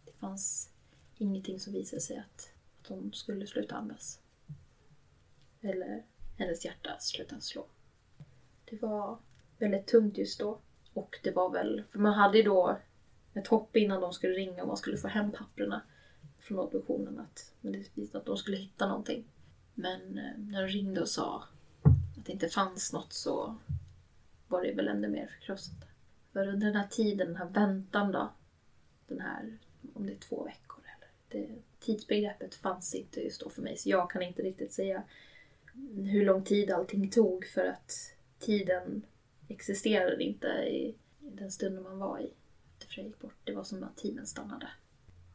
Det 0.05 0.11
fanns 0.11 0.69
ingenting 1.17 1.59
som 1.59 1.73
visade 1.73 2.01
sig 2.01 2.17
att, 2.17 2.53
att 2.81 2.87
hon 2.87 3.13
skulle 3.13 3.47
sluta 3.47 3.75
andas. 3.75 4.19
Eller 5.61 6.03
hennes 6.37 6.65
hjärta 6.65 6.99
sluta 6.99 7.39
slå. 7.39 7.65
Det 8.65 8.81
var 8.81 9.17
väldigt 9.57 9.87
tungt 9.87 10.17
just 10.17 10.39
då. 10.39 10.59
Och 10.93 11.19
det 11.23 11.31
var 11.31 11.49
väl, 11.49 11.83
för 11.91 11.99
man 11.99 12.13
hade 12.13 12.37
ju 12.37 12.43
då 12.43 12.77
ett 13.33 13.47
hopp 13.47 13.75
innan 13.75 14.01
de 14.01 14.13
skulle 14.13 14.33
ringa 14.33 14.61
och 14.61 14.67
man 14.67 14.77
skulle 14.77 14.97
få 14.97 15.07
hem 15.07 15.31
papperna 15.31 15.81
från 16.39 16.59
obduktionen 16.59 17.19
att, 17.19 17.53
men 17.61 17.73
det 17.73 17.85
visade 17.93 18.17
att 18.17 18.25
de 18.25 18.37
skulle 18.37 18.57
hitta 18.57 18.87
någonting. 18.87 19.25
Men 19.73 20.17
eh, 20.17 20.37
när 20.37 20.61
de 20.61 20.67
ringde 20.67 21.01
och 21.01 21.09
sa 21.09 21.43
att 22.17 22.25
det 22.25 22.31
inte 22.31 22.49
fanns 22.49 22.93
något 22.93 23.13
så 23.13 23.55
var 24.51 24.61
det 24.63 24.73
väl 24.73 24.87
ännu 24.87 25.07
mer 25.07 25.27
förkrossande. 25.27 25.85
För 26.33 26.47
under 26.47 26.67
den 26.67 26.75
här 26.75 26.87
tiden, 26.87 27.27
den 27.27 27.35
här 27.35 27.49
väntan 27.49 28.11
då, 28.11 28.33
den 29.07 29.21
här, 29.21 29.57
om 29.93 30.05
det 30.05 30.11
är 30.11 30.17
två 30.17 30.43
veckor 30.43 30.83
eller, 30.83 31.09
det, 31.27 31.55
tidsbegreppet 31.79 32.55
fanns 32.55 32.95
inte 32.95 33.21
just 33.21 33.41
då 33.41 33.49
för 33.49 33.61
mig 33.61 33.77
så 33.77 33.89
jag 33.89 34.11
kan 34.11 34.21
inte 34.21 34.41
riktigt 34.41 34.73
säga 34.73 35.03
hur 35.95 36.25
lång 36.25 36.43
tid 36.43 36.71
allting 36.71 37.09
tog 37.09 37.45
för 37.45 37.65
att 37.65 38.13
tiden 38.39 39.05
existerade 39.47 40.23
inte 40.23 40.47
i, 40.47 40.95
i 41.19 41.29
den 41.31 41.51
stunden 41.51 41.83
man 41.83 41.97
var 41.99 42.19
i. 42.19 42.33
Efter 42.77 42.87
Freja 42.87 43.07
gick 43.07 43.19
bort. 43.19 43.35
Det 43.43 43.53
var 43.53 43.63
som 43.63 43.83
att 43.83 43.97
tiden 43.97 44.27
stannade. 44.27 44.67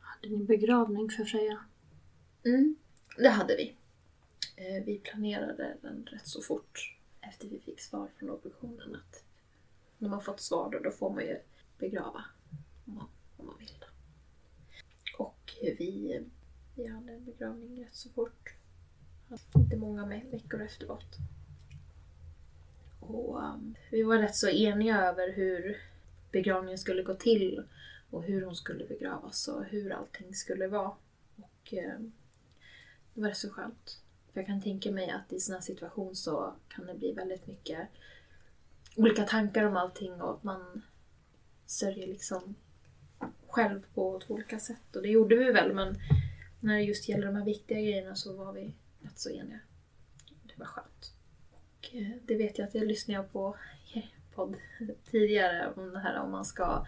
Hade 0.01 0.29
ni 0.37 0.45
begravning 0.45 1.11
för 1.11 1.25
Freja? 1.25 1.59
Mm, 2.45 2.77
det 3.19 3.29
hade 3.29 3.57
vi. 3.57 3.77
Eh, 4.57 4.85
Vi 4.85 4.99
planerade 4.99 5.77
den 5.83 6.09
rätt 6.13 6.27
så 6.27 6.43
fort 6.43 6.96
efter 7.29 7.49
vi 7.49 7.61
fick 7.61 7.81
svar 7.81 8.09
från 8.19 8.31
obduktionen 8.31 8.95
att 8.95 9.25
när 9.99 10.09
man 10.09 10.21
fått 10.21 10.41
svar 10.41 10.71
då, 10.71 10.79
då 10.79 10.91
får 10.91 11.11
man 11.11 11.25
ju 11.25 11.39
begrava 11.79 12.25
om 12.87 12.95
man, 12.95 13.09
om 13.37 13.47
man 13.47 13.59
vill. 13.59 13.85
Och 15.19 15.55
vi, 15.63 16.21
vi 16.75 16.87
hade 16.87 17.13
en 17.13 17.25
begravning 17.25 17.85
rätt 17.85 17.95
så 17.95 18.11
fort. 18.11 18.55
Inte 19.55 19.77
många 19.77 20.07
veckor 20.07 20.63
efteråt. 20.63 21.17
Och 23.01 23.43
um, 23.43 23.77
vi 23.91 24.03
var 24.03 24.19
rätt 24.19 24.37
så 24.37 24.49
eniga 24.49 25.01
över 25.01 25.33
hur 25.33 25.77
begravningen 26.31 26.79
skulle 26.79 27.03
gå 27.03 27.15
till 27.15 27.65
och 28.11 28.23
hur 28.23 28.45
hon 28.45 28.57
skulle 28.57 28.87
begravas 28.87 29.49
och 29.49 29.65
hur 29.65 29.93
allting 29.93 30.35
skulle 30.35 30.69
vara. 30.69 30.93
Och 31.37 31.75
eh, 31.75 31.99
det 33.15 33.21
var 33.21 33.29
rätt 33.29 33.37
så 33.37 33.51
skönt. 33.51 34.01
För 34.37 34.41
jag 34.41 34.47
kan 34.47 34.61
tänka 34.61 34.93
mig 34.93 35.11
att 35.11 35.33
i 35.33 35.41
sån 35.41 35.55
här 35.55 35.63
situation 35.63 36.17
så 36.17 36.55
kan 36.69 36.87
det 36.87 36.95
bli 36.95 37.13
väldigt 37.13 37.47
mycket 37.47 37.89
olika 38.97 39.23
tankar 39.23 39.65
om 39.65 39.77
allting 39.77 40.23
och 40.23 40.35
att 40.35 40.43
man 40.43 40.83
sörjer 41.67 42.07
liksom 42.07 42.55
själv 43.47 43.87
på 43.95 44.21
två 44.27 44.35
olika 44.35 44.59
sätt. 44.59 44.97
Och 44.97 45.03
det 45.03 45.09
gjorde 45.09 45.37
vi 45.37 45.53
väl 45.53 45.75
men 45.75 45.97
när 46.61 46.77
det 46.77 46.83
just 46.83 47.09
gäller 47.09 47.27
de 47.27 47.37
här 47.37 47.45
viktiga 47.45 47.79
grejerna 47.81 48.15
så 48.15 48.37
var 48.37 48.53
vi 48.53 48.75
rätt 49.01 49.19
så 49.19 49.31
eniga. 49.31 49.59
Det 50.43 50.59
var 50.59 50.67
skönt. 50.67 51.13
Och 51.51 51.95
eh, 51.95 52.11
det 52.25 52.35
vet 52.35 52.59
jag 52.59 52.69
att 52.69 52.75
jag 52.75 52.87
lyssnade 52.87 53.29
på 53.29 53.57
i 53.95 53.99
er 53.99 54.15
podd 54.35 54.57
tidigare 55.11 55.73
om 55.77 55.93
det 55.93 55.99
här 55.99 56.21
om 56.21 56.31
man 56.31 56.45
ska 56.45 56.87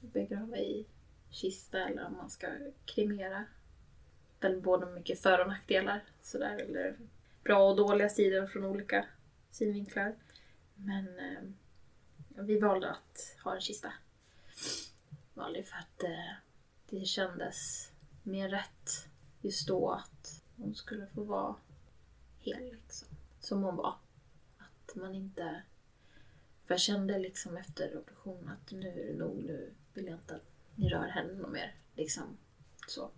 begrava 0.00 0.58
i 0.58 0.86
kista 1.30 1.88
eller 1.88 2.06
om 2.06 2.16
man 2.16 2.30
ska 2.30 2.46
kremera. 2.84 3.44
Väl 4.44 4.60
både 4.60 4.86
mycket 4.86 5.20
för 5.20 5.40
och 5.40 5.48
nackdelar 5.48 6.04
sådär 6.22 6.58
eller 6.58 6.96
bra 7.44 7.70
och 7.70 7.76
dåliga 7.76 8.08
sidor 8.08 8.46
från 8.46 8.64
olika 8.64 9.06
synvinklar. 9.50 10.14
Men 10.74 11.18
eh, 11.18 11.42
vi 12.28 12.58
valde 12.60 12.90
att 12.90 13.36
ha 13.44 13.54
en 13.54 13.60
kista. 13.60 13.92
Valde 15.34 15.62
för 15.62 15.76
att 15.76 16.02
eh, 16.02 16.34
det 16.90 17.06
kändes 17.06 17.90
mer 18.22 18.48
rätt 18.48 19.08
just 19.40 19.68
då 19.68 19.90
att 19.90 20.42
hon 20.56 20.74
skulle 20.74 21.06
få 21.06 21.22
vara 21.22 21.54
hel 22.40 22.64
liksom. 22.64 23.08
Som 23.40 23.62
hon 23.62 23.76
var. 23.76 23.94
Att 24.58 24.94
man 24.94 25.14
inte... 25.14 25.62
För 26.66 26.74
jag 26.74 26.80
kände 26.80 27.18
liksom 27.18 27.56
efter 27.56 27.98
operationen 27.98 28.48
att 28.48 28.70
nu 28.70 28.88
är 28.88 29.12
det 29.12 29.18
nog, 29.18 29.36
nu 29.36 29.72
vill 29.94 30.06
jag 30.06 30.14
inte 30.14 30.34
att 30.34 30.50
ni 30.74 30.88
rör 30.88 31.08
henne 31.08 31.32
något 31.32 31.52
mer. 31.52 31.74
Liksom 31.94 32.36
så. 32.86 33.10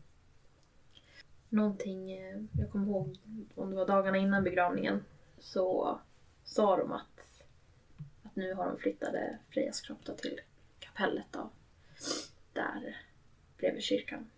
Någonting, 1.48 2.12
eh, 2.12 2.40
jag 2.58 2.70
kommer 2.70 2.86
ihåg 2.86 3.18
om 3.54 3.70
det 3.70 3.76
var 3.76 3.86
dagarna 3.86 4.18
innan 4.18 4.44
begravningen 4.44 5.04
så 5.38 5.98
sa 6.44 6.76
de 6.76 6.92
att, 6.92 7.42
att 8.22 8.36
nu 8.36 8.54
har 8.54 8.66
de 8.66 8.78
flyttade 8.78 9.38
Frejas 9.50 9.80
kropp 9.80 10.04
då 10.04 10.14
till 10.14 10.40
kapellet 10.78 11.26
då. 11.30 11.50
Där 12.52 12.96
bredvid 13.58 13.82
kyrkan 13.82 14.30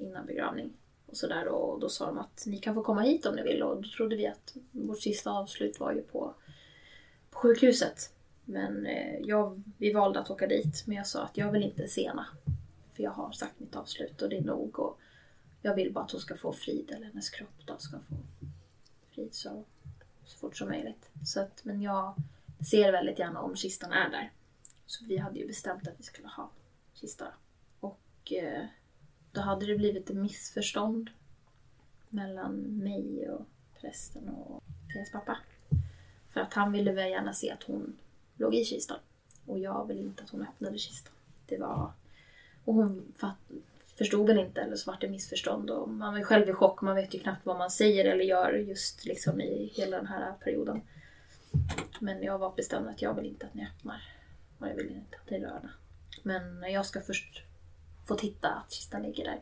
innan 0.00 0.26
begravning. 0.26 0.72
Och 1.06 1.16
sådär 1.16 1.48
och 1.48 1.80
då 1.80 1.88
sa 1.88 2.06
de 2.06 2.18
att 2.18 2.44
ni 2.46 2.58
kan 2.58 2.74
få 2.74 2.82
komma 2.82 3.00
hit 3.00 3.26
om 3.26 3.36
ni 3.36 3.42
vill 3.42 3.62
och 3.62 3.82
då 3.82 3.88
trodde 3.88 4.16
vi 4.16 4.26
att 4.26 4.56
vårt 4.70 5.00
sista 5.00 5.30
avslut 5.30 5.80
var 5.80 5.92
ju 5.92 6.02
på, 6.02 6.34
på 7.30 7.38
sjukhuset. 7.38 8.14
Men 8.44 8.86
eh, 8.86 9.18
jag, 9.20 9.62
vi 9.78 9.92
valde 9.92 10.20
att 10.20 10.30
åka 10.30 10.46
dit. 10.46 10.84
Men 10.86 10.96
jag 10.96 11.06
sa 11.06 11.22
att 11.22 11.36
jag 11.36 11.52
vill 11.52 11.62
inte 11.62 11.88
sena. 11.88 12.26
För 12.92 13.02
jag 13.02 13.10
har 13.10 13.32
sagt 13.32 13.60
mitt 13.60 13.76
avslut 13.76 14.22
och 14.22 14.28
det 14.28 14.36
är 14.36 14.42
nog. 14.42 14.78
Och 14.78 14.98
jag 15.62 15.74
vill 15.74 15.92
bara 15.92 16.04
att 16.04 16.10
hon 16.10 16.20
ska 16.20 16.36
få 16.36 16.52
frid, 16.52 16.90
eller 16.90 17.06
hennes 17.06 17.30
kropp 17.30 17.66
då 17.66 17.78
ska 17.78 17.98
få 17.98 18.16
frid 19.10 19.34
så, 19.34 19.64
så 20.24 20.38
fort 20.38 20.56
som 20.56 20.68
möjligt. 20.68 21.10
Så 21.24 21.40
att, 21.40 21.64
men 21.64 21.82
jag 21.82 22.14
ser 22.70 22.92
väldigt 22.92 23.18
gärna 23.18 23.40
om 23.40 23.56
kistan 23.56 23.92
är 23.92 24.10
där. 24.10 24.32
Så 24.86 25.04
vi 25.04 25.16
hade 25.16 25.38
ju 25.38 25.46
bestämt 25.46 25.88
att 25.88 25.98
vi 25.98 26.02
skulle 26.02 26.28
ha 26.28 26.50
kista. 26.94 27.26
Och 27.80 28.32
eh, 28.32 28.64
då 29.32 29.40
hade 29.40 29.66
det 29.66 29.76
blivit 29.76 30.10
ett 30.10 30.16
missförstånd 30.16 31.10
mellan 32.08 32.54
mig 32.60 33.30
och 33.30 33.46
prästen 33.80 34.28
och 34.28 34.62
Frejas 34.92 35.10
pappa. 35.12 35.38
För 36.30 36.40
att 36.40 36.54
han 36.54 36.72
ville 36.72 36.92
väl 36.92 37.10
gärna 37.10 37.32
se 37.32 37.50
att 37.50 37.62
hon 37.62 37.96
låg 38.36 38.54
i 38.54 38.64
kistan. 38.64 38.98
Och 39.46 39.58
jag 39.58 39.86
ville 39.86 40.02
inte 40.02 40.22
att 40.22 40.30
hon 40.30 40.42
öppnade 40.42 40.78
kistan. 40.78 41.12
Det 41.46 41.58
var... 41.58 41.92
Och 42.64 42.74
hon 42.74 43.12
fatt, 43.16 43.38
förstod 44.02 44.26
väl 44.26 44.38
inte 44.38 44.60
eller 44.60 44.76
så 44.76 44.90
var 44.90 44.98
det 45.00 45.08
missförstånd. 45.08 45.70
Och 45.70 45.88
man 45.88 46.12
var 46.12 46.18
ju 46.18 46.24
själv 46.24 46.48
i 46.48 46.52
chock. 46.52 46.82
Man 46.82 46.96
vet 46.96 47.14
ju 47.14 47.18
knappt 47.18 47.46
vad 47.46 47.58
man 47.58 47.70
säger 47.70 48.04
eller 48.04 48.24
gör 48.24 48.52
just 48.52 49.04
liksom 49.04 49.40
i 49.40 49.72
hela 49.74 49.96
den 49.96 50.06
här 50.06 50.32
perioden. 50.32 50.82
Men 52.00 52.22
jag 52.22 52.38
var 52.38 52.54
bestämd 52.56 52.88
att 52.88 53.02
jag 53.02 53.14
vill 53.14 53.26
inte 53.26 53.46
att 53.46 53.54
ni 53.54 53.66
öppnar. 53.66 54.02
Och 54.58 54.68
jag 54.68 54.74
vill 54.74 54.90
inte 54.90 55.16
att 55.24 55.30
ni 55.30 55.40
rör 55.40 55.54
henne. 55.54 55.70
Men 56.22 56.60
när 56.60 56.68
jag 56.68 56.86
ska 56.86 57.00
först 57.00 57.42
få 58.08 58.14
titta 58.14 58.48
att 58.48 58.70
kistan 58.70 59.02
ligger 59.02 59.24
där 59.24 59.40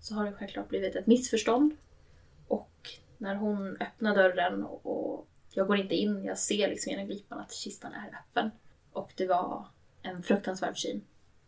så 0.00 0.14
har 0.14 0.24
det 0.24 0.32
självklart 0.32 0.68
blivit 0.68 0.96
ett 0.96 1.06
missförstånd. 1.06 1.76
Och 2.48 2.90
när 3.18 3.34
hon 3.34 3.76
öppnar 3.80 4.14
dörren 4.14 4.64
och 4.64 5.28
jag 5.52 5.66
går 5.66 5.76
inte 5.76 5.94
in, 5.94 6.24
jag 6.24 6.38
ser 6.38 6.68
liksom 6.68 6.90
genom 6.90 7.06
glipan 7.06 7.38
att 7.38 7.52
kistan 7.52 7.92
är 7.92 8.08
öppen. 8.08 8.50
Och 8.92 9.12
det 9.16 9.26
var 9.26 9.66
en 10.02 10.22
fruktansvärd 10.22 10.78
syn. 10.78 11.04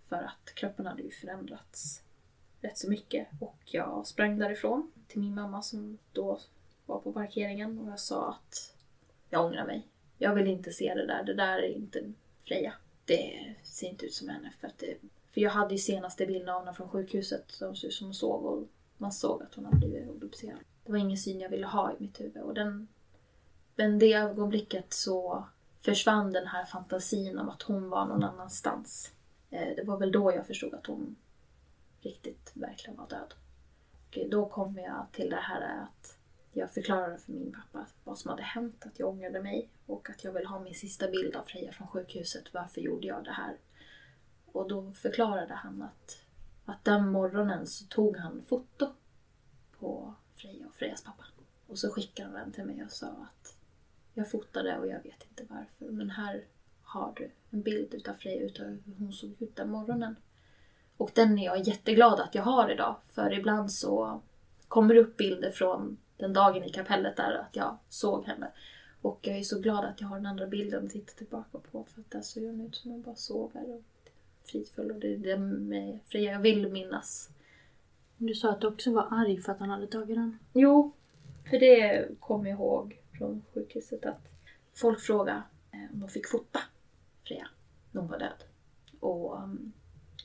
För 0.08 0.22
att 0.22 0.54
kroppen 0.54 0.86
hade 0.86 1.02
ju 1.02 1.10
förändrats 1.10 2.02
rätt 2.62 2.78
så 2.78 2.90
mycket. 2.90 3.28
Och 3.40 3.58
jag 3.64 4.06
sprang 4.06 4.38
därifrån 4.38 4.92
till 5.08 5.20
min 5.20 5.34
mamma 5.34 5.62
som 5.62 5.98
då 6.12 6.40
var 6.86 6.98
på 6.98 7.12
parkeringen 7.12 7.78
och 7.78 7.88
jag 7.88 8.00
sa 8.00 8.30
att 8.30 8.74
jag 9.30 9.44
ångrar 9.44 9.66
mig. 9.66 9.86
Jag 10.18 10.34
vill 10.34 10.46
inte 10.46 10.70
se 10.70 10.94
det 10.94 11.06
där, 11.06 11.22
det 11.22 11.34
där 11.34 11.58
är 11.58 11.74
inte 11.74 12.12
Freja. 12.44 12.72
Det 13.04 13.54
ser 13.62 13.88
inte 13.88 14.06
ut 14.06 14.14
som 14.14 14.28
henne. 14.28 14.52
För, 14.60 14.68
att 14.68 14.78
det, 14.78 14.96
för 15.30 15.40
jag 15.40 15.50
hade 15.50 15.74
ju 15.74 15.78
senaste 15.78 16.26
bilden 16.26 16.48
av 16.48 16.60
henne 16.60 16.76
från 16.76 16.88
sjukhuset 16.88 17.58
De 17.60 17.76
såg 17.76 17.88
ut 17.88 17.94
som 17.94 18.06
hon 18.06 18.14
sov 18.14 18.46
och 18.46 18.68
man 18.96 19.12
såg 19.12 19.42
att 19.42 19.54
hon 19.54 19.64
hade 19.64 19.76
blivit 19.76 20.08
obducerad. 20.08 20.58
Det 20.84 20.92
var 20.92 20.98
ingen 20.98 21.18
syn 21.18 21.40
jag 21.40 21.50
ville 21.50 21.66
ha 21.66 21.92
i 21.92 21.94
mitt 21.98 22.20
huvud 22.20 22.42
och 22.42 22.54
den 22.54 22.88
men 23.76 23.98
det 23.98 24.12
ögonblicket 24.12 24.92
så 24.92 25.44
försvann 25.80 26.32
den 26.32 26.46
här 26.46 26.64
fantasin 26.64 27.38
om 27.38 27.48
att 27.48 27.62
hon 27.62 27.90
var 27.90 28.06
någon 28.06 28.24
annanstans. 28.24 29.12
Eh, 29.50 29.76
det 29.76 29.82
var 29.84 29.98
väl 29.98 30.12
då 30.12 30.32
jag 30.32 30.46
förstod 30.46 30.74
att 30.74 30.86
hon 30.86 31.16
riktigt 32.02 32.52
verkligen 32.54 32.96
var 32.96 33.08
död. 33.08 33.34
Och 34.06 34.30
då 34.30 34.48
kom 34.48 34.78
jag 34.78 35.06
till 35.12 35.30
det 35.30 35.36
här 35.36 35.82
att 35.82 36.18
jag 36.52 36.70
förklarade 36.70 37.18
för 37.18 37.32
min 37.32 37.52
pappa 37.52 37.86
vad 38.04 38.18
som 38.18 38.30
hade 38.30 38.42
hänt, 38.42 38.86
att 38.86 38.98
jag 38.98 39.08
ångrade 39.08 39.42
mig 39.42 39.68
och 39.86 40.10
att 40.10 40.24
jag 40.24 40.32
vill 40.32 40.46
ha 40.46 40.60
min 40.60 40.74
sista 40.74 41.08
bild 41.08 41.36
av 41.36 41.42
Freja 41.42 41.72
från 41.72 41.88
sjukhuset. 41.88 42.54
Varför 42.54 42.80
gjorde 42.80 43.06
jag 43.06 43.24
det 43.24 43.32
här? 43.32 43.56
Och 44.46 44.68
då 44.68 44.92
förklarade 44.92 45.54
han 45.54 45.82
att, 45.82 46.24
att 46.64 46.84
den 46.84 47.08
morgonen 47.08 47.66
så 47.66 47.86
tog 47.86 48.16
han 48.16 48.42
foto 48.48 48.92
på 49.78 50.14
Freja 50.34 50.66
och 50.66 50.74
Frejas 50.74 51.04
pappa. 51.04 51.24
Och 51.66 51.78
så 51.78 51.90
skickade 51.90 52.28
han 52.28 52.38
den 52.38 52.52
till 52.52 52.64
mig 52.64 52.84
och 52.84 52.90
sa 52.90 53.06
att 53.06 53.56
jag 54.14 54.30
fotade 54.30 54.78
och 54.78 54.86
jag 54.86 55.02
vet 55.02 55.26
inte 55.30 55.46
varför. 55.48 55.92
Men 55.92 56.10
här 56.10 56.44
har 56.82 57.12
du 57.16 57.30
en 57.50 57.62
bild 57.62 57.94
utav 57.94 58.14
Freja 58.14 58.42
utav 58.42 58.66
hur 58.66 58.94
hon 58.98 59.12
såg 59.12 59.42
ut 59.42 59.56
den 59.56 59.70
morgonen. 59.70 60.16
Och 61.02 61.10
den 61.14 61.38
är 61.38 61.44
jag 61.44 61.68
jätteglad 61.68 62.20
att 62.20 62.34
jag 62.34 62.42
har 62.42 62.70
idag. 62.70 62.96
För 63.12 63.32
ibland 63.32 63.72
så 63.72 64.20
kommer 64.68 64.94
det 64.94 65.00
upp 65.00 65.16
bilder 65.16 65.50
från 65.50 65.96
den 66.16 66.32
dagen 66.32 66.64
i 66.64 66.70
kapellet 66.70 67.16
där 67.16 67.32
att 67.32 67.56
jag 67.56 67.76
såg 67.88 68.24
henne. 68.24 68.48
Och 69.00 69.18
jag 69.22 69.38
är 69.38 69.42
så 69.42 69.58
glad 69.60 69.84
att 69.84 70.00
jag 70.00 70.08
har 70.08 70.16
den 70.16 70.26
andra 70.26 70.46
bilden 70.46 70.86
att 70.86 70.92
titta 70.92 71.12
tillbaka 71.12 71.58
på. 71.58 71.84
För 71.84 72.00
att 72.00 72.10
där 72.10 72.20
såg 72.20 72.42
hon 72.42 72.60
ut 72.60 72.76
som 72.76 72.90
hon 72.90 73.02
bara 73.02 73.14
sover 73.14 73.74
och 73.74 73.82
fridfull. 74.44 74.90
Och 74.90 75.00
det 75.00 75.14
är 75.14 75.18
det 75.18 75.36
med 75.38 75.98
Freja 76.06 76.32
jag 76.32 76.40
vill 76.40 76.72
minnas. 76.72 77.30
Du 78.16 78.34
sa 78.34 78.50
att 78.50 78.60
du 78.60 78.66
också 78.66 78.92
var 78.92 79.08
arg 79.10 79.40
för 79.40 79.52
att 79.52 79.60
han 79.60 79.70
hade 79.70 79.86
tagit 79.86 80.16
den. 80.16 80.38
Jo, 80.52 80.92
för 81.50 81.58
det 81.58 82.08
kommer 82.20 82.50
jag 82.50 82.58
ihåg 82.58 83.00
från 83.18 83.42
sjukhuset 83.54 84.06
att 84.06 84.28
folk 84.74 85.00
frågade 85.00 85.42
om 85.92 86.00
de 86.00 86.08
fick 86.08 86.28
fota 86.28 86.60
Freja 87.24 87.48
när 87.90 88.00
hon 88.00 88.10
var 88.10 88.18
död. 88.18 88.44
Och 89.00 89.42
um, 89.42 89.72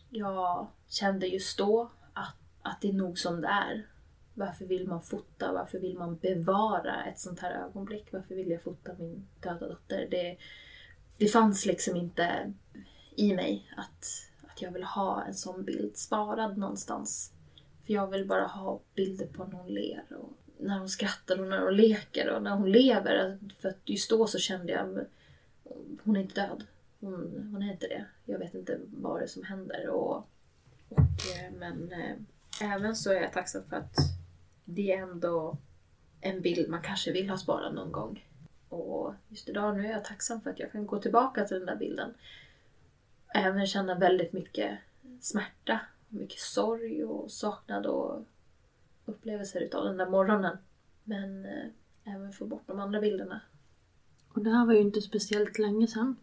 jag 0.09 0.67
kände 0.87 1.27
just 1.27 1.57
då 1.57 1.91
att, 2.13 2.35
att 2.61 2.81
det 2.81 2.89
är 2.89 2.93
nog 2.93 3.19
som 3.19 3.41
det 3.41 3.47
är. 3.47 3.87
Varför 4.33 4.65
vill 4.65 4.87
man 4.87 5.01
fota? 5.01 5.51
Varför 5.53 5.79
vill 5.79 5.97
man 5.97 6.15
bevara 6.15 7.05
ett 7.05 7.19
sånt 7.19 7.39
här 7.39 7.51
ögonblick? 7.51 8.07
Varför 8.11 8.35
vill 8.35 8.51
jag 8.51 8.63
fota 8.63 8.91
min 8.99 9.27
döda 9.41 9.67
dotter? 9.67 10.07
Det, 10.11 10.37
det 11.17 11.27
fanns 11.27 11.65
liksom 11.65 11.95
inte 11.95 12.53
i 13.15 13.33
mig 13.33 13.73
att, 13.77 14.05
att 14.47 14.61
jag 14.61 14.71
vill 14.71 14.83
ha 14.83 15.23
en 15.23 15.33
sån 15.33 15.63
bild 15.63 15.97
sparad 15.97 16.57
någonstans. 16.57 17.31
För 17.85 17.93
jag 17.93 18.07
vill 18.07 18.27
bara 18.27 18.47
ha 18.47 18.79
bilder 18.95 19.27
på 19.27 19.45
när 19.45 19.57
hon 19.57 19.73
ler 19.73 20.03
och 20.09 20.33
när 20.59 20.79
hon 20.79 20.89
skrattar 20.89 21.41
och 21.41 21.47
när 21.47 21.61
hon 21.61 21.75
leker 21.75 22.29
och 22.29 22.43
när 22.43 22.51
hon 22.51 22.71
lever. 22.71 23.39
För 23.59 23.69
att 23.69 23.81
just 23.85 24.09
då 24.09 24.27
så 24.27 24.39
kände 24.39 24.71
jag 24.71 25.05
hon 26.03 26.15
är 26.15 26.21
inte 26.21 26.41
död. 26.41 26.63
Hon, 26.99 27.49
hon 27.51 27.63
är 27.63 27.71
inte 27.71 27.87
det. 27.87 28.05
Jag 28.25 28.39
vet 28.39 28.53
inte 28.53 28.79
vad 28.93 29.19
det 29.19 29.23
är 29.23 29.27
som 29.27 29.43
händer. 29.43 29.89
Och, 29.89 30.15
och, 30.89 30.99
eh, 30.99 31.51
men 31.57 31.91
eh, 31.91 32.15
även 32.61 32.95
så 32.95 33.11
är 33.11 33.21
jag 33.21 33.33
tacksam 33.33 33.63
för 33.63 33.75
att 33.75 33.95
det 34.65 34.91
är 34.91 35.01
ändå 35.01 35.57
en 36.21 36.41
bild 36.41 36.69
man 36.69 36.81
kanske 36.81 37.11
vill 37.11 37.29
ha 37.29 37.37
sparad 37.37 37.75
någon 37.75 37.91
gång. 37.91 38.25
Och 38.69 39.13
just 39.27 39.49
idag 39.49 39.77
nu 39.77 39.85
är 39.87 39.91
jag 39.91 40.05
tacksam 40.05 40.41
för 40.41 40.49
att 40.49 40.59
jag 40.59 40.71
kan 40.71 40.87
gå 40.87 40.99
tillbaka 40.99 41.45
till 41.45 41.57
den 41.57 41.65
där 41.65 41.75
bilden. 41.75 42.13
Även 43.33 43.67
känna 43.67 43.95
väldigt 43.95 44.33
mycket 44.33 44.77
smärta, 45.21 45.79
mycket 46.09 46.39
sorg 46.39 47.03
och 47.03 47.31
saknad 47.31 47.85
och 47.85 48.25
upplevelser 49.05 49.61
utav 49.61 49.85
den 49.85 49.97
där 49.97 50.09
morgonen. 50.09 50.57
Men 51.03 51.45
eh, 51.45 51.67
även 52.03 52.33
få 52.33 52.45
bort 52.45 52.67
de 52.67 52.79
andra 52.79 53.01
bilderna. 53.01 53.41
Och 54.33 54.43
det 54.43 54.49
här 54.49 54.65
var 54.65 54.73
ju 54.73 54.79
inte 54.79 55.01
speciellt 55.01 55.59
länge 55.59 55.87
sedan. 55.87 56.15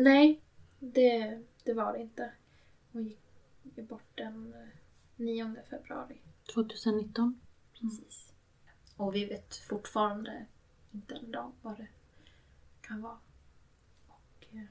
Nej, 0.00 0.40
det, 0.78 1.42
det 1.64 1.72
var 1.72 1.92
det 1.92 1.98
inte. 1.98 2.32
Hon 2.92 3.04
gick 3.04 3.88
bort 3.88 4.10
den 4.14 4.54
eh, 4.54 4.68
9 5.16 5.56
februari. 5.70 6.20
2019. 6.54 7.40
Precis. 7.80 8.32
Och 8.96 9.14
vi 9.14 9.24
vet 9.24 9.56
fortfarande 9.56 10.46
inte 10.90 11.14
en 11.14 11.32
dag 11.32 11.52
vad 11.62 11.76
det 11.76 11.86
kan 12.80 13.02
vara. 13.02 13.18
Och, 14.08 14.46
eh, 14.52 14.64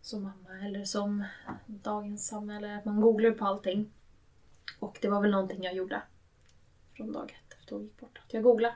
som 0.00 0.22
mamma, 0.22 0.66
eller 0.66 0.84
som 0.84 1.24
dagens 1.66 2.26
samhälle, 2.26 2.76
att 2.78 2.84
man 2.84 3.00
googlar 3.00 3.30
på 3.30 3.44
allting. 3.44 3.90
Och 4.78 4.98
det 5.02 5.08
var 5.08 5.22
väl 5.22 5.30
någonting 5.30 5.62
jag 5.62 5.74
gjorde 5.74 6.02
från 6.96 7.12
dag 7.12 7.30
ett 7.30 7.58
efter 7.58 7.74
hon 7.74 7.84
gick 7.84 8.00
bort. 8.00 8.20
Att 8.24 8.34
jag 8.34 8.42
googlade. 8.42 8.74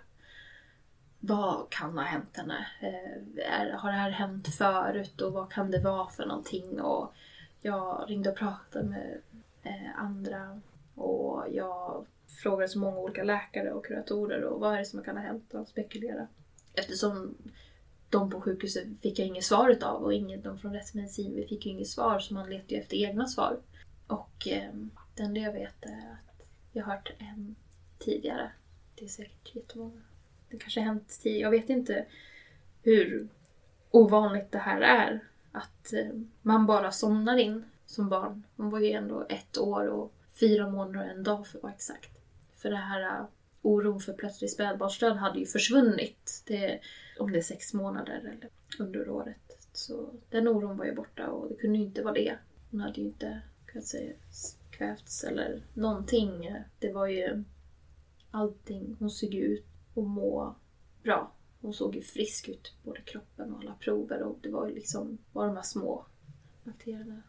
Vad 1.24 1.70
kan 1.70 1.98
ha 1.98 2.04
hänt 2.04 2.36
henne? 2.36 2.66
Eh, 2.80 3.78
har 3.78 3.90
det 3.90 3.96
här 3.96 4.10
hänt 4.10 4.48
förut 4.48 5.20
och 5.20 5.32
vad 5.32 5.52
kan 5.52 5.70
det 5.70 5.80
vara 5.80 6.08
för 6.08 6.26
någonting? 6.26 6.80
Och 6.80 7.14
jag 7.60 8.04
ringde 8.08 8.30
och 8.30 8.36
pratade 8.36 8.84
med 8.84 9.20
eh, 9.62 9.98
andra 9.98 10.60
och 10.94 11.44
jag 11.50 12.06
frågade 12.42 12.68
så 12.68 12.78
många 12.78 12.98
olika 12.98 13.24
läkare 13.24 13.72
och 13.72 13.86
kuratorer 13.86 14.44
och 14.44 14.60
vad 14.60 14.74
är 14.74 14.78
det 14.78 14.84
som 14.84 15.02
kan 15.02 15.16
ha 15.16 15.24
hänt 15.24 15.54
och 15.54 15.68
spekulera. 15.68 16.26
Eftersom 16.74 17.34
de 18.10 18.30
på 18.30 18.40
sjukhuset 18.40 19.00
fick 19.00 19.18
jag 19.18 19.28
inget 19.28 19.44
svar 19.44 19.68
utav 19.68 20.02
och 20.02 20.14
ingen, 20.14 20.42
de 20.42 20.58
från 20.58 20.72
rättsmedicin 20.72 21.34
vi 21.34 21.46
fick 21.46 21.66
ju 21.66 21.72
inget 21.72 21.88
svar 21.88 22.18
så 22.18 22.34
man 22.34 22.50
letade 22.50 22.74
ju 22.74 22.80
efter 22.80 22.96
egna 22.96 23.26
svar. 23.26 23.56
Och 24.06 24.48
eh, 24.48 24.74
det 25.14 25.22
enda 25.22 25.40
jag 25.40 25.52
vet 25.52 25.82
är 25.82 26.12
att 26.12 26.46
jag 26.72 26.84
har 26.84 26.92
hört 26.92 27.12
en 27.18 27.54
tidigare. 27.98 28.52
Det 28.94 29.04
är 29.04 29.08
säkert 29.08 29.54
jättemånga. 29.54 30.00
Det 30.52 30.58
kanske 30.58 30.80
har 30.80 30.86
hänt 30.86 31.18
tio... 31.22 31.38
Jag 31.38 31.50
vet 31.50 31.70
inte 31.70 32.06
hur 32.82 33.28
ovanligt 33.90 34.52
det 34.52 34.58
här 34.58 34.80
är. 34.80 35.20
Att 35.52 35.92
eh, 35.92 36.08
man 36.42 36.66
bara 36.66 36.92
somnar 36.92 37.36
in 37.36 37.64
som 37.86 38.08
barn. 38.08 38.42
Hon 38.56 38.70
var 38.70 38.80
ju 38.80 38.90
ändå 38.90 39.26
ett 39.28 39.58
år 39.58 39.86
och 39.86 40.12
fyra 40.40 40.70
månader 40.70 41.04
och 41.04 41.10
en 41.16 41.22
dag 41.22 41.46
för 41.46 41.58
att 41.58 41.62
vara 41.62 41.72
exakt. 41.72 42.10
För 42.56 42.70
det 42.70 42.76
här 42.76 43.02
eh, 43.02 43.24
oron 43.62 44.00
för 44.00 44.12
plötslig 44.12 44.50
spädbarnsdöd 44.50 45.16
hade 45.16 45.38
ju 45.38 45.46
försvunnit. 45.46 46.42
Det, 46.46 46.80
om 47.18 47.32
det 47.32 47.38
är 47.38 47.42
sex 47.42 47.74
månader 47.74 48.18
eller 48.18 48.48
under 48.78 49.08
året. 49.08 49.68
Så 49.72 50.10
den 50.30 50.48
oron 50.48 50.76
var 50.76 50.84
ju 50.84 50.94
borta 50.94 51.26
och 51.26 51.48
det 51.48 51.54
kunde 51.54 51.78
ju 51.78 51.84
inte 51.84 52.02
vara 52.02 52.14
det. 52.14 52.36
Hon 52.70 52.80
hade 52.80 53.00
ju 53.00 53.06
inte, 53.06 53.40
kunnat 53.66 53.86
säga, 53.86 54.12
kvävts 54.70 55.24
eller 55.24 55.62
någonting. 55.74 56.56
Det 56.78 56.92
var 56.92 57.06
ju 57.06 57.44
allting. 58.30 58.96
Hon 58.98 59.10
såg 59.10 59.34
ut 59.34 59.71
och 59.94 60.04
må 60.04 60.54
bra. 61.02 61.32
Hon 61.60 61.74
såg 61.74 61.94
ju 61.94 62.02
frisk 62.02 62.48
ut, 62.48 62.74
både 62.82 63.00
kroppen 63.00 63.54
och 63.54 63.60
alla 63.60 63.74
prover 63.74 64.22
och 64.22 64.38
det 64.42 64.50
var 64.50 64.68
ju 64.68 64.74
liksom 64.74 65.18
bara 65.32 65.46
de 65.46 65.56
här 65.56 65.62
små 65.62 66.04
bakterierna. 66.64 67.22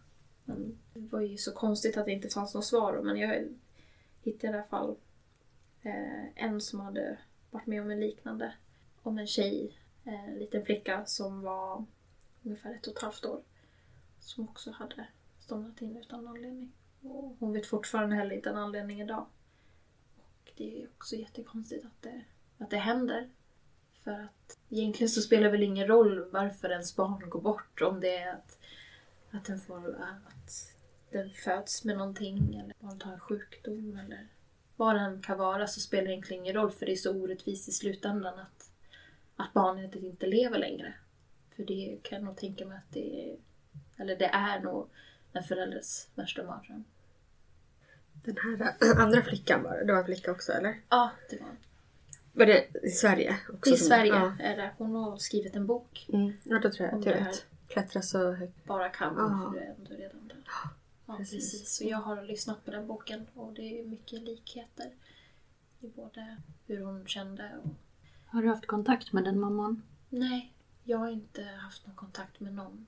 Men 0.45 0.78
det 0.93 0.99
var 0.99 1.22
ju 1.22 1.38
så 1.38 1.51
konstigt 1.51 1.97
att 1.97 2.05
det 2.05 2.11
inte 2.11 2.30
fanns 2.30 2.53
något 2.53 2.66
svar. 2.66 3.01
Men 3.03 3.18
jag 3.18 3.47
hittade 4.22 4.53
i 4.53 4.55
alla 4.55 4.68
fall 4.68 4.95
eh, 5.82 6.43
en 6.43 6.61
som 6.61 6.80
hade 6.80 7.18
varit 7.51 7.68
med 7.68 7.82
om 7.82 7.91
en 7.91 7.99
liknande. 7.99 8.53
Om 9.01 9.18
en 9.18 9.28
tjej, 9.28 9.78
eh, 10.03 10.30
en 10.30 10.39
liten 10.39 10.66
flicka 10.66 11.05
som 11.05 11.41
var 11.41 11.86
ungefär 12.43 12.74
ett 12.76 12.88
och 12.88 12.93
ett 12.97 13.03
halvt 13.03 13.26
år. 13.26 13.41
Som 14.20 14.49
också 14.49 14.72
hade 14.72 15.07
somnat 15.39 15.82
in 15.82 15.97
utan 15.97 16.28
anledning. 16.28 16.72
Och 17.01 17.36
hon 17.39 17.53
vet 17.53 17.66
fortfarande 17.66 18.16
heller 18.16 18.36
inte 18.36 18.49
en 18.49 18.57
anledning 18.57 19.01
idag. 19.01 19.26
Och 20.18 20.51
det 20.55 20.82
är 20.82 20.88
också 20.88 21.16
jättekonstigt 21.16 21.86
att 21.86 22.01
det, 22.01 22.24
att 22.64 22.70
det 22.70 22.78
händer. 22.78 23.30
För 24.03 24.11
att 24.11 24.57
egentligen 24.70 25.09
så 25.09 25.22
spelar 25.22 25.43
det 25.43 25.49
väl 25.49 25.64
ingen 25.64 25.88
roll 25.88 26.30
varför 26.32 26.70
ens 26.70 26.95
barn 26.95 27.30
går 27.30 27.41
bort. 27.41 27.82
Om 27.82 27.99
det 27.99 28.18
är 28.18 28.34
att, 28.34 28.59
att 29.32 29.45
den 29.45 29.59
får 29.59 29.95
att 30.01 30.74
den 31.11 31.30
föds 31.30 31.84
med 31.84 31.97
någonting 31.97 32.55
eller 32.55 32.76
barnet 32.80 33.03
har 33.03 33.14
en 33.14 33.20
sjukdom 33.20 33.99
eller 34.05 34.28
vad 34.76 34.95
den 34.95 35.22
kan 35.22 35.38
vara 35.38 35.68
så 35.68 35.80
spelar 35.80 36.03
det 36.03 36.11
egentligen 36.11 36.43
ingen 36.43 36.55
roll 36.55 36.72
för 36.72 36.86
det 36.86 36.91
är 36.91 36.95
så 36.95 37.11
orättvist 37.11 37.70
i 37.70 37.72
slutändan 37.72 38.39
att, 38.39 38.72
att 39.36 39.53
barnet 39.53 39.95
inte 39.95 40.28
lever 40.28 40.59
längre. 40.59 40.93
För 41.55 41.64
det 41.64 41.97
kan 42.03 42.16
jag 42.16 42.26
nog 42.26 42.38
tänka 42.38 42.66
mig 42.66 42.78
att 42.78 42.93
det 42.93 43.32
är, 43.32 43.38
eller 43.97 44.16
det 44.16 44.26
är 44.26 44.59
nog 44.59 44.89
en 45.34 45.43
förälders 45.43 46.07
värsta 46.16 46.43
mardröm. 46.43 46.84
Den 48.14 48.38
här 48.38 48.76
andra 49.01 49.22
flickan 49.22 49.64
var 49.64 49.78
det? 49.78 49.86
Det 49.86 49.93
var 49.93 49.99
en 49.99 50.05
flicka 50.05 50.32
också 50.32 50.51
eller? 50.51 50.82
Ja, 50.89 51.11
det 51.30 51.41
var 51.41 51.49
Var 52.34 52.45
det 52.45 52.67
i 52.84 52.89
Sverige? 52.89 53.38
Också 53.53 53.73
I 53.73 53.77
som- 53.77 53.88
Sverige 53.88 54.11
Ja. 54.15 54.34
är 54.39 54.57
det. 54.57 54.71
Hon 54.77 54.95
har 54.95 55.17
skrivit 55.17 55.55
en 55.55 55.65
bok. 55.67 56.05
Mm. 56.13 56.34
ja, 56.43 56.59
då 56.59 56.71
tror 56.71 56.89
jag 56.89 56.99
att 56.99 57.05
jag 57.05 57.13
vet. 57.25 57.45
Klättra 57.67 58.01
så 58.01 58.31
högt. 58.31 58.65
Bara 58.65 58.89
kan 58.89 59.13
Ja. 59.17 59.51
för 59.51 59.59
du 59.59 59.65
är 59.65 59.69
ändå 59.77 59.91
redan 59.93 60.27
där. 60.27 60.38
Ja, 61.05 61.17
precis. 61.17 61.51
precis. 61.51 61.75
Så 61.75 61.84
jag 61.84 61.97
har 61.97 62.21
lyssnat 62.23 62.65
på 62.65 62.71
den 62.71 62.88
boken 62.88 63.27
och 63.34 63.53
det 63.53 63.79
är 63.81 63.86
mycket 63.86 64.21
likheter. 64.21 64.91
I 65.81 65.88
både 65.88 66.38
hur 66.67 66.81
hon 66.86 67.07
kände 67.07 67.51
och... 67.63 67.69
Har 68.27 68.41
du 68.41 68.47
haft 68.47 68.65
kontakt 68.67 69.13
med 69.13 69.23
den 69.23 69.39
mamman? 69.39 69.81
Nej, 70.09 70.53
jag 70.84 70.97
har 70.97 71.09
inte 71.09 71.43
haft 71.43 71.88
någon 71.88 71.95
kontakt 71.95 72.39
med 72.39 72.53
någon 72.53 72.86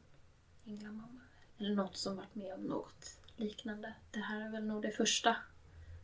Ingla-mamma. 0.65 1.19
Eller 1.59 1.75
något 1.75 1.97
som 1.97 2.15
varit 2.15 2.35
med 2.35 2.53
om 2.53 2.61
något 2.61 3.19
liknande. 3.37 3.93
Det 4.11 4.19
här 4.19 4.41
är 4.45 4.49
väl 4.49 4.65
nog 4.65 4.81
det 4.81 4.91
första 4.91 5.35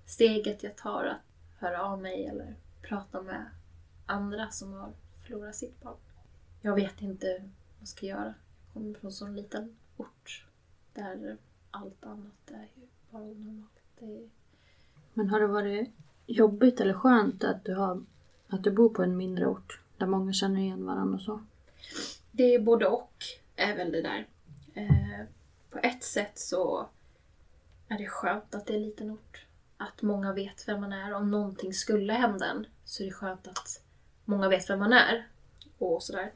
steget 0.06 0.64
jag 0.64 0.76
tar 0.76 1.06
att 1.06 1.18
höra 1.60 1.84
av 1.84 2.02
mig 2.02 2.26
eller 2.26 2.56
prata 2.82 3.22
med 3.22 3.46
andra 4.06 4.50
som 4.50 4.74
har 4.74 4.94
förlorat 5.24 5.56
sitt 5.56 5.82
barn. 5.82 5.98
Jag 6.62 6.76
vet 6.76 7.02
inte 7.02 7.28
vad 7.28 7.50
jag 7.80 7.88
ska 7.88 8.06
göra. 8.06 8.34
Jag 8.66 8.74
kommer 8.74 8.94
från 8.94 9.08
en 9.08 9.14
sån 9.14 9.36
liten 9.36 9.76
ort 9.98 10.46
där 10.94 11.38
allt 11.72 12.06
annat 12.06 12.52
är 12.52 12.68
ju 12.76 12.88
bara 13.10 13.24
onormalt. 13.24 13.72
Är... 14.00 14.30
Men 15.14 15.30
har 15.30 15.40
det 15.40 15.48
varit 15.48 15.90
jobbigt 16.26 16.80
eller 16.80 16.94
skönt 16.94 17.44
att 17.44 17.66
du, 17.66 17.74
har, 17.74 18.04
att 18.48 18.64
du 18.64 18.72
bor 18.72 18.90
på 18.90 19.04
en 19.04 19.18
mindre 19.18 19.48
ort 19.48 19.80
där 19.98 20.08
många 20.08 20.34
känner 20.34 20.62
igen 20.62 20.86
varandra 20.86 21.16
och 21.16 21.22
så? 21.22 21.44
Det 22.32 22.56
är 22.56 22.60
både 22.60 22.88
och, 22.88 23.24
är 23.56 23.76
väl 23.76 23.92
det 23.92 24.02
där. 24.02 24.28
Eh, 24.74 25.26
på 25.70 25.80
ett 25.84 26.04
sätt 26.04 26.40
så 26.40 26.90
är 27.88 27.98
det 27.98 28.08
skönt 28.08 28.56
att 28.56 28.66
det 28.66 28.74
är 28.74 28.78
en 28.78 28.84
liten 28.84 29.12
ort. 29.12 29.46
Att 29.78 30.02
många 30.02 30.34
vet 30.34 30.68
vem 30.68 30.82
man 30.82 30.94
är. 30.94 31.14
Om 31.14 31.32
någonting 31.32 31.74
skulle 31.74 32.14
hända 32.14 32.46
en 32.46 32.66
så 32.86 33.04
är 33.04 33.08
det 33.08 33.14
skönt 33.14 33.48
att 33.48 33.84
många 34.26 34.50
vet 34.50 34.70
vem 34.70 34.80
man 34.80 34.94
är. 34.94 35.28
Och 35.78 36.04
sådär. 36.04 36.32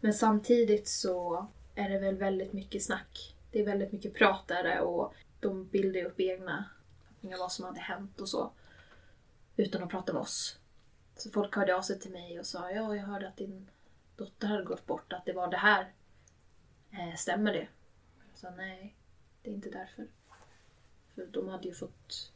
Men 0.00 0.14
samtidigt 0.14 0.88
så 0.88 1.46
är 1.74 1.88
det 1.88 1.98
väl 1.98 2.16
väldigt 2.16 2.52
mycket 2.52 2.82
snack. 2.82 3.36
Det 3.50 3.60
är 3.60 3.64
väldigt 3.64 3.92
mycket 3.92 4.14
prat 4.14 4.48
där 4.48 4.80
och 4.80 5.14
de 5.40 5.68
bildar 5.68 6.04
upp 6.04 6.20
egna 6.20 6.64
uppfattningar 7.18 7.38
vad 7.38 7.52
som 7.52 7.64
hade 7.64 7.80
hänt 7.80 8.20
och 8.20 8.28
så. 8.28 8.52
Utan 9.56 9.82
att 9.82 9.90
prata 9.90 10.12
med 10.12 10.22
oss. 10.22 10.58
Så 11.16 11.30
folk 11.30 11.56
hörde 11.56 11.76
av 11.76 11.82
sig 11.82 12.00
till 12.00 12.12
mig 12.12 12.38
och 12.38 12.46
sa 12.46 12.70
ja, 12.70 12.96
jag 12.96 13.04
hörde 13.04 13.28
att 13.28 13.36
din 13.36 13.70
dotter 14.16 14.46
hade 14.46 14.64
gått 14.64 14.86
bort, 14.86 15.12
att 15.12 15.26
det 15.26 15.32
var 15.32 15.50
det 15.50 15.56
här. 15.56 15.92
Eh, 16.90 17.14
stämmer 17.16 17.52
det? 17.52 17.68
Jag 18.30 18.38
sa 18.38 18.50
nej, 18.50 18.94
det 19.42 19.50
är 19.50 19.54
inte 19.54 19.70
därför. 19.70 20.06
För 21.14 21.26
de 21.26 21.48
hade 21.48 21.68
ju 21.68 21.74
fått, 21.74 22.32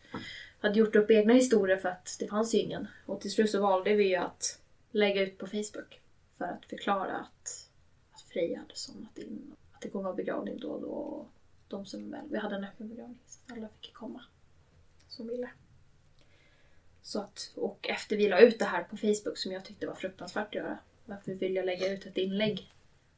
hade 0.62 0.78
gjort 0.78 0.96
upp 0.96 1.10
egna 1.10 1.32
historier 1.32 1.76
för 1.76 1.88
att 1.88 2.16
det 2.18 2.28
fanns 2.28 2.54
ju 2.54 2.58
ingen. 2.58 2.86
Och 3.06 3.20
till 3.20 3.30
slut 3.30 3.50
så 3.50 3.60
valde 3.60 3.94
vi 3.94 4.08
ju 4.08 4.16
att 4.16 4.60
lägga 4.90 5.22
ut 5.22 5.38
på 5.38 5.46
Facebook 5.46 6.00
för 6.38 6.44
att 6.44 6.66
förklara 6.66 7.16
att, 7.16 7.68
att 8.12 8.20
Freja 8.20 8.58
hade 8.58 8.74
somnat 8.74 9.18
in. 9.18 9.52
Att 9.72 9.80
det 9.80 9.88
kommer 9.88 10.04
vara 10.04 10.14
begravning 10.14 10.58
då 10.58 10.68
och 10.68 10.80
då. 10.80 10.88
Och 10.88 11.28
de 11.68 11.86
som 11.86 12.10
väl, 12.10 12.28
vi 12.30 12.38
hade 12.38 12.56
en 12.56 12.64
öppen 12.64 12.88
begravning 12.88 13.18
så 13.26 13.40
att 13.46 13.58
alla 13.58 13.68
fick 13.68 13.92
komma 13.92 14.24
som 15.08 15.28
ville. 15.28 15.50
Så 17.02 17.20
att, 17.20 17.52
och 17.54 17.88
efter 17.88 18.16
vi 18.16 18.28
la 18.28 18.40
ut 18.40 18.58
det 18.58 18.64
här 18.64 18.84
på 18.84 18.96
Facebook 18.96 19.38
som 19.38 19.52
jag 19.52 19.64
tyckte 19.64 19.86
var 19.86 19.94
fruktansvärt 19.94 20.46
att 20.46 20.54
göra. 20.54 20.78
Varför 21.04 21.34
vill 21.34 21.56
jag 21.56 21.66
lägga 21.66 21.92
ut 21.92 22.06
ett 22.06 22.16
inlägg? 22.16 22.72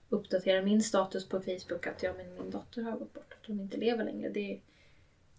Uppdatera 0.09 0.63
min 0.63 0.83
status 0.83 1.29
på 1.29 1.41
Facebook 1.41 1.87
att 1.87 2.03
jag 2.03 2.17
men 2.17 2.35
min 2.35 2.51
dotter 2.51 2.83
har 2.83 2.93
gått 2.93 3.13
bort. 3.13 3.35
Att 3.41 3.47
hon 3.47 3.61
inte 3.61 3.77
lever 3.77 4.05
längre. 4.05 4.29
Det, 4.29 4.61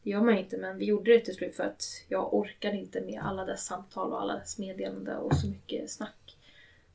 det 0.06 0.12
gör 0.12 0.22
man 0.22 0.38
inte 0.38 0.58
men 0.58 0.78
vi 0.78 0.86
gjorde 0.86 1.12
det 1.12 1.20
till 1.20 1.36
slut 1.36 1.56
för 1.56 1.64
att 1.64 1.84
jag 2.08 2.34
orkade 2.34 2.78
inte 2.78 3.02
med 3.02 3.22
alla 3.24 3.46
dess 3.46 3.66
samtal 3.66 4.12
och 4.12 4.22
alla 4.22 4.34
dess 4.34 4.58
meddelanden 4.58 5.18
och 5.18 5.36
så 5.36 5.48
mycket 5.48 5.92
snack 5.92 6.38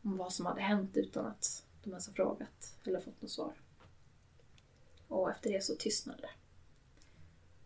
om 0.03 0.17
vad 0.17 0.33
som 0.33 0.47
hade 0.47 0.61
hänt 0.61 0.97
utan 0.97 1.27
att 1.27 1.65
de 1.83 1.91
ens 1.91 2.07
har 2.07 2.15
frågat 2.15 2.75
eller 2.85 3.01
fått 3.01 3.23
något 3.23 3.31
svar. 3.31 3.53
Och 5.09 5.31
efter 5.31 5.53
det 5.53 5.65
så 5.65 5.75
tystnade 5.75 6.21
det. 6.21 6.31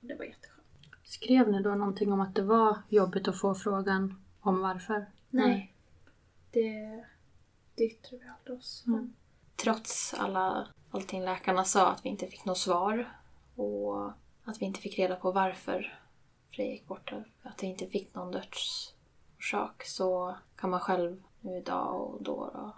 Och 0.00 0.06
det 0.06 0.14
var 0.14 0.24
jätteskönt. 0.24 0.66
Skrev 1.04 1.50
ni 1.50 1.62
då 1.62 1.74
någonting 1.74 2.12
om 2.12 2.20
att 2.20 2.34
det 2.34 2.42
var 2.42 2.78
jobbigt 2.88 3.28
att 3.28 3.40
få 3.40 3.54
frågan 3.54 4.24
om 4.40 4.60
varför? 4.60 5.06
Nej. 5.30 5.74
Det, 6.50 7.04
det 7.74 7.84
yttrade 7.84 8.24
vi 8.24 8.30
aldrig 8.38 8.58
oss. 8.58 8.84
Trots 9.56 10.14
alla, 10.14 10.68
allting 10.90 11.22
läkarna 11.22 11.64
sa 11.64 11.92
att 11.92 12.04
vi 12.04 12.08
inte 12.08 12.26
fick 12.26 12.44
något 12.44 12.58
svar 12.58 13.18
och 13.54 14.12
att 14.44 14.62
vi 14.62 14.66
inte 14.66 14.80
fick 14.80 14.98
reda 14.98 15.16
på 15.16 15.32
varför 15.32 15.98
Freja 16.50 16.70
gick 16.70 16.86
bort, 16.86 17.12
att 17.42 17.62
vi 17.62 17.66
inte 17.66 17.86
fick 17.86 18.14
någon 18.14 18.32
dödsorsak 18.32 19.84
så 19.84 20.36
kan 20.56 20.70
man 20.70 20.80
själv 20.80 21.22
nu 21.40 21.56
idag 21.56 22.00
och 22.00 22.22
då, 22.22 22.50
då 22.54 22.74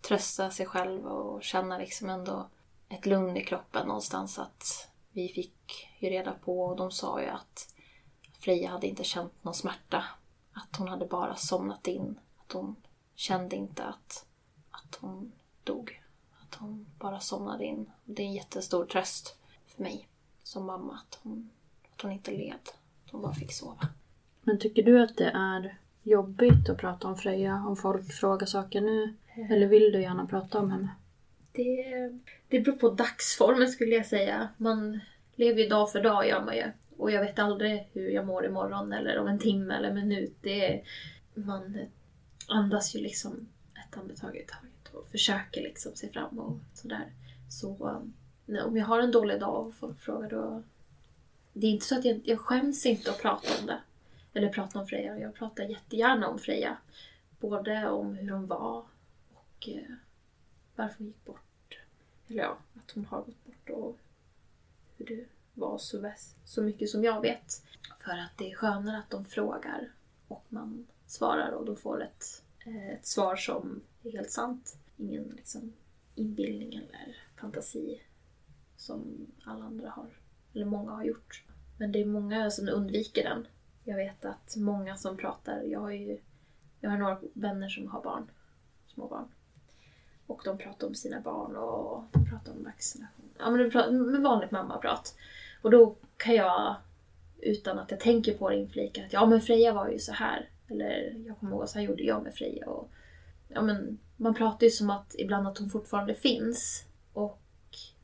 trösta 0.00 0.50
sig 0.50 0.66
själv 0.66 1.06
och 1.06 1.42
känna 1.42 1.78
liksom 1.78 2.10
ändå 2.10 2.48
ett 2.88 3.06
lugn 3.06 3.36
i 3.36 3.44
kroppen 3.44 3.86
någonstans 3.86 4.38
att 4.38 4.88
vi 5.12 5.28
fick 5.28 5.88
ju 5.98 6.10
reda 6.10 6.32
på 6.32 6.64
och 6.64 6.76
de 6.76 6.90
sa 6.90 7.20
ju 7.22 7.28
att 7.28 7.74
Freja 8.38 8.70
hade 8.70 8.86
inte 8.86 9.04
känt 9.04 9.44
någon 9.44 9.54
smärta. 9.54 10.04
Att 10.52 10.76
hon 10.76 10.88
hade 10.88 11.06
bara 11.06 11.36
somnat 11.36 11.86
in. 11.86 12.18
Att 12.36 12.52
hon 12.52 12.76
kände 13.14 13.56
inte 13.56 13.84
att, 13.84 14.26
att 14.70 14.94
hon 15.00 15.32
dog. 15.64 16.02
Att 16.42 16.54
hon 16.54 16.86
bara 16.98 17.20
somnade 17.20 17.64
in. 17.64 17.90
Det 18.04 18.22
är 18.22 18.26
en 18.26 18.32
jättestor 18.32 18.84
tröst 18.84 19.36
för 19.66 19.82
mig 19.82 20.08
som 20.52 20.66
mamma 20.66 20.92
att 20.92 21.18
hon, 21.22 21.50
att 21.94 22.02
hon 22.02 22.12
inte 22.12 22.30
led. 22.30 22.68
Att 23.04 23.10
hon 23.10 23.22
bara 23.22 23.34
fick 23.34 23.52
sova. 23.52 23.88
Men 24.42 24.58
tycker 24.58 24.82
du 24.82 25.02
att 25.02 25.16
det 25.16 25.30
är 25.34 25.78
jobbigt 26.02 26.68
att 26.68 26.78
prata 26.78 27.08
om 27.08 27.16
Freja 27.16 27.64
om 27.66 27.76
folk 27.76 28.12
frågar 28.12 28.46
saker 28.46 28.80
nu? 28.80 29.14
Eller 29.50 29.66
vill 29.66 29.92
du 29.92 30.00
gärna 30.00 30.26
prata 30.26 30.58
om 30.58 30.70
henne? 30.70 30.88
Det, 31.52 31.84
det 32.48 32.60
beror 32.60 32.76
på 32.76 32.90
dagsformen 32.90 33.68
skulle 33.68 33.94
jag 33.94 34.06
säga. 34.06 34.48
Man 34.56 35.00
lever 35.34 35.62
ju 35.62 35.68
dag 35.68 35.92
för 35.92 36.02
dag 36.02 36.28
gör 36.28 36.44
man 36.44 36.56
ju. 36.56 36.64
Och 36.96 37.10
jag 37.10 37.20
vet 37.20 37.38
aldrig 37.38 37.88
hur 37.92 38.10
jag 38.10 38.26
mår 38.26 38.46
imorgon 38.46 38.92
eller 38.92 39.18
om 39.18 39.26
en 39.26 39.38
timme 39.38 39.74
eller 39.74 39.88
en 39.88 39.94
minut. 39.94 40.36
Det 40.40 40.66
är, 40.66 40.82
man 41.34 41.78
andas 42.48 42.94
ju 42.94 43.00
liksom 43.00 43.48
ett 43.74 43.98
andetag 43.98 44.36
i 44.36 44.46
taget 44.46 44.94
och 44.94 45.06
försöker 45.06 45.62
liksom 45.62 45.92
se 45.94 46.08
fram 46.08 46.38
och 46.38 46.58
sådär. 46.74 47.12
Så 47.48 48.02
nej, 48.52 48.62
om 48.62 48.76
jag 48.76 48.86
har 48.86 49.00
en 49.00 49.10
dålig 49.10 49.40
dag 49.40 49.66
och 49.66 49.74
folk 49.74 50.00
frågar 50.00 50.30
då... 50.30 50.62
Det 51.52 51.66
är 51.66 51.70
inte 51.70 51.86
så 51.86 51.98
att 51.98 52.04
jag, 52.04 52.20
jag 52.24 52.40
skäms 52.40 52.86
inte 52.86 53.10
att 53.10 53.22
prata 53.22 53.60
om 53.60 53.66
det. 53.66 53.80
Eller 54.32 54.48
prata 54.48 54.78
om 54.78 54.86
Freja. 54.86 55.18
Jag 55.18 55.34
pratar 55.34 55.64
jättegärna 55.64 56.28
om 56.28 56.38
Freja. 56.38 56.76
Både 57.40 57.88
om 57.88 58.14
hur 58.14 58.30
hon 58.30 58.46
var 58.46 58.84
och 59.34 59.68
eh, 59.68 59.94
varför 60.76 60.98
hon 60.98 61.06
gick 61.06 61.24
bort. 61.24 61.78
Eller 62.28 62.42
ja, 62.42 62.58
att 62.74 62.90
hon 62.90 63.04
har 63.04 63.18
gått 63.18 63.44
bort 63.44 63.70
och 63.70 63.98
hur 64.96 65.06
det 65.06 65.24
var 65.54 65.78
så, 65.78 66.00
väs- 66.00 66.34
så 66.44 66.62
mycket 66.62 66.88
som 66.90 67.04
jag 67.04 67.20
vet. 67.20 67.62
För 68.04 68.12
att 68.12 68.38
det 68.38 68.50
är 68.50 68.54
skönare 68.56 68.98
att 68.98 69.10
de 69.10 69.24
frågar 69.24 69.88
och 70.28 70.44
man 70.48 70.86
svarar 71.06 71.50
och 71.50 71.64
då 71.64 71.76
får 71.76 72.02
ett, 72.02 72.42
eh, 72.66 72.88
ett 72.90 73.06
svar 73.06 73.36
som 73.36 73.80
är 74.02 74.12
helt 74.12 74.30
sant. 74.30 74.76
Ingen 74.96 75.24
liksom 75.36 75.72
inbildning 76.14 76.74
eller 76.74 77.16
fantasi 77.40 78.00
som 78.82 79.26
alla 79.44 79.64
andra 79.64 79.90
har, 79.90 80.06
eller 80.54 80.64
många 80.64 80.92
har 80.92 81.04
gjort. 81.04 81.44
Men 81.78 81.92
det 81.92 82.00
är 82.00 82.06
många 82.06 82.50
som 82.50 82.68
undviker 82.68 83.24
den. 83.24 83.46
Jag 83.84 83.96
vet 83.96 84.24
att 84.24 84.56
många 84.56 84.96
som 84.96 85.16
pratar, 85.16 85.62
jag 85.62 85.80
har 85.80 85.90
ju 85.90 86.18
jag 86.80 86.90
har 86.90 86.98
några 86.98 87.18
vänner 87.32 87.68
som 87.68 87.88
har 87.88 88.02
barn, 88.02 88.30
små 88.86 89.08
barn. 89.08 89.28
Och 90.26 90.42
de 90.44 90.58
pratar 90.58 90.86
om 90.86 90.94
sina 90.94 91.20
barn 91.20 91.56
och 91.56 92.04
de 92.12 92.26
pratar 92.30 92.52
om 92.52 92.64
vaccination. 92.64 93.30
Ja 93.38 93.50
men 93.50 93.58
de 93.58 93.70
pratar 93.70 93.90
med 93.92 94.20
vanligt 94.20 94.50
mammaprat. 94.50 95.14
Och 95.62 95.70
då 95.70 95.94
kan 96.16 96.34
jag 96.34 96.76
utan 97.42 97.78
att 97.78 97.90
jag 97.90 98.00
tänker 98.00 98.34
på 98.34 98.50
det 98.50 98.56
inflika 98.56 99.04
att 99.04 99.12
ja 99.12 99.26
men 99.26 99.40
Freja 99.40 99.72
var 99.72 99.88
ju 99.88 99.98
så 99.98 100.12
här. 100.12 100.48
Eller 100.68 101.22
jag 101.26 101.38
kommer 101.38 101.52
ihåg 101.52 101.68
så 101.68 101.78
här 101.78 101.86
gjorde 101.86 102.02
jag 102.02 102.22
med 102.22 102.34
Freja. 102.34 102.66
Och, 102.66 102.90
ja, 103.48 103.62
men 103.62 103.98
man 104.16 104.34
pratar 104.34 104.64
ju 104.64 104.70
som 104.70 104.90
att 104.90 105.14
ibland 105.18 105.48
att 105.48 105.58
hon 105.58 105.70
fortfarande 105.70 106.14
finns. 106.14 106.84
Och 107.12 107.41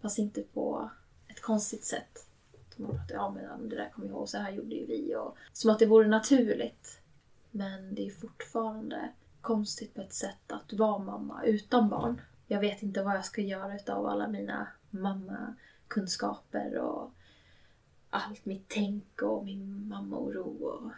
fast 0.00 0.18
inte 0.18 0.42
på 0.42 0.90
ett 1.28 1.42
konstigt 1.42 1.84
sätt. 1.84 2.24
Man 2.76 2.90
pratar, 2.90 3.14
ja 3.14 3.30
men 3.30 3.68
det 3.68 3.76
där 3.76 3.90
kommer 3.90 4.08
jag 4.08 4.14
ihåg, 4.16 4.28
så 4.28 4.38
här 4.38 4.50
gjorde 4.50 4.74
ju 4.74 4.86
vi. 4.86 5.14
Och, 5.16 5.36
som 5.52 5.70
att 5.70 5.78
det 5.78 5.86
vore 5.86 6.08
naturligt. 6.08 7.00
Men 7.50 7.94
det 7.94 8.06
är 8.06 8.10
fortfarande 8.10 9.12
konstigt 9.40 9.94
på 9.94 10.00
ett 10.00 10.12
sätt 10.12 10.52
att 10.52 10.72
vara 10.72 10.98
mamma 10.98 11.44
utan 11.44 11.88
barn. 11.88 12.20
Jag 12.46 12.60
vet 12.60 12.82
inte 12.82 13.02
vad 13.02 13.14
jag 13.14 13.24
ska 13.24 13.40
göra 13.40 13.76
utav 13.76 14.06
alla 14.06 14.28
mina 14.28 14.68
mammakunskaper 14.90 16.78
och 16.78 17.10
allt 18.10 18.44
mitt 18.44 18.68
tänk 18.68 19.22
och 19.22 19.44
min 19.44 19.88
mammaoro. 19.88 20.64
Och 20.64 20.90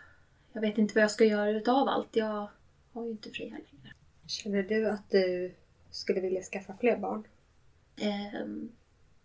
jag 0.53 0.61
vet 0.61 0.79
inte 0.79 0.95
vad 0.95 1.03
jag 1.03 1.11
ska 1.11 1.25
göra 1.25 1.51
utav 1.51 1.89
allt. 1.89 2.17
Jag 2.17 2.49
har 2.93 3.05
ju 3.05 3.11
inte 3.11 3.31
Freja 3.31 3.51
längre. 3.51 3.95
Känner 4.27 4.63
du 4.63 4.89
att 4.89 5.11
du 5.11 5.55
skulle 5.91 6.21
vilja 6.21 6.43
skaffa 6.43 6.77
fler 6.81 6.97
barn? 6.97 7.25
Ehm, 7.97 8.73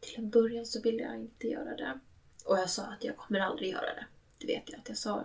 till 0.05 0.23
en 0.23 0.29
början 0.29 0.65
så 0.65 0.81
ville 0.81 1.03
jag 1.03 1.15
inte 1.15 1.47
göra 1.47 1.75
det. 1.75 1.99
Och 2.45 2.57
jag 2.57 2.69
sa 2.69 2.83
att 2.83 3.03
jag 3.03 3.17
kommer 3.17 3.39
aldrig 3.39 3.69
göra 3.69 3.93
det. 3.93 4.05
Det 4.39 4.47
vet 4.47 4.63
jag 4.65 4.79
att 4.79 4.89
jag 4.89 4.97
sa. 4.97 5.23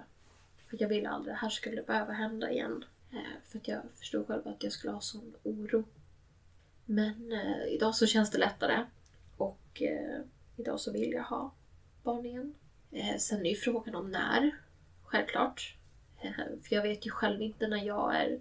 För 0.70 0.76
jag 0.80 0.88
ville 0.88 1.08
aldrig 1.08 1.34
det 1.34 1.38
här 1.38 1.50
skulle 1.50 1.82
behöva 1.82 2.12
hända 2.12 2.50
igen. 2.50 2.84
Eh, 3.12 3.42
för 3.44 3.58
att 3.58 3.68
jag 3.68 3.82
förstod 3.94 4.26
själv 4.26 4.48
att 4.48 4.62
jag 4.62 4.72
skulle 4.72 4.92
ha 4.92 5.00
sån 5.00 5.34
oro. 5.42 5.84
Men 6.84 7.32
eh, 7.32 7.64
idag 7.68 7.94
så 7.94 8.06
känns 8.06 8.30
det 8.30 8.38
lättare. 8.38 8.84
Och 9.36 9.82
eh, 9.82 10.20
idag 10.56 10.80
så 10.80 10.92
vill 10.92 11.12
jag 11.12 11.24
ha 11.24 11.52
barn 12.02 12.26
igen. 12.26 12.54
Eh, 12.90 13.16
sen 13.18 13.46
är 13.46 13.50
ju 13.50 13.56
frågan 13.56 13.94
om 13.94 14.10
när. 14.10 14.50
Självklart. 15.02 15.76
Eh, 16.20 16.30
för 16.62 16.76
jag 16.76 16.82
vet 16.82 17.06
ju 17.06 17.10
själv 17.10 17.42
inte 17.42 17.68
när 17.68 17.84
jag 17.84 18.16
är, 18.16 18.40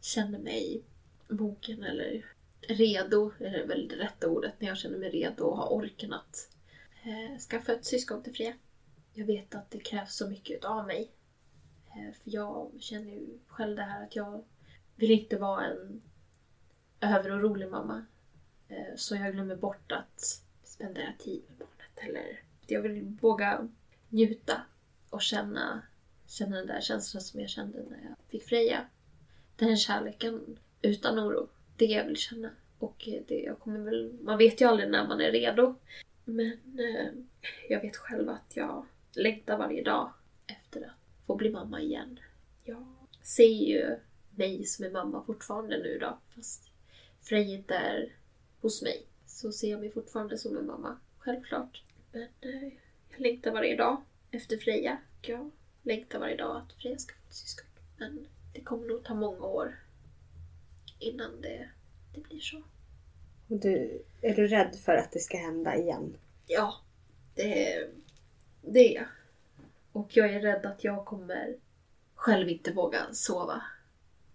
känner 0.00 0.38
mig 0.38 0.82
mogen 1.28 1.82
eller 1.82 2.24
redo, 2.60 3.32
är 3.38 3.66
väl 3.66 3.88
det 3.88 3.96
rätta 3.96 4.28
ordet, 4.28 4.60
när 4.60 4.68
jag 4.68 4.78
känner 4.78 4.98
mig 4.98 5.10
redo 5.10 5.44
och 5.44 5.56
har 5.56 5.72
orken 5.72 6.12
att 6.12 6.50
eh, 7.02 7.38
skaffa 7.38 7.72
ett 7.72 7.84
syskon 7.84 8.22
till 8.22 8.34
Freja. 8.34 8.54
Jag 9.12 9.26
vet 9.26 9.54
att 9.54 9.70
det 9.70 9.78
krävs 9.78 10.14
så 10.14 10.28
mycket 10.28 10.64
av 10.64 10.86
mig. 10.86 11.10
Eh, 11.86 12.14
för 12.22 12.30
jag 12.30 12.70
känner 12.80 13.10
ju 13.10 13.38
själv 13.46 13.76
det 13.76 13.82
här 13.82 14.04
att 14.04 14.16
jag 14.16 14.44
vill 14.96 15.10
inte 15.10 15.38
vara 15.38 15.64
en 15.66 16.02
överorolig 17.00 17.68
mamma. 17.68 18.04
Eh, 18.68 18.96
så 18.96 19.16
jag 19.16 19.32
glömmer 19.32 19.56
bort 19.56 19.92
att 19.92 20.42
spendera 20.64 21.12
tid 21.18 21.42
med 21.48 21.58
barnet. 21.58 22.08
Eller 22.08 22.42
jag 22.66 22.82
vill 22.82 23.16
våga 23.20 23.68
njuta 24.08 24.62
och 25.10 25.22
känna, 25.22 25.82
känna 26.26 26.56
den 26.56 26.66
där 26.66 26.80
känslan 26.80 27.22
som 27.22 27.40
jag 27.40 27.50
kände 27.50 27.78
när 27.78 28.04
jag 28.04 28.16
fick 28.28 28.44
Freja. 28.44 28.86
Den 29.56 29.76
kärleken 29.76 30.58
utan 30.82 31.18
oro. 31.18 31.48
Det 31.78 31.84
jag 31.86 32.04
vill 32.04 32.16
känna. 32.16 32.50
Och 32.78 33.08
eh, 33.08 33.22
det 33.28 33.40
jag 33.40 33.58
kommer 33.58 33.80
väl... 33.80 34.18
Man 34.20 34.38
vet 34.38 34.60
ju 34.60 34.64
aldrig 34.64 34.90
när 34.90 35.08
man 35.08 35.20
är 35.20 35.32
redo. 35.32 35.74
Men 36.24 36.78
eh, 36.78 37.12
jag 37.68 37.80
vet 37.80 37.96
själv 37.96 38.28
att 38.28 38.52
jag 38.56 38.86
längtar 39.12 39.58
varje 39.58 39.82
dag 39.82 40.12
efter 40.46 40.80
att 40.80 41.26
få 41.26 41.36
bli 41.36 41.50
mamma 41.50 41.80
igen. 41.80 42.20
Jag 42.64 42.86
ser 43.22 43.66
ju 43.68 43.96
mig 44.30 44.64
som 44.64 44.84
är 44.84 44.90
mamma 44.90 45.24
fortfarande 45.26 45.78
nu 45.78 45.98
då. 45.98 46.18
Fast 46.34 46.70
Frej 47.20 47.54
inte 47.54 47.74
är 47.74 48.12
hos 48.60 48.82
mig. 48.82 49.06
Så 49.26 49.52
ser 49.52 49.70
jag 49.70 49.80
mig 49.80 49.90
fortfarande 49.90 50.38
som 50.38 50.56
en 50.56 50.66
mamma. 50.66 50.98
Självklart. 51.18 51.82
Men 52.12 52.28
eh, 52.40 52.72
jag 53.10 53.20
längtar 53.20 53.50
varje 53.50 53.76
dag 53.76 54.02
efter 54.30 54.56
Freja. 54.56 54.98
Jag 55.22 55.50
längtar 55.82 56.18
varje 56.18 56.36
dag 56.36 56.56
att 56.56 56.72
Freja 56.72 56.98
ska 56.98 57.14
få 57.14 57.28
ett 57.28 57.34
syskon. 57.34 57.66
Men 57.98 58.26
det 58.54 58.60
kommer 58.60 58.86
nog 58.86 59.04
ta 59.04 59.14
många 59.14 59.44
år 59.44 59.78
innan 60.98 61.40
det, 61.40 61.68
det 62.14 62.20
blir 62.20 62.40
så. 62.40 62.62
Och 63.48 63.56
du, 63.56 64.02
är 64.22 64.34
du 64.34 64.46
rädd 64.46 64.76
för 64.84 64.94
att 64.94 65.12
det 65.12 65.18
ska 65.18 65.38
hända 65.38 65.76
igen? 65.76 66.16
Ja, 66.46 66.74
det, 67.34 67.88
det 68.62 68.78
är 68.78 68.94
jag. 68.94 69.06
Och 69.92 70.16
jag 70.16 70.34
är 70.34 70.40
rädd 70.40 70.66
att 70.66 70.84
jag 70.84 71.04
kommer 71.04 71.56
själv 72.14 72.48
inte 72.48 72.72
våga 72.72 73.06
sova 73.12 73.62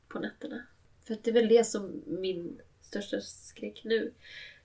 på 0.08 0.20
nätterna. 0.20 0.66
För 1.04 1.18
det 1.24 1.30
är 1.30 1.34
väl 1.34 1.48
det 1.48 1.64
som 1.64 2.04
min 2.06 2.62
största 2.82 3.22
skräck 3.22 3.82
nu. 3.84 4.14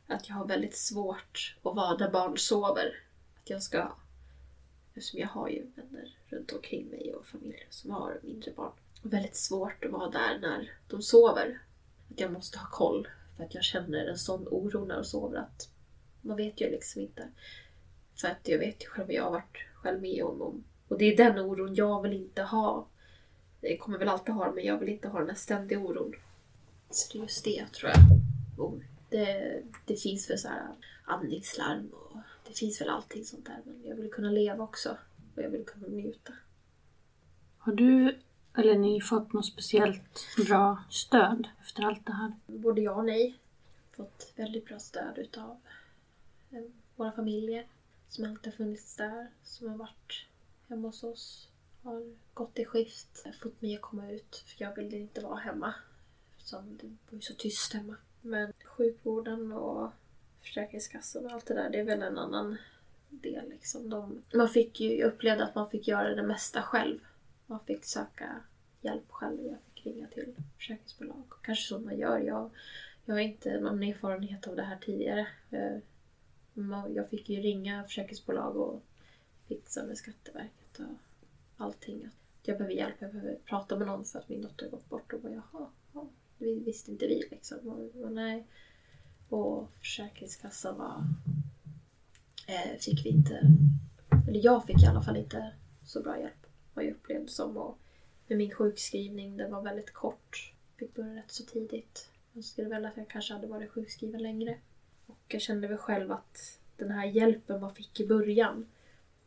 Att 0.07 0.28
jag 0.28 0.36
har 0.36 0.46
väldigt 0.46 0.76
svårt 0.76 1.57
att 1.62 1.74
vara 1.74 1.96
där 1.96 2.11
barn 2.11 2.38
sover. 2.38 3.03
Att 3.40 3.51
jag 3.51 3.62
ska... 3.62 3.92
Eftersom 4.94 5.20
jag 5.20 5.28
har 5.28 5.49
ju 5.49 5.66
vänner 5.74 6.16
runt 6.26 6.53
omkring 6.53 6.86
mig 6.86 7.14
och 7.14 7.26
familjer 7.26 7.66
som 7.70 7.90
har 7.90 8.20
mindre 8.22 8.51
barn. 8.51 8.72
Väldigt 9.03 9.36
svårt 9.36 9.84
att 9.84 9.90
vara 9.90 10.11
där 10.11 10.38
när 10.38 10.72
de 10.88 11.03
sover. 11.03 11.61
Att 12.11 12.21
jag 12.21 12.33
måste 12.33 12.59
ha 12.59 12.69
koll. 12.71 13.09
För 13.37 13.45
att 13.45 13.55
jag 13.55 13.65
känner 13.65 14.07
en 14.07 14.19
sån 14.19 14.49
oro 14.49 14.85
när 14.85 14.95
jag 14.95 15.07
sover 15.07 15.39
att 15.39 15.69
man 16.21 16.37
vet 16.37 16.61
ju 16.61 16.71
liksom 16.71 17.03
inte. 17.03 17.29
För 18.21 18.29
att 18.29 18.49
jag 18.49 18.59
vet 18.59 18.83
ju 18.83 18.87
själv 18.87 19.07
vad 19.07 19.15
jag 19.15 19.25
har 19.25 19.31
varit 19.31 19.57
själv 19.75 20.01
med 20.01 20.25
om. 20.25 20.65
Och 20.89 20.99
det 20.99 21.05
är 21.05 21.17
den 21.17 21.39
oron 21.39 21.75
jag 21.75 22.03
vill 22.03 22.13
inte 22.13 22.43
ha. 22.43 22.87
Jag 23.61 23.79
kommer 23.79 23.99
väl 23.99 24.09
alltid 24.09 24.35
ha 24.35 24.45
den, 24.45 24.55
men 24.55 24.65
jag 24.65 24.79
vill 24.79 24.89
inte 24.89 25.09
ha 25.09 25.19
den 25.19 25.29
här 25.29 25.37
ständiga 25.37 25.79
oron. 25.79 26.15
Så 26.91 27.13
det 27.13 27.19
är 27.19 27.23
just 27.23 27.45
det 27.45 27.67
tror 27.73 27.91
jag. 27.91 28.01
Och 28.59 28.79
det, 29.09 29.63
det 29.87 29.97
finns 29.97 30.31
väl 30.31 30.39
så 30.39 30.49
här 30.49 30.67
andningslarm 31.05 31.91
och 31.91 32.17
det 32.49 32.59
finns 32.59 32.81
väl 32.81 32.89
allting 32.89 33.25
sånt 33.25 33.47
där. 33.47 33.61
Men 33.65 33.85
jag 33.85 33.97
vill 33.97 34.11
kunna 34.11 34.31
leva 34.31 34.65
också. 34.65 34.97
Och 35.37 35.43
jag 35.43 35.51
vill 35.51 35.65
kunna 35.65 35.89
njuta. 35.89 36.33
Har 37.59 37.73
du 37.73 38.19
eller 38.57 38.78
ni 38.78 39.01
fått 39.01 39.32
något 39.32 39.46
speciellt 39.46 40.26
bra 40.46 40.84
stöd 40.90 41.49
efter 41.61 41.82
allt 41.82 42.07
det 42.07 42.12
här? 42.12 42.32
Både 42.46 42.80
ja 42.80 42.92
och 42.92 43.05
nej. 43.05 43.38
Fått 43.96 44.32
väldigt 44.36 44.66
bra 44.66 44.78
stöd 44.78 45.18
utav 45.18 45.57
eh, 46.51 46.62
våra 46.96 47.12
familjer 47.12 47.66
som 48.09 48.24
alltid 48.24 48.53
har 48.53 48.57
funnits 48.57 48.96
där. 48.96 49.30
Som 49.42 49.68
har 49.68 49.76
varit 49.76 50.26
hemma 50.68 50.88
hos 50.88 51.05
oss. 51.05 51.49
Har 51.82 52.14
gått 52.34 52.59
i 52.59 52.64
skift. 52.64 53.26
Fått 53.42 53.62
mig 53.62 53.74
att 53.74 53.82
komma 53.82 54.11
ut 54.11 54.44
för 54.46 54.64
jag 54.64 54.74
ville 54.74 54.96
inte 54.96 55.20
vara 55.20 55.38
hemma. 55.38 55.74
Som 56.38 56.76
det 56.76 56.86
var 56.86 57.16
ju 57.16 57.20
så 57.20 57.34
tyst 57.34 57.72
hemma. 57.72 57.96
Men 58.20 58.53
sjukvården 58.64 59.53
och 59.53 59.92
Försäkringskassan 60.40 61.26
och 61.26 61.32
allt 61.32 61.46
det 61.46 61.55
där, 61.55 61.70
det 61.70 61.80
är 61.80 61.84
väl 61.84 62.03
en 62.03 62.18
annan 62.18 62.57
del. 63.09 63.49
Liksom. 63.49 63.90
De, 63.90 64.22
man 64.34 64.49
fick 64.49 64.80
ju, 64.80 64.99
jag 64.99 65.07
upplevde 65.09 65.44
att 65.44 65.55
man 65.55 65.70
fick 65.70 65.88
göra 65.88 66.14
det 66.14 66.22
mesta 66.22 66.62
själv. 66.62 66.99
Man 67.51 67.61
fick 67.61 67.84
söka 67.84 68.40
hjälp 68.80 69.11
själv. 69.11 69.46
Jag 69.46 69.59
fick 69.61 69.86
ringa 69.86 70.07
till 70.07 70.34
försäkringsbolag. 70.57 71.24
Kanske 71.42 71.68
så 71.68 71.78
man 71.78 71.99
gör. 71.99 72.18
Jag, 72.18 72.51
jag 73.05 73.14
har 73.14 73.20
inte 73.20 73.61
någon 73.61 73.82
erfarenhet 73.82 74.46
av 74.46 74.57
det 74.57 74.62
här 74.62 74.78
tidigare. 74.80 75.26
Eh, 75.51 75.78
jag 76.94 77.09
fick 77.11 77.28
ju 77.28 77.40
ringa 77.40 77.84
försäkringsbolag 77.84 78.57
och 78.57 78.82
fixa 79.46 79.84
med 79.84 79.99
Skatteverket 79.99 80.78
och 80.78 80.96
allting. 81.57 82.09
Jag 82.42 82.59
behöver 82.59 82.74
hjälp, 82.74 82.94
jag 82.99 83.12
behöver 83.12 83.38
prata 83.44 83.76
med 83.76 83.86
någon 83.86 84.05
för 84.05 84.18
att 84.18 84.28
min 84.28 84.42
dotter 84.42 84.64
har 84.64 84.70
gått 84.70 84.88
bort. 84.88 85.12
Och 85.12 85.20
bara, 85.20 85.32
jaha, 85.32 85.66
ja, 85.92 86.09
det 86.38 86.55
visste 86.55 86.90
inte 86.90 87.07
vi 87.07 87.28
liksom. 87.30 87.59
Och, 87.68 88.03
och 88.05 88.12
nej. 88.12 88.46
Och 89.28 89.70
Försäkringskassan 89.78 90.78
var... 90.78 91.05
Eh, 92.46 92.78
fick 92.78 93.07
vi 93.07 93.11
inte... 93.11 93.40
Eller 94.28 94.44
jag 94.44 94.66
fick 94.66 94.82
i 94.82 94.86
alla 94.86 95.03
fall 95.03 95.16
inte 95.16 95.53
så 95.84 96.03
bra 96.03 96.20
hjälp. 96.20 96.47
Vad 96.79 96.85
jag 96.85 96.93
upplevde 96.93 97.29
som. 97.29 97.57
Och 97.57 97.79
med 98.26 98.39
min 98.39 98.55
sjukskrivning, 98.55 99.37
Den 99.37 99.53
var 99.53 99.62
väldigt 99.62 99.93
kort. 99.93 100.53
Fick 100.76 100.95
börja 100.95 101.14
rätt 101.14 101.31
så 101.31 101.45
tidigt. 101.45 102.11
Jag 102.33 102.45
skulle 102.45 102.68
väl 102.68 102.87
att 102.87 102.97
jag 102.97 103.09
kanske 103.09 103.35
hade 103.35 103.47
varit 103.47 103.70
sjukskriven 103.70 104.22
längre. 104.22 104.59
Och 105.07 105.18
jag 105.29 105.43
kände 105.43 105.68
väl 105.68 105.79
själv 105.79 106.12
att 106.12 106.61
den 106.76 106.91
här 106.91 107.07
hjälpen 107.07 107.61
man 107.61 107.74
fick 107.74 108.01
i 108.01 108.07
början, 108.07 108.66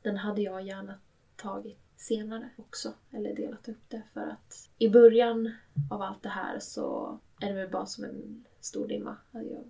den 0.02 0.18
hade 0.18 0.42
jag 0.42 0.62
gärna 0.62 1.00
tagit 1.36 1.78
senare 1.96 2.50
också. 2.56 2.94
Eller 3.12 3.36
delat 3.36 3.70
upp 3.70 3.90
det 3.90 4.02
för 4.14 4.28
att 4.28 4.70
i 4.78 4.90
början 4.90 5.54
av 5.90 6.02
allt 6.02 6.24
det 6.24 6.30
här 6.30 6.60
så 6.60 7.20
är 7.42 7.48
det 7.48 7.54
väl 7.54 7.72
bara 7.72 7.86
som 7.86 8.04
en 8.04 8.46
stor 8.60 8.88
dimma. 8.88 9.18
Jag 9.32 9.64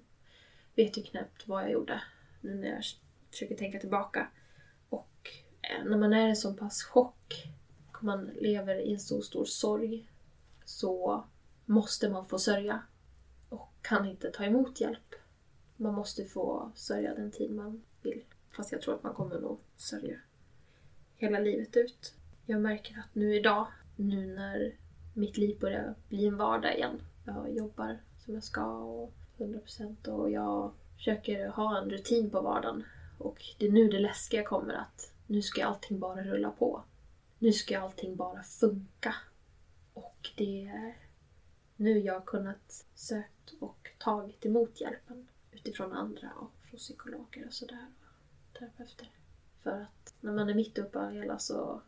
vet 0.75 0.97
ju 0.97 1.03
knappt 1.03 1.47
vad 1.47 1.63
jag 1.63 1.71
gjorde 1.71 2.01
nu 2.41 2.55
när 2.55 2.67
jag 2.67 2.83
försöker 3.31 3.55
tänka 3.55 3.79
tillbaka. 3.79 4.27
Och 4.89 5.29
när 5.85 5.97
man 5.97 6.13
är 6.13 6.27
i 6.27 6.29
en 6.29 6.35
sån 6.35 6.55
pass 6.55 6.83
chock, 6.83 7.47
man 8.01 8.25
lever 8.25 8.75
i 8.75 8.93
en 8.93 8.99
så 8.99 9.21
stor 9.21 9.45
sorg, 9.45 10.09
så 10.65 11.23
måste 11.65 12.09
man 12.09 12.25
få 12.25 12.39
sörja 12.39 12.81
och 13.49 13.69
kan 13.81 14.05
inte 14.05 14.31
ta 14.31 14.43
emot 14.43 14.81
hjälp. 14.81 15.15
Man 15.77 15.93
måste 15.93 16.25
få 16.25 16.71
sörja 16.75 17.13
den 17.15 17.31
tid 17.31 17.51
man 17.51 17.83
vill. 18.01 18.23
Fast 18.51 18.71
jag 18.71 18.81
tror 18.81 18.95
att 18.95 19.03
man 19.03 19.13
kommer 19.13 19.39
nog 19.39 19.59
sörja 19.77 20.17
hela 21.21 21.39
livet 21.39 21.77
ut. 21.77 22.13
Jag 22.45 22.61
märker 22.61 22.99
att 22.99 23.15
nu 23.15 23.35
idag, 23.35 23.67
nu 23.95 24.35
när 24.35 24.75
mitt 25.13 25.37
liv 25.37 25.59
börjar 25.59 25.95
bli 26.09 26.27
en 26.27 26.37
vardag 26.37 26.75
igen. 26.75 27.01
Jag 27.25 27.55
jobbar 27.55 27.97
som 28.25 28.33
jag 28.33 28.43
ska 28.43 28.65
och 28.77 29.13
100% 29.37 30.07
och 30.07 30.31
jag 30.31 30.71
försöker 30.95 31.47
ha 31.47 31.77
en 31.77 31.89
rutin 31.89 32.29
på 32.29 32.41
vardagen. 32.41 32.83
Och 33.17 33.43
det 33.57 33.65
är 33.65 33.71
nu 33.71 33.87
det 33.87 33.99
läskiga 33.99 34.43
kommer 34.43 34.73
att 34.73 35.11
nu 35.27 35.41
ska 35.41 35.65
allting 35.65 35.99
bara 35.99 36.23
rulla 36.23 36.51
på. 36.51 36.83
Nu 37.41 37.53
ska 37.53 37.79
allting 37.79 38.15
bara 38.15 38.43
funka. 38.43 39.15
Och 39.93 40.29
det 40.35 40.65
är 40.65 40.97
nu 41.75 41.99
jag 41.99 42.13
har 42.13 42.21
kunnat 42.21 42.85
sökt 42.95 43.53
och 43.59 43.89
tagit 43.97 44.45
emot 44.45 44.81
hjälpen 44.81 45.27
utifrån 45.51 45.93
andra 45.93 46.31
och 46.33 46.51
från 46.69 46.77
psykologer 46.77 47.47
och 47.47 47.53
sådär. 47.53 47.87
och 47.99 48.59
Terapeuter. 48.59 49.09
För 49.63 49.81
att 49.81 50.13
när 50.19 50.31
man 50.31 50.49
är 50.49 50.53
mitt 50.53 50.77
uppe 50.77 50.99
i 50.99 51.01
det 51.01 51.19
hela 51.19 51.39
så 51.39 51.81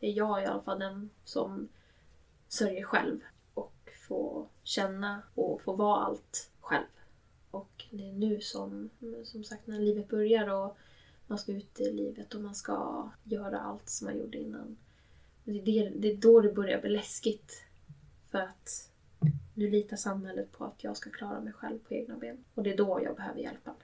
är 0.00 0.12
jag 0.12 0.42
i 0.42 0.46
alla 0.46 0.62
fall 0.62 0.78
den 0.78 1.10
som 1.24 1.68
sörjer 2.48 2.84
själv 2.84 3.20
och 3.54 3.90
får 4.08 4.48
känna 4.62 5.22
och 5.34 5.62
få 5.62 5.72
vara 5.72 6.04
allt 6.04 6.50
själv. 6.60 6.86
Och 7.50 7.84
det 7.90 8.08
är 8.08 8.12
nu 8.12 8.40
som, 8.40 8.90
som 9.24 9.44
sagt, 9.44 9.66
när 9.66 9.80
livet 9.80 10.08
börjar 10.08 10.48
och 10.48 10.76
man 11.34 11.38
ska 11.38 11.52
ut 11.52 11.80
i 11.80 11.92
livet 11.92 12.34
och 12.34 12.40
man 12.40 12.54
ska 12.54 13.08
göra 13.24 13.60
allt 13.60 13.88
som 13.88 14.06
man 14.06 14.18
gjorde 14.18 14.38
innan. 14.38 14.76
Det 15.44 15.52
är, 15.52 15.62
det, 15.62 15.88
det 15.98 16.12
är 16.12 16.16
då 16.16 16.40
det 16.40 16.52
börjar 16.52 16.80
bli 16.80 16.90
läskigt. 16.90 17.64
För 18.30 18.38
att 18.38 18.90
nu 19.54 19.70
litar 19.70 19.96
samhället 19.96 20.52
på 20.52 20.64
att 20.64 20.84
jag 20.84 20.96
ska 20.96 21.10
klara 21.10 21.40
mig 21.40 21.52
själv 21.52 21.78
på 21.78 21.94
egna 21.94 22.16
ben. 22.16 22.44
Och 22.54 22.62
det 22.62 22.72
är 22.72 22.76
då 22.76 23.00
jag 23.02 23.16
behöver 23.16 23.40
hjälpen. 23.40 23.74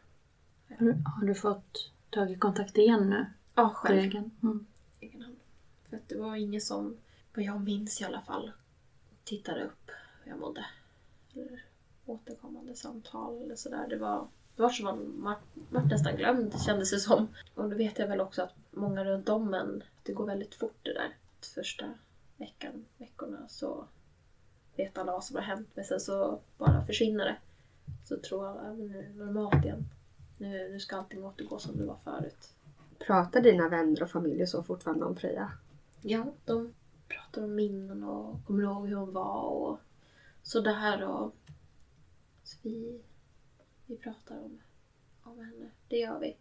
Har 1.04 1.26
du, 1.26 1.34
fått 1.34 1.90
tagit 2.10 2.40
kontakt 2.40 2.78
igen 2.78 3.10
nu? 3.10 3.26
Ja, 3.54 3.70
själv. 3.74 3.98
egen? 3.98 4.30
Mm. 4.42 4.66
egen 5.00 5.22
hand. 5.22 5.36
För 5.88 5.96
att 5.96 6.08
det 6.08 6.18
var 6.18 6.36
ingen 6.36 6.60
som, 6.60 6.96
vad 7.34 7.44
jag 7.44 7.60
minns 7.60 8.00
i 8.00 8.04
alla 8.04 8.20
fall, 8.20 8.52
tittade 9.24 9.64
upp 9.64 9.90
hur 10.22 10.30
jag 10.30 10.40
mådde. 10.40 10.66
Eller 11.32 11.64
återkommande 12.06 12.74
samtal 12.74 13.42
eller 13.42 13.56
sådär. 13.56 13.86
Det 13.88 13.96
var, 13.96 14.28
var 14.60 14.70
som 14.70 14.86
var, 15.22 15.36
var 15.70 15.82
nästan 15.82 16.16
glömd 16.16 16.62
kändes 16.62 16.90
det 16.90 16.98
som. 17.00 17.28
Och 17.54 17.70
då 17.70 17.76
vet 17.76 17.98
jag 17.98 18.08
väl 18.08 18.20
också 18.20 18.42
att 18.42 18.54
många 18.70 19.04
runt 19.04 19.28
om 19.28 19.54
en, 19.54 19.82
det 20.02 20.12
går 20.12 20.26
väldigt 20.26 20.54
fort 20.54 20.78
det 20.82 20.92
där. 20.92 21.16
Första 21.54 21.84
veckan, 22.36 22.84
veckorna 22.98 23.38
så 23.48 23.84
vet 24.76 24.98
alla 24.98 25.12
vad 25.12 25.24
som 25.24 25.36
har 25.36 25.42
hänt 25.42 25.68
men 25.74 25.84
sen 25.84 26.00
så 26.00 26.38
bara 26.58 26.84
försvinner 26.84 27.24
det. 27.24 27.36
Så 28.04 28.16
tror 28.16 28.46
alla, 28.48 28.64
"Ja, 28.64 28.72
men 28.74 28.86
nu 28.88 28.98
är 28.98 29.24
normalt 29.24 29.64
igen. 29.64 29.84
Nu, 30.38 30.68
nu 30.68 30.80
ska 30.80 30.96
allting 30.96 31.24
återgå 31.24 31.58
som 31.58 31.76
det 31.76 31.84
var 31.84 31.96
förut. 32.04 32.48
Pratar 32.98 33.40
dina 33.40 33.68
vänner 33.68 34.02
och 34.02 34.10
familj 34.10 34.46
så 34.46 34.62
fortfarande 34.62 35.04
om 35.04 35.16
Freja? 35.16 35.52
Ja, 36.02 36.24
de 36.44 36.74
pratar 37.08 37.44
om 37.44 37.54
minnen 37.54 38.04
och 38.04 38.44
kommer 38.46 38.62
ihåg 38.62 38.88
hur 38.88 38.96
hon 38.96 39.12
var 39.12 39.42
och 39.42 39.78
sådär. 40.42 41.02
Och 41.04 41.34
så 42.44 42.56
vi, 42.62 43.00
vi 43.90 43.96
pratar 43.96 44.38
om, 44.38 44.60
om 45.22 45.38
henne. 45.38 45.70
Det 45.88 45.96
gör 45.96 46.18
vi. 46.18 46.36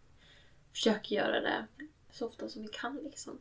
Försöker 0.71 1.15
göra 1.15 1.41
det 1.41 1.67
så 2.11 2.25
ofta 2.27 2.49
som 2.49 2.61
vi 2.61 2.67
kan 2.67 2.99
liksom. 3.03 3.39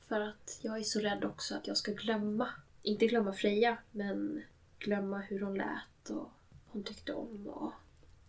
För 0.00 0.20
att 0.20 0.58
jag 0.62 0.78
är 0.78 0.82
så 0.82 1.00
rädd 1.00 1.24
också 1.24 1.54
att 1.54 1.66
jag 1.66 1.76
ska 1.76 1.92
glömma. 1.92 2.48
Inte 2.82 3.06
glömma 3.06 3.32
Freja, 3.32 3.78
men 3.90 4.42
glömma 4.78 5.18
hur 5.18 5.40
hon 5.40 5.54
lät 5.54 6.10
och 6.10 6.16
vad 6.16 6.30
hon 6.66 6.82
tyckte 6.82 7.12
om. 7.12 7.46
Och 7.46 7.72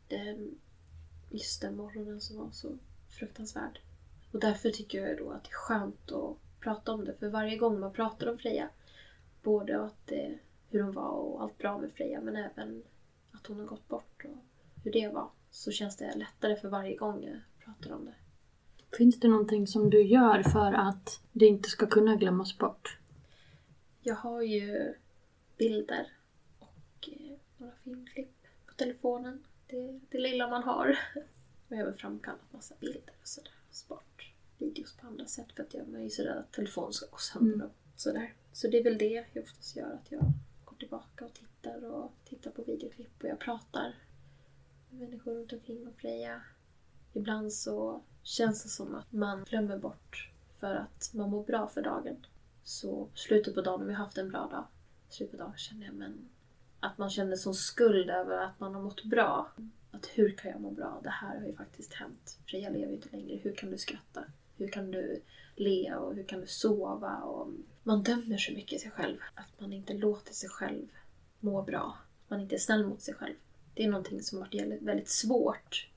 den, 0.07 0.59
just 1.29 1.61
den 1.61 1.75
morgonen 1.75 2.21
som 2.21 2.37
var 2.37 2.51
så 2.51 2.77
fruktansvärd. 3.09 3.79
Och 4.31 4.39
därför 4.39 4.69
tycker 4.69 5.07
jag 5.07 5.17
då 5.17 5.31
att 5.31 5.43
det 5.43 5.49
är 5.49 5.53
skönt 5.53 6.11
att 6.11 6.37
prata 6.59 6.91
om 6.91 7.05
det. 7.05 7.13
För 7.13 7.29
varje 7.29 7.57
gång 7.57 7.79
man 7.79 7.93
pratar 7.93 8.27
om 8.27 8.37
Freja, 8.37 8.69
både 9.43 9.81
att 9.83 10.07
det, 10.07 10.39
hur 10.69 10.81
hon 10.81 10.93
var 10.93 11.09
och 11.09 11.41
allt 11.41 11.57
bra 11.57 11.77
med 11.77 11.91
Freja, 11.91 12.21
men 12.21 12.35
även 12.35 12.83
att 13.31 13.47
hon 13.47 13.59
har 13.59 13.65
gått 13.65 13.87
bort 13.87 14.25
och 14.25 14.37
hur 14.83 14.91
det 14.91 15.07
var, 15.07 15.29
så 15.51 15.71
känns 15.71 15.97
det 15.97 16.15
lättare 16.15 16.55
för 16.55 16.69
varje 16.69 16.95
gång 16.95 17.23
jag 17.23 17.39
pratar 17.65 17.95
om 17.95 18.05
det. 18.05 18.15
Finns 18.97 19.19
det 19.19 19.27
någonting 19.27 19.67
som 19.67 19.89
du 19.89 20.01
gör 20.01 20.43
för 20.43 20.73
att 20.73 21.21
det 21.31 21.45
inte 21.45 21.69
ska 21.69 21.87
kunna 21.87 22.15
glömmas 22.15 22.57
bort? 22.57 22.97
Jag 24.01 24.15
har 24.15 24.41
ju 24.41 24.93
bilder 25.57 26.07
och 26.59 27.09
eh, 27.09 27.37
några 27.57 27.73
filmklipp 27.83 28.43
på 28.65 28.73
telefonen. 28.73 29.43
Det, 29.67 29.99
det 30.09 30.17
lilla 30.17 30.49
man 30.49 30.63
har. 30.63 30.99
Jag 31.67 31.77
har 31.77 31.83
även 31.83 31.97
framkallat 31.97 32.53
massa 32.53 32.75
bilder 32.79 33.13
och 33.21 33.27
sådär. 33.27 33.53
och 33.69 33.75
Sparat 33.75 34.03
videos 34.57 34.93
på 34.97 35.07
andra 35.07 35.25
sätt 35.25 35.51
för 35.55 35.63
att 35.63 35.73
jag 35.73 35.95
är 35.95 35.99
ju 35.99 36.09
så 36.09 36.23
rädd 36.23 36.37
att 36.37 36.51
telefonen 36.51 36.93
ska 36.93 37.05
gå 37.11 37.17
sönder 37.17 37.65
och 37.65 37.99
sådär. 37.99 38.33
Så 38.53 38.67
det 38.67 38.77
är 38.77 38.83
väl 38.83 38.97
det 38.97 39.27
jag 39.33 39.43
oftast 39.43 39.75
gör. 39.75 39.93
Att 39.93 40.11
jag 40.11 40.21
går 40.65 40.75
tillbaka 40.75 41.25
och 41.25 41.33
tittar 41.33 41.85
och 41.85 42.11
tittar 42.25 42.51
på 42.51 42.63
videoklipp 42.63 43.23
och 43.23 43.29
jag 43.29 43.39
pratar 43.39 43.95
människor 44.97 45.33
runt 45.33 45.53
omkring 45.53 45.87
och 45.87 45.95
Freja. 45.95 46.41
Ibland 47.13 47.53
så 47.53 48.01
känns 48.23 48.63
det 48.63 48.69
som 48.69 48.95
att 48.95 49.11
man 49.11 49.43
glömmer 49.43 49.77
bort 49.77 50.31
för 50.59 50.75
att 50.75 51.11
man 51.13 51.29
mår 51.29 51.43
bra 51.43 51.67
för 51.67 51.81
dagen. 51.81 52.25
Så 52.63 53.09
slutet 53.13 53.55
på 53.55 53.61
dagen, 53.61 53.81
om 53.81 53.89
jag 53.89 53.97
har 53.97 54.05
haft 54.05 54.17
en 54.17 54.29
bra 54.29 54.47
dag, 54.51 54.65
slutet 55.09 55.37
på 55.37 55.43
dagen 55.43 55.57
känner 55.57 55.85
jag 55.85 55.95
men 55.95 56.29
att 56.79 56.97
man 56.97 57.09
känner 57.09 57.35
sån 57.35 57.55
skuld 57.55 58.09
över 58.09 58.37
att 58.37 58.59
man 58.59 58.75
har 58.75 58.81
mått 58.81 59.03
bra. 59.03 59.51
Att 59.91 60.05
hur 60.05 60.31
kan 60.31 60.51
jag 60.51 60.61
må 60.61 60.71
bra? 60.71 60.99
Det 61.03 61.09
här 61.09 61.39
har 61.39 61.47
ju 61.47 61.55
faktiskt 61.55 61.93
hänt. 61.93 62.39
Freja 62.45 62.69
lever 62.69 62.87
ju 62.87 62.93
inte 62.93 63.09
längre. 63.09 63.37
Hur 63.37 63.55
kan 63.55 63.71
du 63.71 63.77
skratta? 63.77 64.23
Hur 64.57 64.67
kan 64.67 64.91
du 64.91 65.21
le 65.55 65.95
och 65.95 66.15
hur 66.15 66.23
kan 66.23 66.41
du 66.41 66.47
sova? 66.47 67.17
Och 67.17 67.51
man 67.83 68.03
dömer 68.03 68.37
så 68.37 68.53
mycket 68.53 68.81
sig 68.81 68.91
själv. 68.91 69.17
Att 69.35 69.59
man 69.61 69.73
inte 69.73 69.93
låter 69.93 70.33
sig 70.33 70.49
själv 70.49 70.87
må 71.39 71.61
bra. 71.61 71.97
Man 72.27 72.41
inte 72.41 72.55
är 72.55 72.59
snäll 72.59 72.85
mot 72.85 73.01
sig 73.01 73.13
själv. 73.13 73.35
Det 73.77 73.83
är 73.83 73.87
någonting 73.89 74.21
som 74.23 74.37
har 74.37 74.45
varit 74.45 74.81
väldigt- 74.81 75.09
svårt 75.09 75.89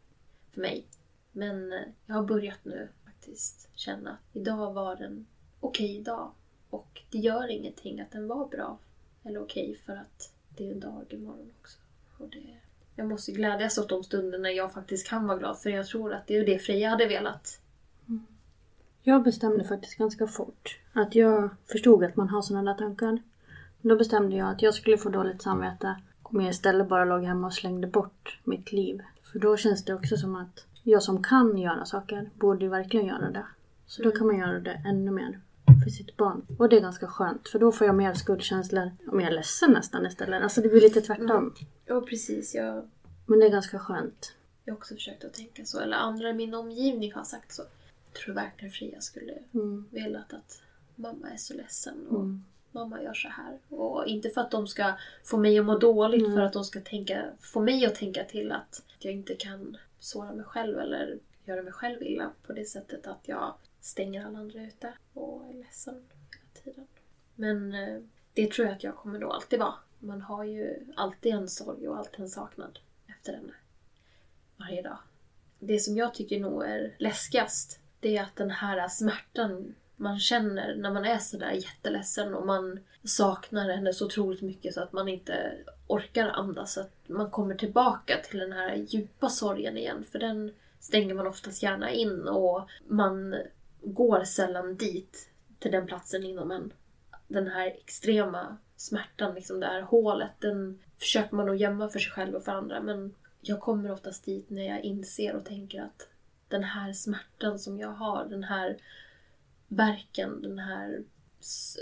för 0.51 0.61
mig. 0.61 0.85
Men 1.33 1.73
eh, 1.73 1.79
jag 2.07 2.15
har 2.15 2.23
börjat 2.23 2.59
nu 2.63 2.89
faktiskt 3.05 3.69
känna 3.75 4.11
att 4.11 4.37
idag 4.37 4.73
var 4.73 5.03
en 5.03 5.27
okej 5.61 6.03
dag. 6.03 6.31
Och 6.71 7.03
det 7.11 7.19
gör 7.19 7.51
ingenting 7.51 8.01
att 8.01 8.11
den 8.11 8.29
var 8.29 8.49
bra 8.49 8.79
eller 9.25 9.43
okej 9.43 9.81
för 9.87 9.93
att 9.93 10.33
det 10.57 10.69
är 10.69 10.73
en 10.73 10.81
dag 10.81 11.05
imorgon 11.09 11.53
också. 11.61 11.79
Och 12.19 12.29
det, 12.29 12.57
jag 12.97 13.07
måste 13.07 13.33
glädjas 13.33 13.79
åt 13.79 13.89
de 13.89 14.05
stunder 14.05 14.39
när 14.39 14.51
jag 14.51 14.73
faktiskt 14.73 15.09
kan 15.09 15.27
vara 15.27 15.39
glad 15.39 15.59
för 15.59 15.71
jag 15.71 15.87
tror 15.87 16.13
att 16.13 16.27
det 16.27 16.37
är 16.37 16.47
det 16.47 16.59
Freja 16.59 16.89
hade 16.91 17.07
velat. 17.07 17.61
Mm. 18.09 18.27
Jag 19.03 19.23
bestämde 19.23 19.65
faktiskt 19.65 19.99
ganska 19.99 20.27
fort 20.27 20.79
att 20.93 21.15
jag 21.15 21.51
förstod 21.67 22.05
att 22.05 22.17
man 22.17 22.29
har 22.29 22.43
sådana 22.43 22.73
där 22.73 22.79
tankar. 22.79 23.23
Då 23.81 23.97
bestämde 23.97 24.37
jag 24.37 24.49
att 24.51 24.63
jag 24.63 24.75
skulle 24.75 24.99
få 24.99 25.09
dåligt 25.09 25.43
samvete 25.43 25.97
om 26.31 26.41
jag 26.41 26.51
istället 26.51 26.89
bara 26.89 27.05
låg 27.05 27.23
hemma 27.25 27.47
och 27.47 27.55
slängde 27.55 27.87
bort 27.87 28.39
mitt 28.45 28.73
liv. 28.73 29.03
För 29.33 29.39
då 29.39 29.57
känns 29.57 29.85
det 29.85 29.95
också 29.95 30.17
som 30.17 30.37
att 30.37 30.65
jag 30.83 31.03
som 31.03 31.23
kan 31.23 31.59
göra 31.59 31.85
saker 31.85 32.31
borde 32.35 32.65
ju 32.65 32.71
verkligen 32.71 33.07
göra 33.07 33.31
det. 33.31 33.47
Så 33.87 34.03
då 34.03 34.11
kan 34.11 34.27
man 34.27 34.39
göra 34.39 34.59
det 34.61 34.83
ännu 34.87 35.11
mer 35.11 35.41
för 35.85 35.91
sitt 35.91 36.17
barn. 36.17 36.47
Och 36.59 36.69
det 36.69 36.77
är 36.77 36.81
ganska 36.81 37.07
skönt 37.07 37.49
för 37.49 37.59
då 37.59 37.73
får 37.73 37.87
jag 37.87 37.97
mer 37.97 38.15
skuldkänslor. 38.15 38.91
Om 39.07 39.21
jag 39.21 39.31
är 39.31 39.35
ledsen 39.35 39.71
nästan 39.73 40.07
istället. 40.07 40.43
Alltså 40.43 40.61
det 40.61 40.69
blir 40.69 40.81
lite 40.81 41.01
tvärtom. 41.01 41.55
Ja 41.87 42.01
precis, 42.01 42.55
jag, 42.55 42.89
Men 43.27 43.39
det 43.39 43.47
är 43.47 43.51
ganska 43.51 43.79
skönt. 43.79 44.35
jag 44.65 44.73
har 44.73 44.79
också 44.79 44.95
försökt 44.95 45.25
att 45.25 45.35
tänka 45.35 45.65
så. 45.65 45.81
Eller 45.81 45.97
andra 45.97 46.31
i 46.31 46.35
min 46.35 46.55
omgivning 46.55 47.13
har 47.13 47.25
sagt 47.25 47.53
så. 47.53 47.63
Jag 48.13 48.23
tror 48.23 48.35
verkligen 48.35 48.73
Freja 48.73 49.01
skulle 49.01 49.33
Mm. 49.55 49.85
velat 49.91 50.33
att 50.33 50.63
mamma 50.97 51.29
är 51.31 51.37
så 51.37 51.55
ledsen 51.55 52.07
och 52.09 52.21
Mm. 52.21 52.45
Mamma 52.73 53.03
gör 53.03 53.15
så 53.15 53.29
här. 53.29 53.59
Och 53.69 54.07
inte 54.07 54.31
för 54.31 54.41
att 54.41 54.51
de 54.51 54.67
ska 54.67 54.93
få 55.25 55.37
mig 55.37 55.59
att 55.59 55.65
må 55.65 55.79
dåligt, 55.79 56.35
för 56.35 56.41
att 56.41 56.53
de 56.53 56.65
ska 56.65 56.81
tänka, 56.81 57.25
få 57.41 57.61
mig 57.61 57.87
att 57.87 57.95
tänka 57.95 58.25
till 58.25 58.53
att 58.53 58.83
jag 58.99 59.13
inte 59.13 59.35
kan 59.35 59.77
såra 59.99 60.33
mig 60.33 60.45
själv 60.45 60.79
eller 60.79 61.19
göra 61.45 61.63
mig 61.63 61.73
själv 61.73 62.03
illa 62.03 62.31
på 62.47 62.53
det 62.53 62.65
sättet 62.65 63.07
att 63.07 63.29
jag 63.29 63.55
stänger 63.81 64.27
alla 64.27 64.39
andra 64.39 64.63
ute 64.63 64.93
och 65.15 65.45
är 65.51 65.55
ledsen 65.55 65.95
hela 66.31 66.65
tiden. 66.65 66.87
Men 67.35 67.75
eh, 67.75 68.01
det 68.35 68.51
tror 68.51 68.67
jag 68.67 68.77
att 68.77 68.85
jag 68.85 68.97
kommer 68.97 69.19
nog 69.19 69.31
alltid 69.31 69.59
vara. 69.59 69.75
Man 69.99 70.23
har 70.23 70.45
ju 70.45 70.87
alltid 70.97 71.35
en 71.35 71.49
sorg 71.49 71.89
och 71.89 71.99
alltid 71.99 72.21
en 72.21 72.29
saknad 72.29 72.79
efter 73.07 73.33
henne. 73.33 73.53
Varje 74.57 74.83
dag. 74.83 74.99
Det 75.59 75.79
som 75.79 75.97
jag 75.97 76.15
tycker 76.15 76.41
nog 76.41 76.65
är 76.65 76.95
läskigast, 76.99 77.81
det 78.01 78.17
är 78.17 78.23
att 78.23 78.37
den 78.37 78.51
här 78.51 78.89
smärtan 78.89 79.75
man 80.01 80.19
känner 80.19 80.75
när 80.75 80.91
man 80.91 81.05
är 81.05 81.19
sådär 81.19 81.53
jätteledsen 81.53 82.35
och 82.35 82.47
man 82.47 82.81
saknar 83.05 83.71
henne 83.71 83.93
så 83.93 84.07
otroligt 84.07 84.43
mycket 84.43 84.75
så 84.75 84.83
att 84.83 84.93
man 84.93 85.09
inte 85.09 85.57
orkar 85.87 86.29
andas. 86.29 86.73
Så 86.73 86.81
att 86.81 86.95
man 87.07 87.31
kommer 87.31 87.55
tillbaka 87.55 88.17
till 88.17 88.39
den 88.39 88.53
här 88.53 88.75
djupa 88.75 89.29
sorgen 89.29 89.77
igen. 89.77 90.05
För 90.13 90.19
den 90.19 90.53
stänger 90.81 91.15
man 91.15 91.27
oftast 91.27 91.63
gärna 91.63 91.91
in 91.91 92.29
och 92.29 92.69
man 92.89 93.37
går 93.83 94.25
sällan 94.25 94.77
dit, 94.77 95.31
till 95.59 95.73
den 95.73 95.87
platsen 95.87 96.25
inom 96.25 96.51
en. 96.51 96.73
Den 97.29 97.49
här 97.49 97.67
extrema 97.67 98.57
smärtan, 98.77 99.35
liksom 99.35 99.61
det 99.61 99.67
här 99.67 99.83
hålet, 99.83 100.31
den 100.39 100.81
försöker 100.99 101.37
man 101.37 101.47
nog 101.47 101.57
gömma 101.57 101.89
för 101.89 101.99
sig 101.99 102.13
själv 102.13 102.35
och 102.35 102.45
för 102.45 102.53
andra. 102.53 102.81
Men 102.81 103.15
jag 103.41 103.61
kommer 103.61 103.93
oftast 103.93 104.25
dit 104.25 104.51
när 104.51 104.69
jag 104.69 104.81
inser 104.81 105.37
och 105.37 105.45
tänker 105.45 105.83
att 105.83 106.09
den 106.49 106.65
här 106.65 106.93
smärtan 106.93 107.59
som 107.59 107.79
jag 107.79 107.89
har, 107.89 108.25
den 108.25 108.45
här 108.45 108.77
verken, 109.71 110.43
den 110.43 110.59
här 110.59 111.05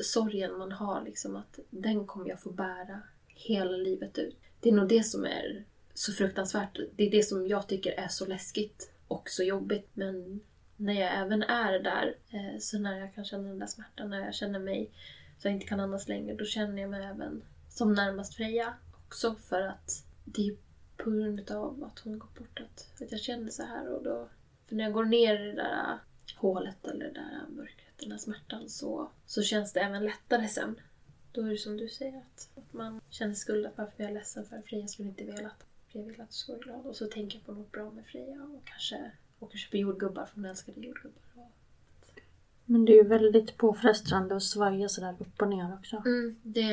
sorgen 0.03 0.59
man 0.59 0.73
har, 0.73 1.05
liksom 1.05 1.37
att 1.37 1.59
den 1.71 2.07
kommer 2.07 2.29
jag 2.29 2.43
få 2.43 2.51
bära 2.51 3.03
hela 3.27 3.77
livet 3.77 4.19
ut. 4.19 4.37
det 4.61 4.69
är 4.69 4.73
nog 4.73 4.89
det 4.89 5.03
som 5.03 5.25
är 5.25 5.65
så 5.95 6.13
fruktansvärt. 6.13 6.79
Det 6.97 7.07
är 7.07 7.11
det 7.11 7.23
som 7.23 7.49
jag 7.49 7.69
tycker 7.69 7.93
är 7.93 8.09
så 8.09 8.27
läskigt 8.27 8.91
och 9.09 9.29
så 9.31 9.43
jobbigt. 9.43 9.91
Men 9.95 10.41
när 10.77 11.01
jag 11.01 11.19
även 11.19 11.43
är 11.43 11.79
där, 11.79 12.17
eh, 12.31 12.59
så 12.61 12.79
när 12.79 12.99
jag 12.99 13.15
kan 13.15 13.25
känna 13.25 13.49
den 13.49 13.59
där 13.59 13.67
smärtan, 13.67 14.11
när 14.11 14.25
jag 14.25 14.35
känner 14.35 14.59
mig 14.59 14.91
så 15.39 15.49
jag 15.49 15.55
inte 15.55 15.67
kan 15.67 15.81
andas 15.81 16.09
längre, 16.09 16.35
då 16.35 16.45
känner 16.45 16.83
jag 16.83 16.91
mig 16.91 17.05
även 17.05 17.43
som 17.69 17.93
närmast 17.93 18.35
Freja 18.35 18.75
också 19.07 19.35
för 19.35 19.61
att 19.61 20.05
det 20.25 20.49
är 20.49 20.57
på 20.97 21.11
grund 21.11 21.51
av 21.51 21.85
att 21.85 21.99
hon 21.99 22.19
gått 22.19 22.39
bort 22.39 22.61
att, 22.61 23.03
att 23.03 23.13
jag 23.13 23.21
känner 23.21 23.51
så 23.51 23.63
här 23.63 23.89
och 23.89 24.03
då 24.03 24.29
för 24.67 24.77
när 24.77 24.85
jag 24.85 24.93
går 24.93 25.05
ner 25.05 25.41
i 25.41 25.47
det 25.47 25.53
där 25.53 25.99
hålet 26.39 26.85
eller 26.85 27.05
det 27.05 27.13
där 27.13 27.41
mörkret, 27.49 27.99
den 27.99 28.09
där 28.09 28.19
smärtan 28.19 28.69
så, 28.69 29.11
så 29.27 29.43
känns 29.43 29.73
det 29.73 29.81
även 29.81 30.05
lättare 30.05 30.49
sen. 30.49 30.81
Då 31.33 31.43
är 31.43 31.51
det 31.51 31.59
som 31.59 31.77
du 31.77 31.89
säger 31.89 32.19
att, 32.19 32.51
att 32.57 32.73
man 32.73 33.01
känner 33.11 33.35
skuld 33.35 33.67
att 33.67 33.79
varför 33.79 33.95
jag 33.97 34.11
är 34.11 34.15
ledsen 34.15 34.45
för 34.45 34.63
Freja 34.63 34.87
skulle 34.87 35.09
inte 35.09 35.25
velat. 35.25 35.67
Freja 35.89 36.07
vill 36.07 36.21
att 36.21 36.31
du 36.31 36.35
ska 36.35 36.53
vara 36.53 36.63
glad 36.63 36.87
och 36.87 36.97
så 36.97 37.07
tänker 37.07 37.39
jag 37.39 37.47
på 37.47 37.53
något 37.53 37.73
bra 37.73 37.91
med 37.91 38.07
Freja 38.07 38.43
och 38.43 38.65
kanske 38.65 39.11
åker 39.39 39.55
och 39.55 39.59
köper 39.59 39.79
jordgubbar 39.79 40.27
för 40.27 40.35
hon 40.35 40.45
älskade 40.45 40.81
jordgubbar. 40.81 41.23
Och... 41.35 41.51
Men 42.65 42.85
det 42.85 42.93
är 42.93 43.03
ju 43.03 43.09
väldigt 43.09 43.57
påfrestande 43.57 44.37
att 44.37 44.43
svaja 44.43 44.89
sådär 44.89 45.17
upp 45.19 45.43
och 45.43 45.49
ner 45.49 45.75
också. 45.75 45.97
Mm, 45.97 46.41
det, 46.43 46.69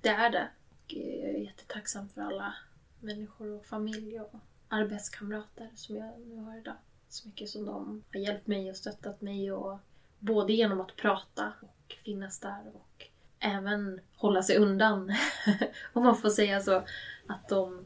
det 0.00 0.08
är 0.08 0.30
det. 0.30 0.48
Och 0.70 0.92
jag 0.92 1.30
är 1.30 1.38
jättetacksam 1.38 2.08
för 2.08 2.20
alla 2.20 2.54
människor 3.00 3.48
och 3.48 3.66
familj 3.66 4.20
och 4.20 4.34
arbetskamrater 4.68 5.70
som 5.74 5.96
jag 5.96 6.20
nu 6.20 6.36
har 6.36 6.58
idag. 6.58 6.76
Så 7.12 7.28
mycket 7.28 7.48
som 7.48 7.64
de 7.64 8.04
har 8.12 8.20
hjälpt 8.20 8.46
mig 8.46 8.70
och 8.70 8.76
stöttat 8.76 9.20
mig 9.20 9.52
och 9.52 9.78
både 10.18 10.52
genom 10.52 10.80
att 10.80 10.96
prata 10.96 11.52
och 11.62 11.96
finnas 12.04 12.40
där 12.40 12.70
och 12.74 13.08
även 13.38 14.00
hålla 14.16 14.42
sig 14.42 14.56
undan. 14.56 15.12
om 15.92 16.04
man 16.04 16.16
får 16.16 16.30
säga 16.30 16.60
så. 16.60 16.82
Att 17.26 17.48
de, 17.48 17.84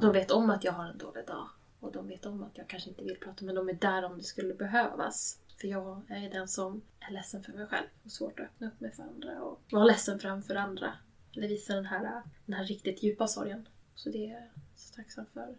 de 0.00 0.12
vet 0.12 0.30
om 0.30 0.50
att 0.50 0.64
jag 0.64 0.72
har 0.72 0.86
en 0.86 0.98
dålig 0.98 1.26
dag. 1.26 1.48
Och 1.80 1.92
de 1.92 2.08
vet 2.08 2.26
om 2.26 2.42
att 2.42 2.58
jag 2.58 2.68
kanske 2.68 2.88
inte 2.90 3.04
vill 3.04 3.16
prata 3.16 3.44
men 3.44 3.54
de 3.54 3.68
är 3.68 3.72
där 3.72 4.04
om 4.04 4.18
det 4.18 4.24
skulle 4.24 4.54
behövas. 4.54 5.38
För 5.60 5.68
jag 5.68 6.02
är 6.08 6.30
den 6.30 6.48
som 6.48 6.82
är 7.00 7.12
ledsen 7.12 7.42
för 7.42 7.52
mig 7.52 7.66
själv 7.66 7.86
och 8.04 8.12
svårt 8.12 8.40
att 8.40 8.46
öppna 8.46 8.66
upp 8.66 8.80
mig 8.80 8.92
för 8.92 9.02
andra 9.02 9.42
och 9.42 9.60
vara 9.70 9.84
ledsen 9.84 10.18
framför 10.18 10.54
andra. 10.54 10.92
Eller 11.36 11.48
visa 11.48 11.74
den 11.74 11.86
här, 11.86 12.22
den 12.46 12.54
här 12.54 12.64
riktigt 12.64 13.02
djupa 13.02 13.26
sorgen. 13.26 13.68
Så 13.94 14.10
det 14.10 14.26
är 14.26 14.30
jag 14.30 14.48
så 14.76 14.94
tacksam 14.94 15.26
för. 15.34 15.56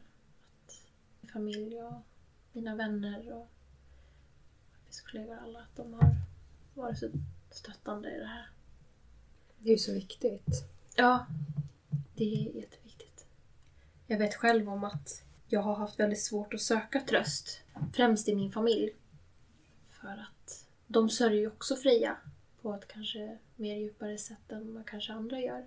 Att 1.24 1.32
familj 1.32 1.82
och 1.82 2.02
mina 2.56 2.76
vänner 2.76 3.34
och 3.34 3.48
arbetskollegor 4.82 5.38
alla, 5.38 5.60
att 5.60 5.76
de 5.76 5.94
har 5.94 6.16
varit 6.74 6.98
så 6.98 7.10
stöttande 7.52 8.16
i 8.16 8.20
det 8.20 8.26
här. 8.26 8.50
Det 9.60 9.70
är 9.70 9.74
ju 9.74 9.78
så 9.78 9.94
viktigt. 9.94 10.64
Ja, 10.96 11.26
det 12.16 12.24
är 12.24 12.56
jätteviktigt. 12.56 13.26
Jag 14.08 14.18
vet 14.18 14.36
själv 14.36 14.70
om 14.70 14.84
att 14.84 15.24
jag 15.48 15.62
har 15.62 15.76
haft 15.76 16.00
väldigt 16.00 16.22
svårt 16.22 16.54
att 16.54 16.62
söka 16.62 17.02
tröst. 17.02 17.62
Främst 17.94 18.30
i 18.30 18.36
min 18.36 18.52
familj. 18.52 18.96
För 19.90 20.08
att 20.08 20.68
de 20.88 21.10
sörjer 21.10 21.40
ju 21.40 21.48
också 21.48 21.76
Freja 21.76 22.18
på 22.62 22.74
ett 22.74 22.88
kanske 22.88 23.38
mer 23.56 23.76
djupare 23.76 24.18
sätt 24.18 24.52
än 24.52 24.74
vad 24.74 24.86
kanske 24.86 25.14
andra 25.14 25.40
gör. 25.40 25.66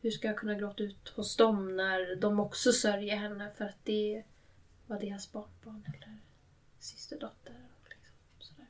Hur 0.00 0.10
ska 0.10 0.28
jag 0.28 0.36
kunna 0.36 0.54
gråta 0.54 0.82
ut 0.82 1.08
hos 1.08 1.36
dem 1.36 1.76
när 1.76 2.16
de 2.16 2.40
också 2.40 2.72
sörjer 2.72 3.16
henne 3.16 3.50
för 3.56 3.64
att 3.64 3.84
det 3.84 4.24
var 4.92 5.00
deras 5.00 5.32
barnbarn 5.32 5.84
eller 5.86 6.18
systerdotter. 6.78 7.68
Liksom, 7.88 8.14
sådär. 8.38 8.66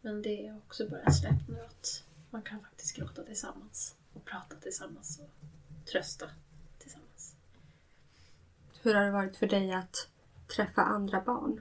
Men 0.00 0.22
det 0.22 0.46
är 0.46 0.56
också 0.56 0.88
börjat 0.88 1.16
släppt 1.16 1.48
nu 1.48 1.60
att 1.60 2.04
man 2.30 2.42
kan 2.42 2.60
faktiskt 2.60 2.96
gråta 2.96 3.22
tillsammans 3.24 3.96
och 4.12 4.24
prata 4.24 4.56
tillsammans 4.56 5.20
och 5.20 5.30
trösta 5.92 6.30
tillsammans. 6.78 7.34
Hur 8.82 8.94
har 8.94 9.04
det 9.04 9.10
varit 9.10 9.36
för 9.36 9.46
dig 9.46 9.72
att 9.72 10.08
träffa 10.56 10.82
andra 10.82 11.20
barn? 11.20 11.60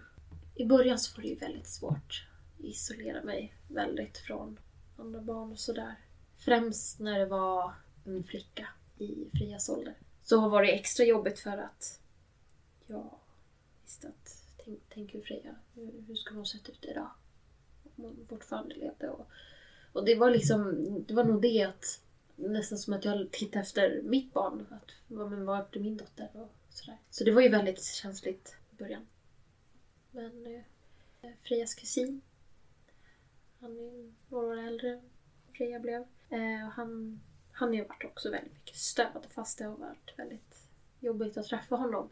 I 0.55 0.65
början 0.65 0.99
så 0.99 1.15
var 1.15 1.21
det 1.23 1.29
ju 1.29 1.35
väldigt 1.35 1.67
svårt 1.67 2.27
att 2.59 2.65
isolera 2.65 3.23
mig 3.23 3.55
väldigt 3.67 4.17
från 4.17 4.59
andra 4.97 5.21
barn 5.21 5.51
och 5.51 5.59
sådär. 5.59 5.95
Främst 6.37 6.99
när 6.99 7.19
det 7.19 7.25
var 7.25 7.73
en 8.05 8.23
flicka 8.23 8.67
i 8.97 9.29
Frias 9.33 9.69
ålder. 9.69 9.97
Så 10.21 10.49
var 10.49 10.61
det 10.61 10.71
extra 10.71 11.05
jobbigt 11.05 11.39
för 11.39 11.57
att 11.57 11.99
jag 12.87 13.20
visste 13.91 14.07
att, 14.07 14.43
tänk, 14.65 14.79
tänk 14.89 15.13
hur 15.13 15.21
Freja, 15.21 15.55
hur, 15.75 16.03
hur 16.07 16.15
skulle 16.15 16.39
hon 16.39 16.45
sett 16.45 16.69
ut 16.69 16.85
idag? 16.85 17.09
Om 17.83 18.03
hon 18.03 18.25
fortfarande 18.29 18.75
levde. 18.75 19.09
Och, 19.09 19.27
och 19.93 20.05
det 20.05 20.15
var 20.15 20.31
liksom, 20.31 20.85
det 21.07 21.13
var 21.13 21.23
nog 21.23 21.41
det 21.41 21.63
att 21.63 22.01
nästan 22.35 22.77
som 22.77 22.93
att 22.93 23.05
jag 23.05 23.31
tittade 23.31 23.61
efter 23.61 24.01
mitt 24.01 24.33
barn. 24.33 24.67
Att, 24.69 24.91
men 25.07 25.45
var 25.45 25.67
är 25.71 25.79
min 25.79 25.97
dotter? 25.97 26.29
Och 26.33 26.49
sådär. 26.69 26.97
Så 27.09 27.23
det 27.23 27.31
var 27.31 27.41
ju 27.41 27.49
väldigt 27.49 27.83
känsligt 27.83 28.55
i 28.71 28.75
början. 28.75 29.07
Men 30.11 30.45
eh, 31.21 31.31
Frejas 31.41 31.75
kusin, 31.75 32.21
han 33.59 33.71
är 33.71 34.13
några 34.29 34.47
år 34.47 34.57
äldre 34.59 34.89
än 34.91 35.01
Freja 35.57 35.79
blev. 35.79 36.01
Eh, 36.29 36.65
och 36.67 36.71
han, 36.73 37.21
han 37.51 37.69
har 37.69 37.75
ju 37.75 37.83
varit 37.83 38.05
också 38.05 38.31
väldigt 38.31 38.53
mycket 38.53 38.75
stöd 38.75 39.27
fast 39.29 39.57
det 39.57 39.63
har 39.63 39.77
varit 39.77 40.13
väldigt 40.17 40.67
jobbigt 40.99 41.37
att 41.37 41.45
träffa 41.45 41.75
honom. 41.75 42.09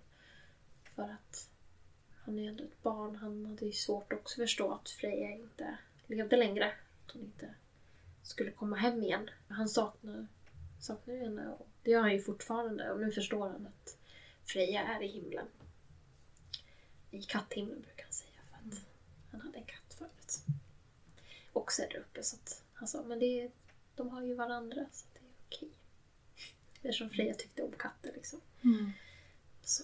För 0.95 1.03
att 1.03 1.48
han 2.29 2.39
är 2.39 2.43
ju 2.43 2.49
ändå 2.49 2.63
ett 2.63 2.83
barn. 2.83 3.15
Han 3.15 3.45
hade 3.45 3.65
ju 3.65 3.71
svårt 3.71 4.13
också 4.13 4.41
att 4.41 4.47
förstå 4.47 4.73
att 4.73 4.89
Freja 4.89 5.31
inte 5.31 5.77
levde 6.07 6.37
längre. 6.37 6.71
Att 7.05 7.11
hon 7.13 7.21
inte 7.21 7.53
skulle 8.23 8.51
komma 8.51 8.75
hem 8.75 9.03
igen. 9.03 9.29
Han 9.47 9.69
saknar, 9.69 10.27
saknar 10.79 11.13
ju 11.13 11.19
henne 11.19 11.47
och 11.47 11.67
det 11.83 11.91
gör 11.91 12.01
han 12.01 12.13
ju 12.13 12.21
fortfarande. 12.21 12.91
Och 12.91 12.99
nu 12.99 13.11
förstår 13.11 13.49
han 13.49 13.67
att 13.67 13.97
Freja 14.45 14.83
är 14.83 15.03
i 15.03 15.07
himlen. 15.07 15.45
I 17.11 17.21
katthimlen 17.21 17.81
brukar 17.81 18.03
han 18.03 18.13
säga 18.13 18.39
för 18.49 18.55
att 18.55 18.81
han 19.31 19.41
hade 19.41 19.57
en 19.57 19.65
katt 19.65 19.93
förut. 19.97 20.39
Också 21.53 21.81
där 21.81 21.97
uppe 21.97 22.23
så 22.23 22.35
att 22.35 22.63
han 22.73 22.87
sa 22.87 23.03
men 23.03 23.19
det 23.19 23.41
är, 23.41 23.51
de 23.95 24.09
har 24.09 24.21
ju 24.21 24.33
varandra 24.33 24.85
så 24.91 25.05
det 25.13 25.19
är 25.19 25.31
okej. 25.47 25.69
Eftersom 26.81 27.09
Freja 27.09 27.33
tyckte 27.33 27.63
om 27.63 27.71
katter 27.71 28.11
liksom. 28.13 28.41
Mm. 28.63 28.91
Så. 29.63 29.83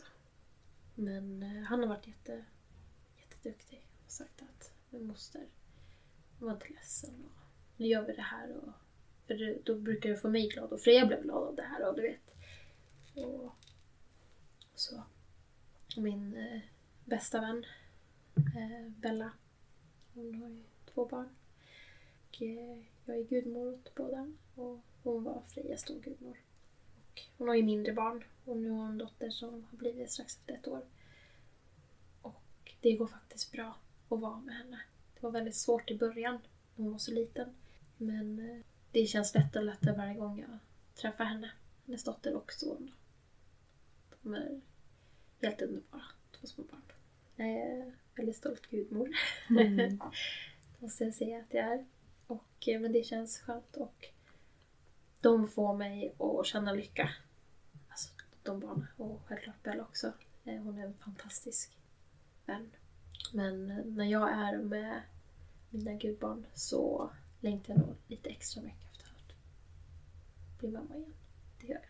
Men 0.95 1.43
eh, 1.43 1.63
han 1.63 1.79
har 1.79 1.87
varit 1.87 2.07
jätte, 2.07 2.45
jätteduktig 3.17 3.87
och 4.05 4.11
sagt 4.11 4.41
att 4.41 4.71
min 4.89 5.07
moster 5.07 5.47
var 6.39 6.53
inte 6.53 6.69
ledsen 6.69 7.25
och 7.25 7.41
nu 7.77 7.87
gör 7.87 8.05
vi 8.05 8.13
det 8.13 8.21
här. 8.21 8.57
Och, 8.57 8.71
för 9.27 9.33
det, 9.33 9.59
då 9.65 9.75
brukar 9.75 10.09
det 10.09 10.17
få 10.17 10.29
mig 10.29 10.47
glad 10.47 10.71
och 10.71 10.81
Freja 10.81 11.05
blev 11.05 11.21
glad 11.21 11.43
av 11.43 11.55
det 11.55 11.63
här 11.63 11.89
och 11.89 11.95
du 11.95 12.01
vet. 12.01 12.35
Och, 13.25 13.51
så. 14.75 15.03
Min 15.97 16.37
eh, 16.37 16.61
bästa 17.05 17.41
vän 17.41 17.65
eh, 18.35 18.89
Bella, 18.89 19.31
hon 20.13 20.35
har 20.35 20.49
ju 20.49 20.63
två 20.93 21.05
barn. 21.05 21.29
Och, 22.29 22.41
eh, 22.41 22.83
jag 23.05 23.17
är 23.17 23.23
gudmor 23.23 23.73
åt 23.73 23.95
båda 23.95 24.31
och 24.55 24.79
hon 25.03 25.23
var 25.23 25.41
Frejas 25.41 25.81
storgudmor. 25.81 26.37
Och 26.95 27.21
hon 27.37 27.47
har 27.47 27.55
ju 27.55 27.63
mindre 27.63 27.93
barn 27.93 28.23
och 28.45 28.57
nu 28.57 28.69
har 28.69 28.77
hon 28.77 28.91
en 28.91 28.97
dotter 28.97 29.29
som 29.29 29.63
har 29.69 29.77
blivit 29.77 30.11
strax 30.11 30.37
efter 30.37 30.53
ett 30.53 30.67
år. 30.67 30.85
Och 32.21 32.73
det 32.81 32.91
går 32.91 33.07
faktiskt 33.07 33.51
bra 33.51 33.77
att 34.09 34.19
vara 34.19 34.39
med 34.39 34.55
henne. 34.55 34.81
Det 35.13 35.23
var 35.23 35.31
väldigt 35.31 35.55
svårt 35.55 35.91
i 35.91 35.97
början 35.97 36.39
när 36.75 36.83
hon 36.83 36.91
var 36.91 36.99
så 36.99 37.11
liten. 37.11 37.55
Men 37.97 38.39
eh, 38.39 38.61
det 38.91 39.05
känns 39.05 39.35
lättare 39.35 39.59
och 39.63 39.65
lättare 39.65 39.95
varje 39.97 40.13
gång 40.13 40.39
jag 40.39 40.59
träffar 40.95 41.23
henne. 41.23 41.51
Hennes 41.85 42.03
dotter 42.03 42.35
och 42.35 42.51
son. 42.51 42.91
De 44.21 44.33
är 44.33 44.61
helt 45.41 45.61
underbara, 45.61 46.03
två 46.31 46.47
små 46.47 46.63
barn. 46.63 46.81
Jag 47.35 47.47
är 47.47 47.93
väldigt 48.15 48.35
stolt 48.35 48.69
gudmor. 48.69 49.09
Mm. 49.49 49.99
måste 50.79 51.03
jag 51.03 51.13
säga 51.13 51.39
att 51.39 51.53
jag 51.53 51.65
är. 51.65 51.85
Och, 52.27 52.67
eh, 52.67 52.79
men 52.79 52.91
det 52.91 53.03
känns 53.03 53.39
skönt 53.39 53.75
och 53.75 54.05
de 55.21 55.47
får 55.47 55.73
mig 55.75 56.15
att 56.19 56.45
känna 56.45 56.73
lycka. 56.73 57.09
De 58.45 58.59
barnen 58.59 58.87
och 58.97 59.21
självklart 59.25 59.63
Bella 59.63 59.83
också. 59.83 60.13
Eh, 60.43 60.61
hon 60.61 60.77
är 60.77 60.85
en 60.85 60.93
fantastisk 60.93 61.77
vän. 62.45 62.71
Men 63.33 63.71
eh, 63.71 63.85
när 63.85 64.05
jag 64.05 64.31
är 64.31 64.57
med 64.57 65.01
mina 65.69 65.93
gudbarn 65.93 66.45
så 66.53 67.09
längtar 67.39 67.73
jag 67.73 67.79
nog 67.79 67.95
lite 68.07 68.29
extra 68.29 68.61
mycket 68.61 68.91
efter 68.91 69.05
att 69.05 70.59
bli 70.59 70.71
mamma 70.71 70.95
igen. 70.95 71.13
Det 71.61 71.67
gör 71.67 71.75
jag. 71.75 71.85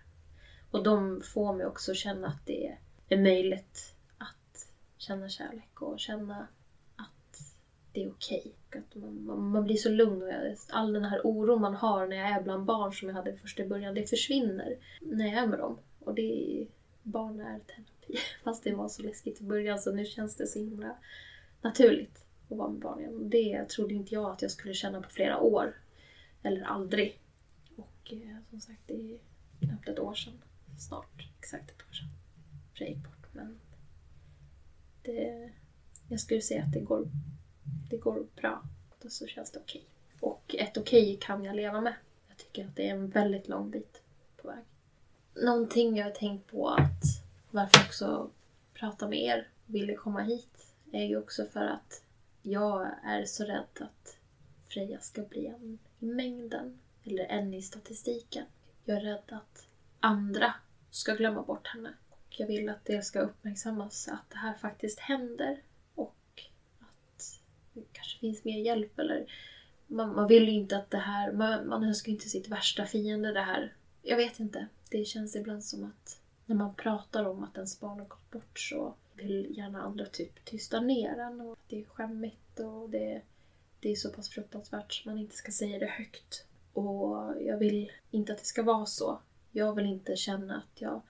Och 0.72 0.84
de 0.84 1.22
får 1.22 1.54
mig 1.54 1.66
också 1.66 1.94
känna 1.94 2.28
att 2.28 2.46
det 2.46 2.78
är 3.10 3.18
möjligt 3.18 3.96
att 4.18 4.72
känna 4.98 5.30
kärlek 5.30 5.82
och 5.82 6.00
känna 6.00 6.48
att 6.96 7.56
det 7.92 8.04
är 8.04 8.12
okej. 8.12 8.54
Okay. 8.68 8.82
Att 8.82 8.96
man, 8.96 9.26
man, 9.26 9.50
man 9.50 9.64
blir 9.64 9.78
så 9.78 9.90
lugn 9.90 10.24
och 10.24 10.30
jag, 10.30 10.56
all 10.70 10.94
den 10.94 11.06
här 11.06 11.28
oron 11.28 11.62
man 11.62 11.76
har 11.76 12.08
när 12.08 12.16
jag 12.16 12.30
är 12.30 12.42
bland 12.42 12.66
barn 12.66 12.94
som 12.94 13.08
jag 13.08 13.16
hade 13.16 13.38
först 13.38 13.60
i 13.60 13.68
början, 13.68 13.94
det 13.94 14.10
försvinner 14.10 14.78
när 15.02 15.26
jag 15.26 15.44
är 15.44 15.48
med 15.48 15.60
dem. 15.60 15.78
Och 16.06 16.16
det 16.16 16.62
är, 16.62 16.68
barn 17.04 17.40
är 17.40 17.60
terapi. 17.60 18.20
Fast 18.44 18.64
det 18.64 18.76
var 18.76 18.90
så 18.90 19.02
läskigt 19.02 19.42
i 19.42 19.44
början 19.44 19.80
så 19.80 19.92
nu 19.92 20.06
känns 20.06 20.36
det 20.36 20.48
så 20.48 20.60
himla 20.60 20.98
naturligt 21.62 22.26
att 22.50 22.58
vara 22.58 22.70
med 22.70 22.82
barn 22.82 23.00
igen. 23.00 23.30
Det 23.30 23.70
trodde 23.70 23.94
inte 23.94 24.14
jag 24.14 24.32
att 24.32 24.42
jag 24.42 24.52
skulle 24.52 24.74
känna 24.74 25.02
på 25.02 25.10
flera 25.10 25.40
år. 25.40 25.76
Eller 26.44 26.62
aldrig. 26.62 27.20
Och 27.76 28.14
eh, 28.14 28.38
som 28.50 28.62
sagt, 28.62 28.82
det 28.88 28.94
är 28.94 29.20
knappt 29.60 29.90
ett 29.90 30.00
år 30.00 30.14
sedan. 30.14 30.34
snart 30.80 31.30
exakt 31.40 31.70
ett 31.70 31.90
år 31.90 31.94
sedan 31.94 32.10
Freja 32.74 32.92
gick 32.92 33.04
bort. 33.04 33.34
Men 33.34 33.60
det, 35.02 35.50
jag 36.10 36.20
skulle 36.20 36.42
säga 36.42 36.64
att 36.64 36.74
det 36.74 36.80
går, 36.80 37.08
det 37.90 37.98
går 37.98 38.26
bra. 38.36 38.64
Och 39.04 39.12
så 39.12 39.28
känns 39.28 39.52
det 39.52 39.60
okej. 39.60 39.86
Och 40.20 40.56
ett 40.60 40.78
okej 40.78 41.18
kan 41.22 41.44
jag 41.44 41.56
leva 41.56 41.82
med. 41.82 41.94
Jag 42.28 42.38
tycker 42.38 42.66
att 42.66 42.76
det 42.76 42.90
är 42.90 42.92
en 42.94 43.10
väldigt 43.10 43.48
lång 43.48 43.70
bit 43.70 44.02
på 44.42 44.48
väg. 44.48 44.64
Någonting 45.36 45.98
jag 45.98 46.06
har 46.06 46.12
tänkt 46.12 46.52
på 46.52 46.70
att 46.70 47.04
varför 47.52 47.80
jag 47.80 47.86
också 47.86 48.30
prata 48.74 49.08
med 49.08 49.20
er 49.20 49.48
ville 49.66 49.96
komma 49.96 50.22
hit 50.22 50.74
är 50.92 51.04
ju 51.04 51.18
också 51.18 51.46
för 51.46 51.66
att 51.66 52.04
jag 52.42 52.88
är 53.04 53.26
så 53.26 53.44
rädd 53.44 53.68
att 53.80 54.18
Freja 54.68 55.00
ska 55.00 55.22
bli 55.22 55.48
en 55.48 55.80
i 56.00 56.06
mängden 56.06 56.80
eller 57.04 57.26
en 57.26 57.54
i 57.54 57.62
statistiken. 57.62 58.46
Jag 58.86 58.98
är 58.98 59.02
rädd 59.02 59.24
att 59.28 59.68
andra 60.00 60.54
ska 60.90 61.14
glömma 61.14 61.42
bort 61.42 61.68
henne. 61.68 61.94
Och 62.10 62.28
jag 62.30 62.48
vill 62.48 62.70
att 62.70 62.86
det 62.86 63.02
ska 63.02 63.20
uppmärksammas 63.20 64.08
att 64.08 64.30
det 64.30 64.38
här 64.38 64.54
faktiskt 64.54 65.00
händer 65.00 65.62
och 65.96 66.44
att 66.80 67.40
det 67.74 67.84
kanske 67.92 68.20
finns 68.20 68.44
mer 68.44 68.60
hjälp 68.60 69.00
eller 69.00 69.26
man, 69.88 70.16
man 70.16 70.28
vill 70.28 70.44
ju 70.44 70.52
inte 70.52 70.78
att 70.78 70.92
det 70.92 70.98
här, 70.98 71.32
man, 71.32 71.68
man 71.68 71.84
önskar 71.84 72.08
ju 72.08 72.16
inte 72.16 72.30
sitt 72.30 72.48
värsta 72.48 72.86
fiende 72.86 73.32
det 73.32 73.42
här. 73.42 73.74
Jag 74.02 74.18
vet 74.18 74.40
inte. 74.40 74.68
Det 74.90 75.06
känns 75.06 75.36
ibland 75.36 75.64
som 75.64 75.84
att 75.84 76.20
när 76.46 76.56
man 76.56 76.76
pratar 76.76 77.26
om 77.26 77.44
att 77.44 77.56
ens 77.56 77.80
barn 77.80 78.00
har 78.00 78.06
gått 78.06 78.32
bort 78.32 78.60
så 78.60 78.94
vill 79.14 79.58
gärna 79.58 79.82
andra 79.82 80.06
typ 80.06 80.46
tysta 80.46 80.80
ner 80.80 81.18
en 81.20 81.42
och 81.42 81.58
det 81.68 81.82
är 81.82 81.86
skämmigt 81.86 82.60
och 82.60 82.90
det, 82.90 83.22
det 83.80 83.92
är 83.92 83.96
så 83.96 84.10
pass 84.10 84.30
fruktansvärt 84.30 84.94
så 84.94 85.10
man 85.10 85.18
inte 85.18 85.36
ska 85.36 85.52
säga 85.52 85.80
det 85.80 85.86
högt. 85.86 86.46
Och 86.74 87.42
jag 87.42 87.58
vill 87.58 87.92
inte 88.12 88.34
att 88.34 88.40
det 88.40 88.46
ska 88.46 88.64
vara 88.64 88.86
så. 88.86 89.20
Jag 89.52 89.76
vill 89.76 89.86
inte 89.86 90.16
känna 90.16 90.58
att 90.58 90.82
jag 90.82 91.02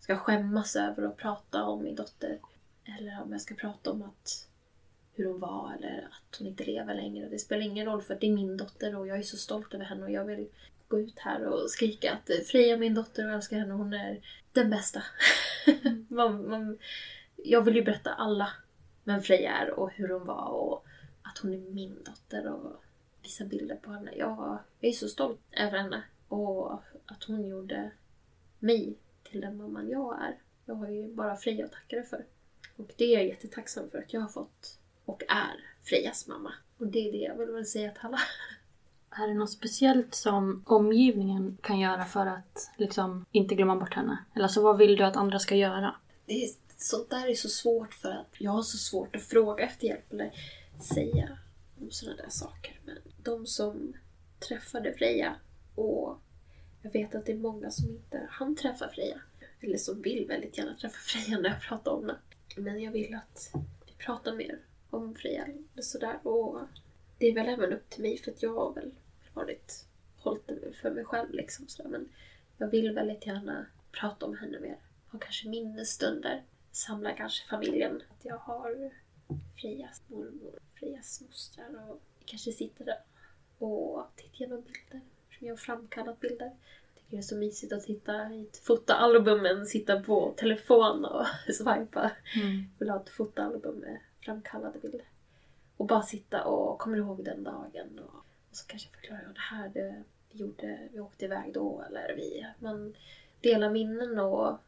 ska 0.00 0.16
skämmas 0.16 0.76
över 0.76 1.02
att 1.02 1.16
prata 1.16 1.64
om 1.64 1.82
min 1.82 1.94
dotter. 1.94 2.38
Eller 2.84 3.22
om 3.22 3.32
jag 3.32 3.40
ska 3.40 3.54
prata 3.54 3.90
om 3.90 4.02
att 4.02 4.48
hur 5.12 5.26
hon 5.26 5.40
var 5.40 5.74
eller 5.78 6.08
att 6.10 6.38
hon 6.38 6.46
inte 6.48 6.64
lever 6.64 6.94
längre. 6.94 7.28
Det 7.28 7.38
spelar 7.38 7.62
ingen 7.62 7.86
roll 7.86 8.02
för 8.02 8.14
det 8.20 8.26
är 8.26 8.32
min 8.32 8.56
dotter 8.56 8.96
och 8.96 9.06
jag 9.06 9.18
är 9.18 9.22
så 9.22 9.36
stolt 9.36 9.74
över 9.74 9.84
henne 9.84 10.04
och 10.04 10.10
jag 10.10 10.24
vill 10.24 10.48
gå 10.88 11.00
ut 11.00 11.18
här 11.18 11.44
och 11.44 11.70
skrika 11.70 12.12
att 12.12 12.46
Freja 12.46 12.74
är 12.74 12.78
min 12.78 12.94
dotter 12.94 13.24
och 13.24 13.30
jag 13.30 13.36
älskar 13.36 13.58
henne 13.58 13.74
hon 13.74 13.92
är 13.92 14.20
den 14.52 14.70
bästa. 14.70 15.02
man, 16.08 16.48
man, 16.48 16.78
jag 17.36 17.62
vill 17.62 17.76
ju 17.76 17.82
berätta 17.82 18.12
alla 18.12 18.52
vem 19.04 19.22
Freja 19.22 19.52
är 19.52 19.70
och 19.70 19.90
hur 19.90 20.08
hon 20.08 20.26
var 20.26 20.48
och 20.48 20.86
att 21.22 21.38
hon 21.38 21.54
är 21.54 21.58
min 21.58 22.02
dotter 22.04 22.52
och 22.52 22.82
visa 23.22 23.44
bilder 23.44 23.76
på 23.76 23.90
henne. 23.90 24.12
Jag, 24.16 24.58
jag 24.80 24.88
är 24.88 24.92
så 24.92 25.08
stolt 25.08 25.40
över 25.52 25.78
henne 25.78 26.02
och 26.28 26.72
att 27.06 27.24
hon 27.26 27.46
gjorde 27.46 27.90
mig 28.58 28.96
till 29.22 29.40
den 29.40 29.56
mamman 29.56 29.88
jag 29.88 30.22
är. 30.22 30.38
Jag 30.64 30.74
har 30.74 30.88
ju 30.88 31.14
bara 31.14 31.36
Freja 31.36 31.64
att 31.64 31.72
tacka 31.72 31.96
det 31.96 32.04
för. 32.04 32.24
Och 32.76 32.90
det 32.96 33.04
är 33.04 33.14
jag 33.14 33.26
jättetacksam 33.26 33.90
för 33.90 33.98
att 33.98 34.12
jag 34.12 34.20
har 34.20 34.28
fått 34.28 34.78
och 35.04 35.22
är 35.28 35.64
Frejas 35.82 36.26
mamma. 36.26 36.52
Och 36.78 36.86
det 36.86 37.08
är 37.08 37.12
det 37.12 37.18
jag 37.18 37.38
vill 37.38 37.50
väl 37.50 37.66
säga 37.66 37.90
till 37.90 38.00
alla. 38.02 38.18
Är 39.18 39.28
det 39.28 39.34
något 39.34 39.50
speciellt 39.50 40.14
som 40.14 40.62
omgivningen 40.66 41.58
kan 41.62 41.78
göra 41.78 42.04
för 42.04 42.26
att 42.26 42.70
liksom 42.76 43.26
inte 43.32 43.54
glömma 43.54 43.76
bort 43.76 43.94
henne? 43.94 44.18
Eller 44.34 44.42
alltså 44.42 44.62
vad 44.62 44.78
vill 44.78 44.96
du 44.96 45.04
att 45.04 45.16
andra 45.16 45.38
ska 45.38 45.54
göra? 45.54 45.94
Det 46.26 46.44
är, 46.44 46.50
sånt 46.76 47.10
där 47.10 47.30
är 47.30 47.34
så 47.34 47.48
svårt 47.48 47.94
för 47.94 48.10
att 48.10 48.34
jag 48.38 48.50
har 48.50 48.62
så 48.62 48.76
svårt 48.76 49.16
att 49.16 49.22
fråga 49.22 49.64
efter 49.64 49.86
hjälp 49.86 50.12
eller 50.12 50.32
säga 50.94 51.38
om 51.80 51.90
sådana 51.90 52.16
där 52.16 52.28
saker. 52.28 52.80
Men 52.84 52.96
de 53.22 53.46
som 53.46 53.92
träffade 54.48 54.92
Freja 54.92 55.36
och 55.74 56.18
jag 56.82 56.92
vet 56.92 57.14
att 57.14 57.26
det 57.26 57.32
är 57.32 57.36
många 57.36 57.70
som 57.70 57.90
inte 57.90 58.26
hann 58.30 58.56
träffa 58.56 58.88
Freja. 58.88 59.20
Eller 59.60 59.78
som 59.78 60.02
vill 60.02 60.26
väldigt 60.28 60.58
gärna 60.58 60.74
träffa 60.74 60.98
Freja 61.00 61.38
när 61.38 61.50
jag 61.50 61.60
pratar 61.60 61.92
om 61.92 62.06
det. 62.06 62.16
Men 62.56 62.82
jag 62.82 62.92
vill 62.92 63.14
att 63.14 63.50
vi 63.86 63.92
pratar 63.92 64.34
mer 64.34 64.58
om 64.90 65.14
Freja. 65.14 65.44
Eller 65.44 65.82
sådär. 65.82 66.26
Och 66.26 66.60
det 67.18 67.26
är 67.26 67.34
väl 67.34 67.48
även 67.48 67.72
upp 67.72 67.90
till 67.90 68.02
mig 68.02 68.18
för 68.18 68.30
att 68.30 68.42
jag 68.42 68.54
har 68.54 68.72
väl 68.74 68.90
varit 69.36 69.86
hållit 70.16 70.46
det 70.46 70.72
för 70.72 70.90
mig 70.90 71.04
själv 71.04 71.32
liksom. 71.32 71.68
Sådär. 71.68 71.90
Men 71.90 72.08
jag 72.58 72.68
vill 72.68 72.94
väldigt 72.94 73.26
gärna 73.26 73.66
prata 73.92 74.26
om 74.26 74.36
henne 74.36 74.60
mer. 74.60 74.76
Ha 75.10 75.18
kanske 75.18 75.48
minnesstunder. 75.48 76.42
Samla 76.72 77.12
kanske 77.12 77.48
familjen. 77.48 78.02
Att 78.10 78.24
jag 78.24 78.36
har 78.36 78.90
Frejas 79.60 80.02
mormor, 80.06 80.58
Frejas 80.74 81.20
mostrar 81.20 81.90
och 81.90 82.00
kanske 82.24 82.52
sitter 82.52 82.84
där 82.84 82.98
och 83.58 84.06
tittar 84.16 84.34
igenom 84.34 84.60
bilder. 84.62 85.00
Som 85.38 85.46
jag 85.46 85.52
har 85.52 85.58
framkallat 85.58 86.20
bilder. 86.20 86.46
Jag 86.94 86.94
tycker 86.94 87.10
det 87.10 87.16
är 87.16 87.22
så 87.22 87.36
mysigt 87.36 87.72
att 87.72 87.84
titta 87.84 88.32
i 88.32 88.42
ett 88.42 88.56
fotoalbum 88.56 89.46
än 89.46 89.66
sitta 89.66 90.00
på 90.00 90.34
telefon 90.36 91.04
och 91.04 91.26
swipa. 91.54 92.10
Mm. 92.34 92.64
vill 92.78 92.90
ha 92.90 93.00
ett 93.00 93.08
fotoalbum 93.08 93.76
med 93.76 94.00
framkallade 94.20 94.78
bilder. 94.78 95.08
Och 95.76 95.86
bara 95.86 96.02
sitta 96.02 96.44
och 96.44 96.78
komma 96.78 96.96
ihåg 96.96 97.24
den 97.24 97.44
dagen. 97.44 97.98
Och 97.98 98.25
så 98.56 98.66
kanske 98.66 98.88
förklara 98.88 99.20
ja, 99.22 99.28
det 99.28 99.40
här 99.40 99.68
det, 99.68 100.02
vi 100.30 100.38
gjorde, 100.38 100.88
vi 100.92 101.00
åkte 101.00 101.24
iväg 101.24 101.54
då. 101.54 101.84
Eller 101.88 102.14
vi, 102.16 102.46
man 102.58 102.96
delar 103.40 103.70
minnen 103.70 104.18
och, 104.18 104.58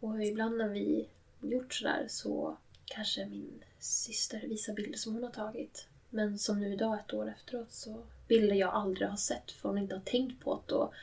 och 0.00 0.24
ibland 0.24 0.56
när 0.56 0.68
vi 0.68 1.08
gjort 1.40 1.74
sådär 1.74 2.06
så 2.08 2.56
kanske 2.84 3.26
min 3.26 3.64
syster 3.78 4.40
visar 4.40 4.74
bilder 4.74 4.98
som 4.98 5.14
hon 5.14 5.22
har 5.22 5.30
tagit. 5.30 5.88
Men 6.10 6.38
som 6.38 6.60
nu 6.60 6.72
idag, 6.72 6.98
ett 6.98 7.14
år 7.14 7.28
efteråt, 7.28 7.72
så 7.72 8.02
bilder 8.28 8.54
jag 8.54 8.74
aldrig 8.74 9.08
har 9.08 9.16
sett 9.16 9.52
för 9.52 9.68
hon 9.68 9.78
inte 9.78 9.94
har 9.94 10.02
tänkt 10.02 10.44
på 10.44 10.62
det. 10.66 10.74
Och, 10.74 10.94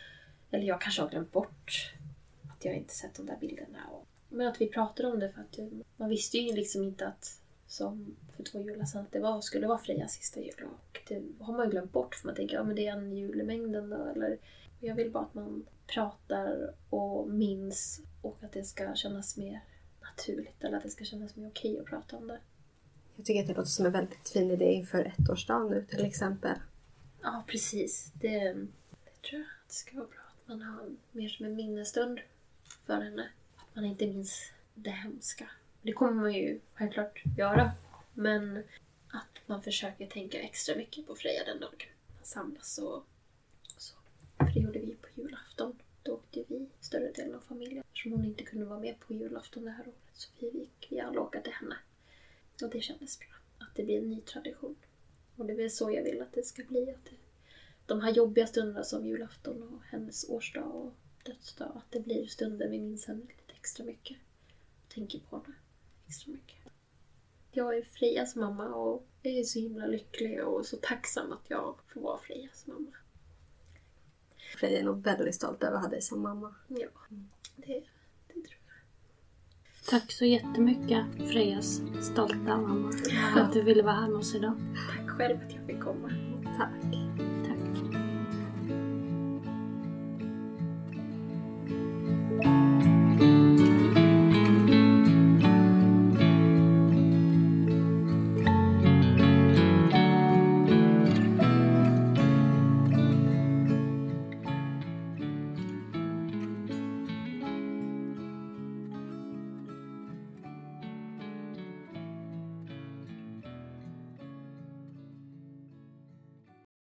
eller 0.52 0.66
jag 0.66 0.82
kanske 0.82 1.02
har 1.02 1.10
glömt 1.10 1.32
bort 1.32 1.94
att 2.50 2.66
jag 2.66 2.76
inte 2.76 2.94
sett 2.94 3.16
de 3.16 3.26
där 3.26 3.38
bilderna. 3.40 3.88
Och, 3.92 4.08
men 4.30 4.48
att 4.48 4.62
vi 4.62 4.68
pratade 4.68 5.10
om 5.10 5.20
det 5.20 5.32
för 5.32 5.42
att 5.42 5.60
man 5.98 6.10
visste 6.10 6.38
ju 6.38 6.56
liksom 6.56 6.84
inte 6.84 7.08
att 7.08 7.42
som 7.68 8.16
för 8.36 8.44
två 8.44 8.62
jular 8.62 8.86
sedan 8.86 9.02
att 9.02 9.12
det 9.12 9.20
var, 9.20 9.42
skulle 9.42 9.68
vara 9.68 9.78
Frejas 9.78 10.14
sista 10.14 10.40
jul. 10.40 10.64
Och 10.64 11.00
det 11.08 11.24
har 11.40 11.54
man 11.54 11.66
ju 11.66 11.72
glömt 11.72 11.92
bort 11.92 12.16
för 12.16 12.28
man 12.28 12.36
tänker 12.36 12.56
ja 12.56 12.64
men 12.64 12.76
det 12.76 12.88
är 12.88 12.98
en 12.98 13.18
jul 13.18 13.42
i 13.42 13.44
mängden 13.44 13.90
då. 13.90 14.06
Eller, 14.06 14.38
jag 14.80 14.96
vill 14.96 15.12
bara 15.12 15.24
att 15.24 15.34
man 15.34 15.66
pratar 15.88 16.74
och 16.90 17.30
minns 17.30 18.02
och 18.22 18.38
att 18.42 18.52
det 18.52 18.64
ska 18.64 18.96
kännas 18.96 19.38
mer 19.38 19.62
naturligt 20.02 20.64
eller 20.64 20.78
att 20.78 20.84
det 20.84 20.90
ska 20.90 21.06
kännas 21.06 21.36
mer 21.36 21.48
okej 21.48 21.80
att 21.80 21.86
prata 21.86 22.18
om 22.18 22.28
det. 22.28 22.40
Jag 23.16 23.26
tycker 23.26 23.42
att 23.42 23.48
det 23.48 23.54
låter 23.54 23.70
som 23.70 23.86
en 23.86 23.92
väldigt 23.92 24.30
fin 24.30 24.52
idé 24.52 24.74
inför 24.74 25.14
ettårsdagen 25.18 25.68
nu 25.68 25.86
till 25.90 26.06
exempel. 26.06 26.58
Ja, 27.22 27.44
precis. 27.48 28.12
Det, 28.14 28.54
det 28.54 29.22
tror 29.30 29.42
jag 29.42 29.42
att 29.42 29.68
det 29.68 29.74
ska 29.74 29.96
vara 29.96 30.08
bra. 30.08 30.20
Att 30.20 30.48
man 30.48 30.62
har 30.62 30.90
mer 31.12 31.30
som 31.30 31.46
en 31.46 31.56
minnesstund 31.56 32.20
för 32.86 33.02
henne. 33.02 33.30
Att 33.56 33.76
man 33.76 33.86
inte 33.86 34.08
minns 34.08 34.52
det 34.74 34.90
hemska. 34.90 35.50
Det 35.82 35.94
kommer 35.94 36.22
man 36.22 36.34
ju 36.34 36.60
självklart 36.74 37.24
göra. 37.38 37.72
Men 38.14 38.64
att 39.08 39.42
man 39.46 39.62
försöker 39.62 40.08
tänka 40.08 40.40
extra 40.40 40.76
mycket 40.76 41.08
på 41.08 41.16
Freja 41.16 41.44
den 41.44 41.60
dagen. 41.60 41.90
Man 42.16 42.26
samlas 42.26 42.78
och, 42.78 42.96
och 42.96 43.82
så. 43.82 43.96
För 44.38 44.46
det 44.54 44.60
gjorde 44.60 44.80
vi 44.80 44.96
på 44.96 45.08
julafton. 45.16 45.80
Då 46.04 46.14
åkte 46.14 46.44
vi 46.48 46.70
större 46.80 47.12
delen 47.12 47.36
av 47.36 47.40
familjen. 47.40 47.84
Eftersom 47.88 48.12
hon 48.12 48.26
inte 48.26 48.44
kunde 48.44 48.66
vara 48.66 48.80
med 48.80 49.00
på 49.00 49.14
julafton 49.14 49.66
det 49.66 49.72
här 49.72 49.88
året. 49.88 49.96
Så 50.14 50.30
vi 50.40 50.60
gick 50.60 50.88
vi 50.90 51.00
alla 51.00 51.22
åka 51.22 51.42
till 51.42 51.54
henne. 51.54 51.76
Och 52.64 52.70
det 52.70 52.82
kändes 52.82 53.20
bra. 53.20 53.36
Att 53.58 53.76
det 53.76 53.84
blir 53.84 53.98
en 53.98 54.10
ny 54.10 54.22
tradition. 54.22 54.76
Och 55.36 55.46
det 55.46 55.54
är 55.54 55.58
väl 55.58 55.72
så 55.72 55.92
jag 55.92 56.04
vill 56.04 56.22
att 56.22 56.34
det 56.34 56.46
ska 56.46 56.64
bli. 56.64 56.92
Att 56.92 57.06
det, 57.06 57.16
de 57.86 58.02
här 58.02 58.12
jobbiga 58.12 58.48
stunderna 58.48 58.84
som 58.84 59.06
julafton 59.06 59.64
och 59.64 59.84
hennes 59.84 60.30
årsdag 60.30 60.64
och 60.64 60.94
dödsdag. 61.24 61.72
Att 61.76 61.92
det 61.92 62.00
blir 62.00 62.28
stunder 62.28 62.70
vi 62.70 62.80
minns 62.80 63.06
henne 63.06 63.22
lite 63.22 63.54
extra 63.54 63.86
mycket. 63.86 64.18
Tänker 64.90 65.20
på 65.20 65.36
henne 65.38 65.56
extra 66.08 66.32
mycket. 66.32 66.56
Jag 67.52 67.78
är 67.78 67.82
Frejas 67.82 68.36
mamma 68.36 68.68
och 68.68 69.08
jag 69.22 69.34
är 69.34 69.44
så 69.44 69.60
himla 69.60 69.86
lycklig 69.86 70.44
och 70.44 70.66
så 70.66 70.78
tacksam 70.78 71.32
att 71.32 71.46
jag 71.48 71.76
får 71.94 72.02
vara 72.02 72.18
Frejas 72.18 72.68
mamma. 72.68 72.92
Freja 74.58 74.80
är 74.80 74.84
nog 74.84 75.04
väldigt 75.04 75.36
stolt 75.36 75.64
över 75.64 75.78
att 75.78 75.84
ha 75.84 75.90
dig 75.90 76.02
som 76.02 76.22
mamma. 76.22 76.56
Ja, 76.68 76.88
det, 77.56 77.84
det 78.28 78.34
tror 78.34 78.44
jag. 78.46 79.90
Tack 79.90 80.12
så 80.12 80.26
jättemycket 80.26 81.06
Frejas 81.32 81.82
stolta 82.02 82.58
mamma. 82.58 82.92
För 83.34 83.42
att 83.42 83.54
du 83.54 83.62
ville 83.62 83.84
vara 83.84 83.96
här 83.96 84.08
med 84.08 84.18
oss 84.18 84.36
idag. 84.36 84.54
Tack 84.96 85.10
själv 85.10 85.38
att 85.46 85.54
jag 85.54 85.66
fick 85.66 85.84
komma. 85.84 86.10
Tack. 86.58 86.97